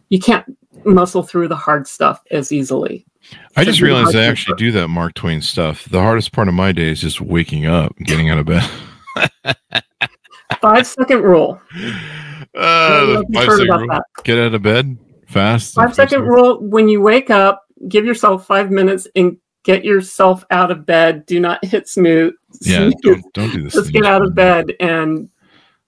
you 0.09 0.19
can't 0.19 0.45
muscle 0.85 1.23
through 1.23 1.47
the 1.47 1.55
hard 1.55 1.87
stuff 1.87 2.21
as 2.29 2.51
easily. 2.51 3.07
I 3.55 3.63
just 3.63 3.81
realized 3.81 4.15
I 4.15 4.25
actually 4.25 4.55
do 4.57 4.71
that 4.73 4.87
Mark 4.87 5.13
Twain 5.13 5.41
stuff. 5.41 5.85
The 5.85 6.01
hardest 6.01 6.31
part 6.31 6.47
of 6.47 6.53
my 6.53 6.71
day 6.71 6.89
is 6.89 7.01
just 7.01 7.21
waking 7.21 7.65
up, 7.65 7.95
getting 7.97 8.29
out 8.29 8.37
of 8.39 8.45
bed. 8.45 8.63
Five 10.61 10.87
second 10.87 11.21
rule. 11.23 11.61
Uh, 11.75 12.59
I 12.59 12.99
don't 12.99 13.13
know 13.13 13.19
if 13.21 13.27
the 13.27 13.33
you've 13.33 13.35
five 13.41 13.47
heard 13.47 13.61
about 13.67 13.79
rule. 13.81 13.87
that. 13.89 14.03
Get 14.23 14.37
out 14.39 14.53
of 14.53 14.61
bed 14.61 14.97
fast. 15.27 15.75
five 15.75 15.93
second 15.93 16.23
rule 16.23 16.59
when 16.61 16.89
you 16.89 17.01
wake 17.01 17.29
up 17.29 17.63
give 17.87 18.03
yourself 18.05 18.45
five 18.47 18.71
minutes 18.71 19.07
and 19.15 19.37
get 19.63 19.85
yourself 19.85 20.43
out 20.51 20.71
of 20.71 20.85
bed 20.85 21.25
do 21.27 21.39
not 21.39 21.63
hit 21.63 21.87
snooze 21.87 22.33
Yeah, 22.61 22.89
don't 23.03 23.23
don't 23.33 23.51
do 23.51 23.63
this. 23.63 23.73
just 23.73 23.93
get 23.93 24.05
out 24.05 24.21
of 24.23 24.33
bed 24.33 24.73
and 24.79 25.29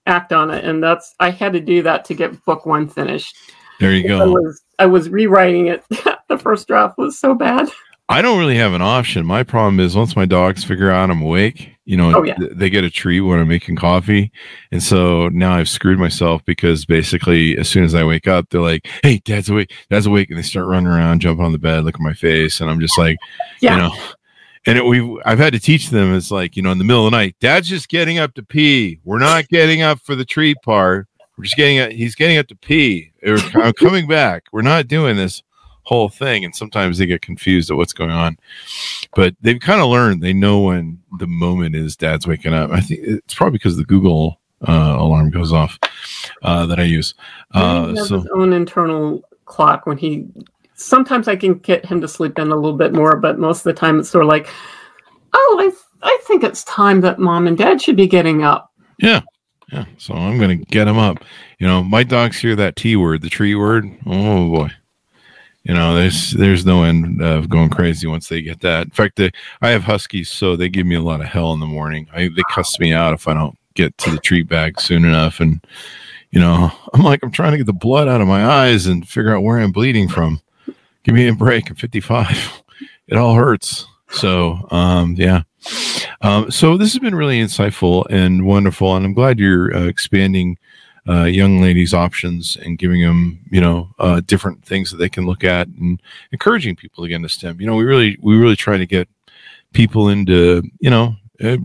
act 0.06 0.32
on 0.32 0.50
it 0.50 0.64
and 0.64 0.82
that's 0.82 1.14
i 1.20 1.28
had 1.28 1.52
to 1.54 1.60
do 1.60 1.82
that 1.82 2.04
to 2.06 2.14
get 2.14 2.42
book 2.44 2.64
one 2.66 2.88
finished 2.88 3.34
There 3.80 3.92
you 3.92 4.04
i 4.04 4.08
go. 4.08 4.30
was 4.30 4.62
i 4.78 4.86
was 4.86 5.08
rewriting 5.10 5.66
it 5.66 5.84
the 6.36 6.42
first 6.42 6.66
draft 6.68 6.98
was 6.98 7.18
so 7.18 7.34
bad 7.34 7.68
I 8.08 8.20
don't 8.20 8.38
really 8.38 8.56
have 8.56 8.74
an 8.74 8.82
option. 8.82 9.24
My 9.24 9.42
problem 9.42 9.80
is 9.80 9.96
once 9.96 10.16
my 10.16 10.26
dogs 10.26 10.64
figure 10.64 10.90
out 10.90 11.08
I'm 11.08 11.22
awake, 11.22 11.70
you 11.86 11.96
know, 11.96 12.12
Oh, 12.14 12.22
yeah. 12.24 12.34
th- 12.34 12.50
they 12.54 12.68
get 12.68 12.84
a 12.84 12.90
treat 12.90 13.20
when 13.20 13.38
I'm 13.38 13.48
making 13.48 13.76
coffee. 13.76 14.30
And 14.70 14.82
so 14.82 15.28
now 15.28 15.54
I've 15.54 15.68
screwed 15.68 15.98
myself 15.98 16.44
because 16.44 16.84
basically 16.84 17.56
as 17.56 17.70
soon 17.70 17.84
as 17.84 17.94
I 17.94 18.04
wake 18.04 18.28
up, 18.28 18.50
they're 18.50 18.60
like, 18.60 18.86
Hey, 19.02 19.22
dad's 19.24 19.48
awake, 19.48 19.72
dad's 19.88 20.04
awake. 20.06 20.28
And 20.28 20.38
they 20.38 20.42
start 20.42 20.66
running 20.66 20.88
around, 20.88 21.20
jumping 21.20 21.44
on 21.46 21.52
the 21.52 21.58
bed, 21.58 21.84
look 21.84 21.94
at 21.94 22.00
my 22.02 22.12
face. 22.12 22.60
And 22.60 22.68
I'm 22.68 22.80
just 22.80 22.98
like, 22.98 23.16
Yeah. 23.60 23.76
you 23.76 23.82
know, 23.82 23.94
and 24.66 24.76
it, 24.78 24.84
we've, 24.84 25.08
I've 25.24 25.38
had 25.38 25.54
to 25.54 25.60
teach 25.60 25.88
them 25.88 26.12
it's 26.14 26.30
like, 26.30 26.54
you 26.54 26.62
know, 26.62 26.72
in 26.72 26.78
the 26.78 26.84
middle 26.84 27.06
of 27.06 27.12
the 27.12 27.16
night, 27.16 27.36
dad's 27.40 27.68
just 27.68 27.88
getting 27.88 28.18
up 28.18 28.34
to 28.34 28.42
pee. 28.42 28.98
We're 29.04 29.20
not 29.20 29.48
getting 29.48 29.80
up 29.80 30.00
for 30.00 30.14
the 30.16 30.26
treat 30.26 30.58
part. 30.62 31.06
We're 31.38 31.44
just 31.44 31.56
getting, 31.56 31.78
up, 31.78 31.90
he's 31.92 32.16
getting 32.16 32.36
up 32.36 32.48
to 32.48 32.56
pee. 32.56 33.12
I'm 33.24 33.72
coming 33.72 34.06
back. 34.06 34.42
We're 34.52 34.60
not 34.62 34.86
doing 34.86 35.16
this 35.16 35.42
whole 35.84 36.08
thing 36.08 36.44
and 36.44 36.54
sometimes 36.54 36.98
they 36.98 37.06
get 37.06 37.22
confused 37.22 37.70
at 37.70 37.76
what's 37.76 37.92
going 37.92 38.10
on. 38.10 38.38
But 39.14 39.34
they've 39.40 39.60
kind 39.60 39.80
of 39.80 39.88
learned 39.88 40.22
they 40.22 40.32
know 40.32 40.60
when 40.60 41.00
the 41.18 41.26
moment 41.26 41.74
is 41.74 41.96
dad's 41.96 42.26
waking 42.26 42.54
up. 42.54 42.70
I 42.70 42.80
think 42.80 43.00
it's 43.02 43.34
probably 43.34 43.58
because 43.58 43.76
the 43.76 43.84
google 43.84 44.40
uh, 44.66 44.96
alarm 44.98 45.30
goes 45.30 45.52
off 45.52 45.78
uh, 46.42 46.66
that 46.66 46.78
i 46.78 46.84
use. 46.84 47.14
Uh, 47.52 47.94
so 47.96 48.20
his 48.20 48.28
own 48.34 48.52
internal 48.52 49.22
clock 49.44 49.86
when 49.86 49.98
he 49.98 50.26
sometimes 50.74 51.28
i 51.28 51.36
can 51.36 51.54
get 51.54 51.84
him 51.84 52.00
to 52.00 52.08
sleep 52.08 52.38
in 52.38 52.50
a 52.50 52.56
little 52.56 52.76
bit 52.76 52.92
more 52.92 53.16
but 53.16 53.38
most 53.38 53.58
of 53.58 53.64
the 53.64 53.72
time 53.72 53.98
it's 53.98 54.08
sort 54.08 54.24
of 54.24 54.28
like 54.28 54.48
oh 55.34 55.56
i, 55.60 56.08
I 56.08 56.18
think 56.22 56.42
it's 56.42 56.64
time 56.64 57.02
that 57.02 57.18
mom 57.18 57.46
and 57.46 57.58
dad 57.58 57.82
should 57.82 57.96
be 57.96 58.06
getting 58.06 58.42
up. 58.42 58.72
Yeah. 58.98 59.20
yeah 59.72 59.84
so 59.98 60.14
i'm 60.14 60.38
gonna 60.38 60.56
get 60.56 60.88
him 60.88 60.98
up. 60.98 61.18
You 61.58 61.66
know 61.66 61.82
my 61.82 62.02
dogs 62.02 62.38
hear 62.38 62.56
that 62.56 62.76
t 62.76 62.96
word 62.96 63.22
the 63.22 63.28
tree 63.28 63.54
word? 63.54 63.90
Oh 64.06 64.48
boy 64.48 64.70
you 65.64 65.74
know 65.74 65.94
there's 65.94 66.32
there's 66.32 66.66
no 66.66 66.82
end 66.82 67.22
of 67.22 67.48
going 67.48 67.70
crazy 67.70 68.06
once 68.06 68.28
they 68.28 68.42
get 68.42 68.60
that. 68.60 68.84
In 68.84 68.90
fact 68.90 69.16
they, 69.16 69.30
i 69.60 69.70
have 69.70 69.84
huskies 69.84 70.30
so 70.30 70.56
they 70.56 70.68
give 70.68 70.86
me 70.86 70.96
a 70.96 71.02
lot 71.02 71.20
of 71.20 71.26
hell 71.26 71.52
in 71.52 71.60
the 71.60 71.66
morning. 71.66 72.08
I, 72.12 72.28
they 72.28 72.42
cuss 72.50 72.78
me 72.80 72.92
out 72.92 73.14
if 73.14 73.28
i 73.28 73.34
don't 73.34 73.56
get 73.74 73.96
to 73.98 74.10
the 74.10 74.18
treat 74.18 74.48
bag 74.48 74.80
soon 74.80 75.04
enough. 75.04 75.40
And 75.40 75.64
you 76.30 76.40
know 76.40 76.70
i'm 76.94 77.02
like 77.02 77.22
i'm 77.22 77.30
trying 77.32 77.52
to 77.52 77.58
get 77.58 77.66
the 77.66 77.72
blood 77.72 78.08
out 78.08 78.20
of 78.20 78.28
my 78.28 78.44
eyes 78.44 78.86
and 78.86 79.08
figure 79.08 79.34
out 79.34 79.42
where 79.42 79.58
i'm 79.58 79.72
bleeding 79.72 80.08
from. 80.08 80.40
Give 81.04 81.14
me 81.14 81.28
a 81.28 81.34
break. 81.34 81.70
I'm 81.70 81.76
55 81.76 82.62
it 83.08 83.16
all 83.16 83.34
hurts. 83.34 83.86
So 84.10 84.66
um 84.70 85.14
yeah. 85.16 85.42
Um 86.22 86.50
so 86.50 86.76
this 86.76 86.92
has 86.92 86.98
been 86.98 87.14
really 87.14 87.40
insightful 87.40 88.04
and 88.10 88.44
wonderful 88.44 88.96
and 88.96 89.06
i'm 89.06 89.14
glad 89.14 89.38
you're 89.38 89.74
uh, 89.76 89.86
expanding 89.86 90.58
uh, 91.08 91.24
young 91.24 91.60
ladies 91.60 91.92
options 91.92 92.56
and 92.56 92.78
giving 92.78 93.00
them 93.00 93.40
you 93.50 93.60
know 93.60 93.88
uh, 93.98 94.20
different 94.24 94.64
things 94.64 94.90
that 94.90 94.98
they 94.98 95.08
can 95.08 95.26
look 95.26 95.44
at 95.44 95.66
and 95.68 96.00
encouraging 96.30 96.76
people 96.76 97.02
to 97.02 97.08
get 97.08 97.16
into 97.16 97.28
STEM. 97.28 97.60
You 97.60 97.66
know, 97.66 97.76
we 97.76 97.84
really 97.84 98.18
we 98.20 98.36
really 98.36 98.56
try 98.56 98.76
to 98.76 98.86
get 98.86 99.08
people 99.72 100.08
into 100.08 100.62
you 100.80 100.90
know 100.90 101.16
uh, 101.42 101.56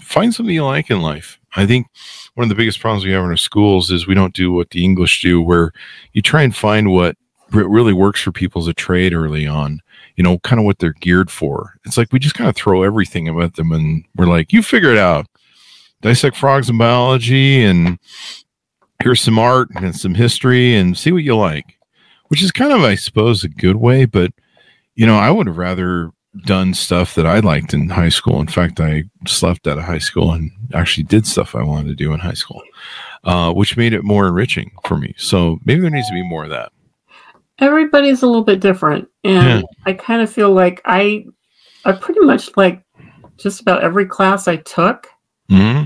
find 0.00 0.34
something 0.34 0.54
you 0.54 0.64
like 0.64 0.90
in 0.90 1.02
life. 1.02 1.38
I 1.56 1.66
think 1.66 1.88
one 2.34 2.44
of 2.44 2.48
the 2.48 2.54
biggest 2.54 2.80
problems 2.80 3.04
we 3.04 3.12
have 3.12 3.24
in 3.24 3.30
our 3.30 3.36
schools 3.36 3.90
is 3.90 4.06
we 4.06 4.14
don't 4.14 4.34
do 4.34 4.52
what 4.52 4.70
the 4.70 4.84
English 4.84 5.22
do, 5.22 5.42
where 5.42 5.72
you 6.12 6.22
try 6.22 6.42
and 6.42 6.54
find 6.54 6.92
what 6.92 7.16
really 7.50 7.92
works 7.92 8.20
for 8.20 8.30
people 8.30 8.62
as 8.62 8.68
a 8.68 8.74
trade 8.74 9.12
early 9.12 9.46
on. 9.46 9.80
You 10.16 10.24
know, 10.24 10.38
kind 10.38 10.60
of 10.60 10.66
what 10.66 10.78
they're 10.78 10.94
geared 11.00 11.30
for. 11.30 11.74
It's 11.84 11.96
like 11.96 12.12
we 12.12 12.18
just 12.18 12.34
kind 12.34 12.48
of 12.48 12.56
throw 12.56 12.82
everything 12.82 13.28
at 13.28 13.54
them, 13.54 13.72
and 13.72 14.04
we're 14.16 14.26
like, 14.26 14.52
"You 14.52 14.62
figure 14.62 14.92
it 14.92 14.98
out." 14.98 15.26
Dissect 16.02 16.36
frogs 16.36 16.70
in 16.70 16.78
biology 16.78 17.62
and 17.62 17.98
here's 19.02 19.20
some 19.20 19.38
art 19.38 19.68
and 19.76 19.96
some 19.96 20.14
history 20.14 20.74
and 20.74 20.96
see 20.96 21.12
what 21.12 21.22
you 21.22 21.36
like 21.36 21.78
which 22.28 22.42
is 22.42 22.52
kind 22.52 22.72
of 22.72 22.82
i 22.82 22.94
suppose 22.94 23.44
a 23.44 23.48
good 23.48 23.76
way 23.76 24.04
but 24.04 24.32
you 24.94 25.06
know 25.06 25.16
i 25.16 25.30
would 25.30 25.46
have 25.46 25.58
rather 25.58 26.10
done 26.44 26.72
stuff 26.72 27.14
that 27.14 27.26
i 27.26 27.40
liked 27.40 27.74
in 27.74 27.88
high 27.88 28.08
school. 28.08 28.40
In 28.40 28.46
fact 28.46 28.78
i 28.80 29.04
slept 29.26 29.66
out 29.66 29.78
of 29.78 29.84
high 29.84 29.98
school 29.98 30.32
and 30.32 30.50
actually 30.74 31.04
did 31.04 31.26
stuff 31.26 31.54
i 31.54 31.62
wanted 31.62 31.88
to 31.88 31.94
do 31.94 32.12
in 32.12 32.20
high 32.20 32.34
school 32.34 32.62
uh, 33.24 33.52
which 33.52 33.76
made 33.76 33.92
it 33.92 34.04
more 34.04 34.26
enriching 34.26 34.70
for 34.84 34.96
me. 34.96 35.14
So 35.18 35.58
maybe 35.64 35.80
there 35.80 35.90
needs 35.90 36.08
to 36.08 36.14
be 36.14 36.26
more 36.26 36.44
of 36.44 36.50
that. 36.50 36.72
Everybody's 37.58 38.22
a 38.22 38.26
little 38.26 38.44
bit 38.44 38.60
different 38.60 39.08
and 39.22 39.64
i 39.84 39.92
kind 39.92 40.22
of 40.22 40.32
feel 40.32 40.50
like 40.50 40.80
i 40.86 41.24
i 41.84 41.92
pretty 41.92 42.20
much 42.20 42.48
like 42.56 42.82
just 43.36 43.60
about 43.60 43.82
every 43.84 44.06
class 44.06 44.48
i 44.48 44.56
took 44.56 45.08
hmm 45.50 45.82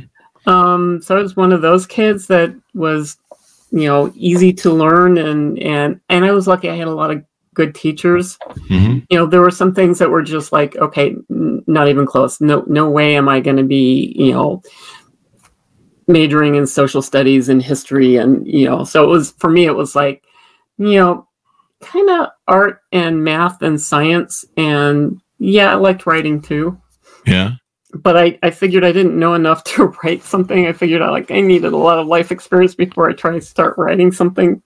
um 0.46 1.00
so 1.02 1.16
i 1.16 1.22
was 1.22 1.36
one 1.36 1.52
of 1.52 1.62
those 1.62 1.86
kids 1.86 2.26
that 2.26 2.54
was 2.74 3.16
you 3.70 3.86
know 3.86 4.12
easy 4.14 4.52
to 4.52 4.70
learn 4.70 5.18
and 5.18 5.58
and 5.58 6.00
and 6.08 6.24
i 6.24 6.32
was 6.32 6.46
lucky 6.46 6.68
i 6.68 6.76
had 6.76 6.88
a 6.88 6.94
lot 6.94 7.10
of 7.10 7.24
good 7.54 7.74
teachers 7.74 8.38
hmm 8.68 8.98
you 9.10 9.18
know 9.18 9.26
there 9.26 9.40
were 9.40 9.50
some 9.50 9.74
things 9.74 9.98
that 9.98 10.10
were 10.10 10.22
just 10.22 10.52
like 10.52 10.76
okay 10.76 11.14
n- 11.30 11.62
not 11.66 11.88
even 11.88 12.06
close 12.06 12.40
no 12.40 12.64
no 12.66 12.90
way 12.90 13.16
am 13.16 13.28
i 13.28 13.40
going 13.40 13.56
to 13.56 13.62
be 13.62 14.12
you 14.16 14.32
know 14.32 14.62
majoring 16.08 16.56
in 16.56 16.66
social 16.66 17.00
studies 17.00 17.48
and 17.48 17.62
history 17.62 18.16
and 18.16 18.46
you 18.46 18.66
know 18.66 18.84
so 18.84 19.04
it 19.04 19.06
was 19.06 19.30
for 19.38 19.48
me 19.48 19.66
it 19.66 19.74
was 19.74 19.94
like 19.94 20.24
you 20.78 20.96
know 20.96 21.26
kind 21.84 22.10
of 22.10 22.28
art 22.48 22.80
and 22.92 23.22
math 23.22 23.62
and 23.62 23.80
science, 23.80 24.44
and 24.56 25.20
yeah, 25.38 25.70
I 25.72 25.74
liked 25.74 26.06
writing 26.06 26.40
too. 26.40 26.80
Yeah. 27.26 27.52
But 27.94 28.16
I, 28.16 28.38
I 28.42 28.50
figured 28.50 28.84
I 28.84 28.92
didn't 28.92 29.18
know 29.18 29.34
enough 29.34 29.64
to 29.74 29.94
write 30.02 30.22
something. 30.22 30.66
I 30.66 30.72
figured 30.72 31.02
I 31.02 31.10
like 31.10 31.30
I 31.30 31.40
needed 31.40 31.72
a 31.72 31.76
lot 31.76 31.98
of 31.98 32.06
life 32.06 32.32
experience 32.32 32.74
before 32.74 33.08
I 33.08 33.14
try 33.14 33.32
to 33.32 33.40
start 33.40 33.78
writing 33.78 34.12
something. 34.12 34.62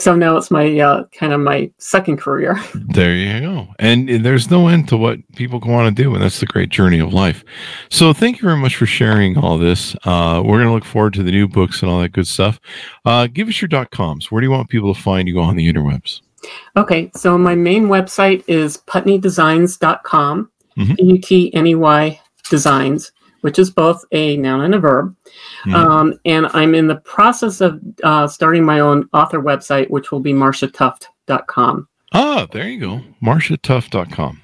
So 0.00 0.16
now 0.16 0.38
it's 0.38 0.50
my 0.50 0.78
uh, 0.80 1.04
kind 1.12 1.34
of 1.34 1.40
my 1.40 1.70
second 1.76 2.16
career. 2.16 2.58
There 2.92 3.14
you 3.14 3.40
go. 3.40 3.68
And 3.78 4.08
there's 4.24 4.50
no 4.50 4.66
end 4.66 4.88
to 4.88 4.96
what 4.96 5.18
people 5.36 5.60
can 5.60 5.70
want 5.70 5.94
to 5.94 6.02
do, 6.02 6.12
and 6.12 6.22
that's 6.22 6.40
the 6.40 6.46
great 6.46 6.70
journey 6.70 6.98
of 6.98 7.12
life. 7.12 7.44
So 7.88 8.12
thank 8.12 8.38
you 8.38 8.42
very 8.42 8.56
much 8.58 8.74
for 8.76 8.86
sharing 8.86 9.36
all 9.38 9.58
this. 9.58 9.94
Uh, 10.04 10.42
we're 10.44 10.56
going 10.56 10.66
to 10.66 10.72
look 10.72 10.84
forward 10.84 11.14
to 11.14 11.22
the 11.22 11.30
new 11.30 11.46
books 11.46 11.82
and 11.82 11.90
all 11.90 12.00
that 12.00 12.12
good 12.12 12.26
stuff. 12.26 12.58
Uh, 13.04 13.28
give 13.28 13.48
us 13.48 13.60
your 13.60 13.68
dot 13.68 13.90
coms. 13.90 14.30
Where 14.30 14.40
do 14.40 14.46
you 14.46 14.50
want 14.50 14.70
people 14.70 14.92
to 14.92 15.00
find 15.00 15.28
you 15.28 15.40
on 15.40 15.54
the 15.54 15.72
interwebs? 15.72 16.20
Okay, 16.76 17.10
so 17.14 17.38
my 17.38 17.54
main 17.54 17.86
website 17.86 18.42
is 18.48 18.78
putneydesigns.com, 18.78 20.50
Mhm. 20.78 20.96
P-U-T-N-E-Y 20.96 22.20
designs, 22.48 23.12
which 23.42 23.58
is 23.58 23.70
both 23.70 24.04
a 24.12 24.36
noun 24.36 24.62
and 24.62 24.74
a 24.74 24.78
verb. 24.78 25.14
Mhm. 25.64 25.74
Um, 25.74 26.14
and 26.24 26.46
I'm 26.52 26.74
in 26.74 26.86
the 26.86 26.96
process 26.96 27.60
of 27.60 27.80
uh, 28.02 28.26
starting 28.26 28.64
my 28.64 28.80
own 28.80 29.08
author 29.12 29.40
website, 29.40 29.88
which 29.90 30.10
will 30.12 30.20
be 30.20 30.32
marshatufft.com. 30.32 31.86
Ah, 32.12 32.46
there 32.50 32.68
you 32.68 32.80
go. 32.80 33.00
MarshaTufft.com. 33.22 34.40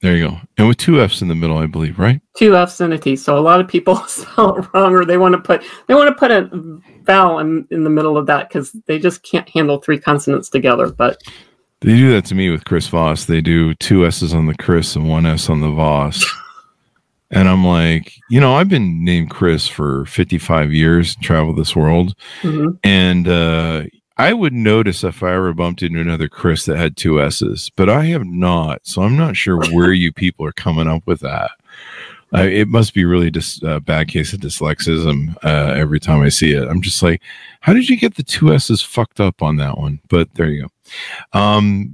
There 0.00 0.16
you 0.16 0.28
go. 0.28 0.40
And 0.58 0.66
with 0.66 0.78
two 0.78 1.00
F's 1.00 1.22
in 1.22 1.28
the 1.28 1.34
middle, 1.34 1.58
I 1.58 1.66
believe, 1.66 1.98
right? 1.98 2.20
Two 2.36 2.56
F's 2.56 2.80
and 2.80 2.92
a 2.92 2.98
T. 2.98 3.14
So 3.14 3.38
a 3.38 3.40
lot 3.40 3.60
of 3.60 3.68
people 3.68 3.96
spell 4.08 4.56
it 4.56 4.66
wrong, 4.74 4.94
or 4.94 5.04
they 5.04 5.16
want 5.16 5.34
to 5.34 5.40
put 5.40 5.62
they 5.86 5.94
want 5.94 6.08
to 6.08 6.14
put 6.14 6.32
a 6.32 6.50
vowel 7.04 7.38
in, 7.38 7.66
in 7.70 7.84
the 7.84 7.90
middle 7.90 8.16
of 8.16 8.26
that 8.26 8.48
because 8.48 8.72
they 8.86 8.98
just 8.98 9.22
can't 9.22 9.48
handle 9.48 9.78
three 9.78 9.98
consonants 9.98 10.48
together. 10.48 10.88
But 10.90 11.22
They 11.82 11.96
do 11.96 12.10
that 12.12 12.24
to 12.26 12.34
me 12.34 12.50
with 12.50 12.64
Chris 12.64 12.88
Voss. 12.88 13.24
They 13.24 13.40
do 13.40 13.74
two 13.74 14.06
S's 14.06 14.32
on 14.34 14.46
the 14.46 14.54
Chris 14.54 14.94
and 14.96 15.08
one 15.08 15.26
S 15.26 15.48
on 15.50 15.60
the 15.60 15.70
Voss. 15.70 16.24
And 17.34 17.48
I'm 17.48 17.64
like, 17.66 18.12
you 18.28 18.40
know, 18.40 18.56
I've 18.56 18.68
been 18.68 19.04
named 19.04 19.30
Chris 19.30 19.66
for 19.66 20.04
55 20.04 20.70
years, 20.70 21.16
traveled 21.16 21.56
this 21.56 21.74
world. 21.74 22.14
mhm. 22.42 22.78
And 22.84 23.26
uh, 23.26 23.84
I 24.18 24.34
would 24.34 24.52
notice 24.52 25.02
if 25.02 25.22
I 25.22 25.32
ever 25.32 25.54
bumped 25.54 25.82
into 25.82 25.98
another 25.98 26.28
Chris 26.28 26.66
that 26.66 26.76
had 26.76 26.94
two 26.94 27.22
S's, 27.22 27.70
but 27.74 27.88
I 27.88 28.04
have 28.04 28.26
not. 28.26 28.86
So 28.86 29.00
I'm 29.00 29.16
not 29.16 29.34
sure 29.36 29.58
where 29.72 29.94
you 29.94 30.12
people 30.12 30.44
are 30.44 30.52
coming 30.52 30.86
up 30.86 31.06
with 31.06 31.20
that. 31.20 31.52
Uh, 32.34 32.42
it 32.42 32.68
must 32.68 32.92
be 32.92 33.06
really 33.06 33.30
just 33.30 33.62
a 33.62 33.80
bad 33.80 34.08
case 34.08 34.34
of 34.34 34.40
dyslexism 34.40 35.34
uh, 35.42 35.72
every 35.74 36.00
time 36.00 36.20
I 36.20 36.28
see 36.28 36.52
it. 36.52 36.68
I'm 36.68 36.82
just 36.82 37.02
like, 37.02 37.22
how 37.60 37.72
did 37.72 37.88
you 37.88 37.96
get 37.96 38.16
the 38.16 38.22
two 38.22 38.52
S's 38.52 38.82
fucked 38.82 39.20
up 39.20 39.42
on 39.42 39.56
that 39.56 39.78
one? 39.78 40.00
But 40.08 40.34
there 40.34 40.48
you 40.50 40.62
go. 40.62 40.68
Um, 41.32 41.92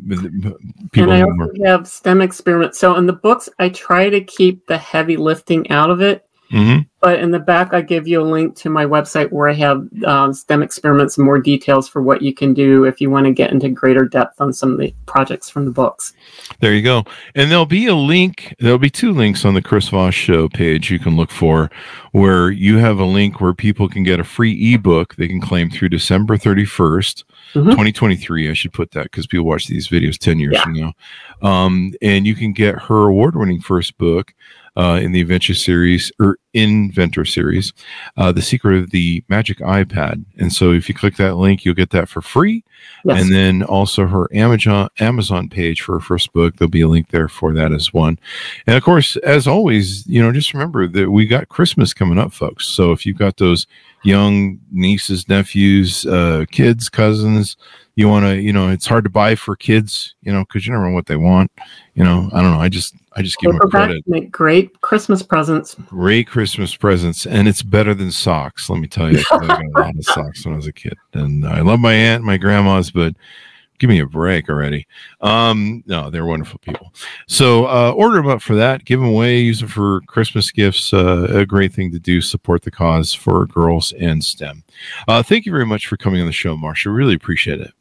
people 0.93 1.13
and 1.13 1.25
I 1.25 1.45
also 1.45 1.65
have 1.65 1.89
STEM 1.89 2.21
experiments. 2.21 2.79
So 2.79 2.97
in 2.97 3.07
the 3.07 3.13
books, 3.13 3.49
I 3.59 3.69
try 3.71 4.11
to 4.11 4.21
keep 4.23 4.67
the 4.67 4.79
heavy 4.79 5.17
lifting 5.17 5.71
out 5.71 5.91
of 5.91 6.01
it. 6.01 6.28
Mhm. 6.53 6.87
But 7.01 7.21
in 7.21 7.31
the 7.31 7.39
back, 7.39 7.73
I 7.75 7.81
give 7.81 8.09
you 8.09 8.21
a 8.21 8.25
link 8.25 8.57
to 8.57 8.71
my 8.71 8.85
website 8.85 9.31
where 9.31 9.49
I 9.49 9.53
have 9.53 9.87
um, 10.05 10.33
STEM 10.33 10.63
experiments 10.63 11.17
and 11.17 11.25
more 11.25 11.39
details 11.39 11.89
for 11.89 12.03
what 12.03 12.23
you 12.23 12.35
can 12.35 12.55
do 12.55 12.85
if 12.87 13.01
you 13.01 13.09
want 13.09 13.27
to 13.27 13.33
get 13.33 13.53
into 13.53 13.69
greater 13.69 14.05
depth 14.05 14.41
on 14.41 14.53
some 14.53 14.73
of 14.73 14.79
the 14.79 14.93
projects 15.07 15.49
from 15.49 15.65
the 15.65 15.71
books. 15.71 16.13
There 16.61 16.75
you 16.75 16.83
go. 16.83 17.05
And 17.37 17.51
there'll 17.51 17.67
be 17.67 17.87
a 17.87 17.95
link, 17.95 18.53
there'll 18.59 18.79
be 18.79 18.91
two 18.91 19.13
links 19.13 19.45
on 19.45 19.55
the 19.55 19.63
Chris 19.63 19.89
Voss 19.91 20.15
show 20.15 20.49
page 20.49 20.91
you 20.91 20.99
can 20.99 21.17
look 21.17 21.31
for 21.31 21.71
where 22.13 22.51
you 22.51 22.79
have 22.79 22.99
a 22.99 23.05
link 23.05 23.41
where 23.41 23.55
people 23.55 23.89
can 23.89 24.03
get 24.03 24.19
a 24.19 24.25
free 24.25 24.75
ebook 24.75 25.15
they 25.17 25.29
can 25.29 25.41
claim 25.41 25.71
through 25.71 25.91
December 25.91 26.37
31st, 26.37 27.23
Mhm. 27.55 27.71
2023. 27.71 28.51
I 28.51 28.55
should 28.55 28.73
put 28.73 28.91
that 28.93 29.05
because 29.05 29.27
people 29.27 29.47
watch 29.47 29.69
these 29.69 29.87
videos 29.89 30.19
10 30.19 30.41
years 30.41 30.55
Yeah. 30.55 30.63
from 30.65 30.73
now. 30.73 30.93
Um, 31.43 31.93
and 32.03 32.27
you 32.27 32.35
can 32.35 32.53
get 32.53 32.75
her 32.89 33.05
award 33.09 33.37
winning 33.37 33.61
first 33.61 33.97
book. 33.99 34.33
Uh, 34.79 35.01
in 35.03 35.11
the 35.11 35.21
Adventure 35.21 35.55
series 35.55 36.13
or 36.21 36.39
Inventor 36.63 37.25
series, 37.25 37.73
uh, 38.17 38.33
The 38.33 38.43
Secret 38.43 38.79
of 38.79 38.91
the 38.91 39.23
Magic 39.29 39.59
eyePad. 39.59 40.25
And 40.39 40.53
so 40.53 40.73
if 40.73 40.89
you 40.89 40.95
click 40.95 41.17
that 41.17 41.37
link, 41.37 41.65
you'll 41.65 41.75
get 41.75 41.91
that 41.91 42.09
for 42.09 42.21
free. 42.21 42.65
Yes. 43.05 43.23
And 43.23 43.35
then 43.35 43.63
also 43.63 44.07
her 44.07 44.29
Amazon 44.33 44.89
Amazon 44.99 45.49
page 45.49 45.83
for 45.83 45.95
her 45.95 46.01
first 46.01 46.33
book. 46.33 46.57
There'll 46.57 46.71
be 46.71 46.81
a 46.81 46.89
link 46.89 47.11
there 47.11 47.29
for 47.29 47.53
that 47.55 47.73
as 47.73 47.93
one. 47.93 48.19
And 48.67 48.77
of 48.77 48.83
course, 48.83 49.17
as 49.17 49.47
always, 49.47 50.07
you 50.07 50.23
know, 50.23 50.33
just 50.33 50.53
remember 50.53 50.87
that 50.87 51.11
we 51.11 51.27
got 51.27 51.49
Christmas 51.49 51.93
coming 51.95 52.19
up, 52.19 52.33
folks. 52.33 52.69
So 52.69 52.93
if 52.93 53.05
you've 53.07 53.19
got 53.19 53.37
those 53.37 53.67
young 54.05 54.59
nieces, 54.71 55.29
nephews, 55.29 56.07
uh, 56.07 56.45
kids, 56.51 56.89
cousins, 56.89 57.57
you 57.99 58.09
want 58.09 58.25
to, 58.27 58.41
you 58.41 58.53
know, 58.53 58.69
it's 58.69 58.87
hard 58.87 59.03
to 59.05 59.11
buy 59.11 59.35
for 59.35 59.57
kids, 59.57 60.15
you 60.23 60.33
know, 60.33 60.45
because 60.45 60.65
you 60.65 60.73
never 60.73 60.89
know 60.89 60.95
what 60.95 61.07
they 61.07 61.17
want. 61.17 61.51
You 61.95 62.05
know, 62.05 62.31
I 62.33 62.41
don't 62.41 62.53
know. 62.53 62.61
I 62.61 62.69
just, 62.69 62.95
I 63.17 63.23
just 63.23 63.39
give 63.39 63.51
them 63.51 63.71
credit. 63.71 64.05
make 64.07 64.31
great 64.31 64.81
Christmas 64.83 65.21
presents. 65.21 65.75
Great 65.75 66.29
Christmas 66.29 66.48
presents, 66.57 67.27
and 67.27 67.49
it's 67.49 67.63
better 67.63 67.95
than 67.95 68.11
socks. 68.11 68.69
Let 68.69 68.81
me 68.81 68.89
tell 68.89 69.13
you, 69.13 69.23
I 69.31 69.47
got 69.47 69.65
a 69.65 69.81
lot 69.81 69.97
of 69.97 70.05
socks 70.05 70.45
when 70.45 70.55
I 70.55 70.57
was 70.57 70.67
a 70.67 70.73
kid, 70.73 70.97
and 71.13 71.47
I 71.47 71.61
love 71.61 71.81
my 71.81 71.93
aunt, 71.93 72.21
and 72.21 72.27
my 72.27 72.37
grandmas, 72.37 72.91
but 72.91 73.15
give 73.79 73.89
me 73.89 74.01
a 74.01 74.07
break 74.07 74.49
already. 74.49 74.87
Um, 75.21 75.83
no, 75.87 76.11
they're 76.11 76.27
wonderful 76.27 76.59
people. 76.59 76.93
So 77.27 77.67
uh, 77.67 77.93
order 77.93 78.17
them 78.17 78.29
up 78.29 78.43
for 78.43 78.55
that, 78.57 78.85
give 78.85 79.01
them 79.01 79.09
away, 79.09 79.39
use 79.39 79.61
them 79.61 79.69
for 79.69 80.01
Christmas 80.03 80.51
gifts. 80.51 80.93
Uh, 80.93 81.27
a 81.31 81.47
great 81.47 81.73
thing 81.73 81.93
to 81.93 81.99
do. 81.99 82.21
Support 82.21 82.63
the 82.63 82.71
cause 82.71 83.15
for 83.15 83.47
girls 83.47 83.93
and 83.93 84.25
STEM. 84.25 84.65
Uh, 85.07 85.23
thank 85.23 85.47
you 85.47 85.53
very 85.53 85.67
much 85.67 85.87
for 85.87 85.97
coming 85.97 86.21
on 86.21 86.27
the 86.27 86.33
show, 86.33 86.57
Marsha. 86.57 86.95
Really 86.95 87.15
appreciate 87.15 87.61
it. 87.61 87.73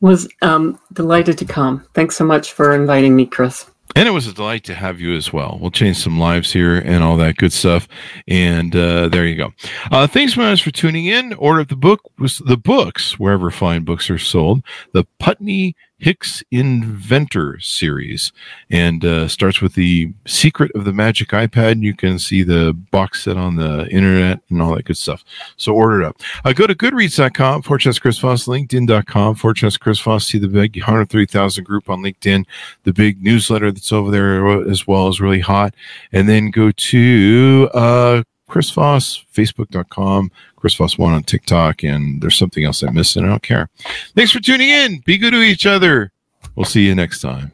Was 0.00 0.28
um, 0.42 0.78
delighted 0.92 1.36
to 1.38 1.44
come. 1.44 1.86
Thanks 1.94 2.16
so 2.16 2.24
much 2.24 2.52
for 2.52 2.72
inviting 2.72 3.14
me, 3.14 3.26
Chris. 3.26 3.66
And 3.96 4.06
it 4.06 4.12
was 4.12 4.26
a 4.26 4.32
delight 4.32 4.64
to 4.64 4.74
have 4.74 5.00
you 5.00 5.14
as 5.16 5.32
well. 5.32 5.58
We'll 5.60 5.70
change 5.70 5.98
some 5.98 6.18
lives 6.18 6.52
here 6.52 6.76
and 6.76 7.02
all 7.02 7.16
that 7.16 7.36
good 7.36 7.52
stuff. 7.52 7.88
And 8.28 8.74
uh, 8.74 9.08
there 9.08 9.26
you 9.26 9.36
go. 9.36 9.52
Uh, 9.90 10.06
thanks, 10.06 10.34
guys, 10.34 10.60
for 10.60 10.70
tuning 10.70 11.06
in. 11.06 11.32
Order 11.34 11.64
the 11.64 11.76
book 11.76 12.00
was 12.18 12.38
the 12.38 12.56
books 12.56 13.18
wherever 13.18 13.50
fine 13.50 13.84
books 13.84 14.08
are 14.08 14.18
sold. 14.18 14.62
The 14.92 15.06
Putney 15.18 15.74
Hicks 16.00 16.42
Inventor 16.50 17.60
series, 17.60 18.32
and 18.70 19.04
uh, 19.04 19.28
starts 19.28 19.60
with 19.60 19.74
the 19.74 20.12
Secret 20.26 20.72
of 20.74 20.84
the 20.84 20.92
Magic 20.92 21.28
eyePad. 21.28 21.82
You 21.82 21.94
can 21.94 22.18
see 22.18 22.42
the 22.42 22.72
box 22.90 23.24
set 23.24 23.36
on 23.36 23.56
the 23.56 23.86
internet 23.88 24.40
and 24.50 24.60
all 24.60 24.74
that 24.74 24.84
good 24.84 24.96
stuff. 24.96 25.24
So 25.56 25.74
order 25.74 26.02
it 26.02 26.06
up. 26.06 26.20
Uh, 26.44 26.52
go 26.52 26.66
to 26.66 26.74
Goodreads.com, 26.74 27.62
Fortress 27.62 27.98
Chris 27.98 28.18
Voss, 28.18 28.46
LinkedIn.com, 28.46 29.34
Fortress 29.36 29.76
Chris 29.76 30.00
Voss. 30.00 30.26
See 30.26 30.38
the 30.38 30.48
big 30.48 30.76
103,000 30.76 31.64
group 31.64 31.88
on 31.88 32.02
LinkedIn 32.02 32.44
the 32.84 32.92
big 32.92 33.22
newsletter 33.22 33.70
that's 33.70 33.92
over 33.92 34.10
there 34.10 34.68
as 34.68 34.86
well 34.86 35.08
is 35.08 35.20
really 35.20 35.40
hot. 35.40 35.74
And 36.12 36.28
then 36.28 36.50
go 36.50 36.70
to 36.70 37.70
uh, 37.74 38.22
Chris 38.50 38.70
Voss, 38.70 39.24
Facebook.com, 39.32 40.30
Chris 40.56 40.74
Voss 40.74 40.98
one 40.98 41.14
on 41.14 41.22
TikTok, 41.22 41.84
and 41.84 42.20
there's 42.20 42.36
something 42.36 42.64
else 42.64 42.82
I 42.82 42.90
missed, 42.90 43.16
and 43.16 43.24
I 43.24 43.30
don't 43.30 43.42
care. 43.42 43.70
Thanks 44.16 44.32
for 44.32 44.40
tuning 44.40 44.68
in. 44.68 45.00
Be 45.06 45.18
good 45.18 45.30
to 45.30 45.40
each 45.40 45.66
other. 45.66 46.12
We'll 46.56 46.66
see 46.66 46.84
you 46.84 46.94
next 46.94 47.20
time. 47.20 47.52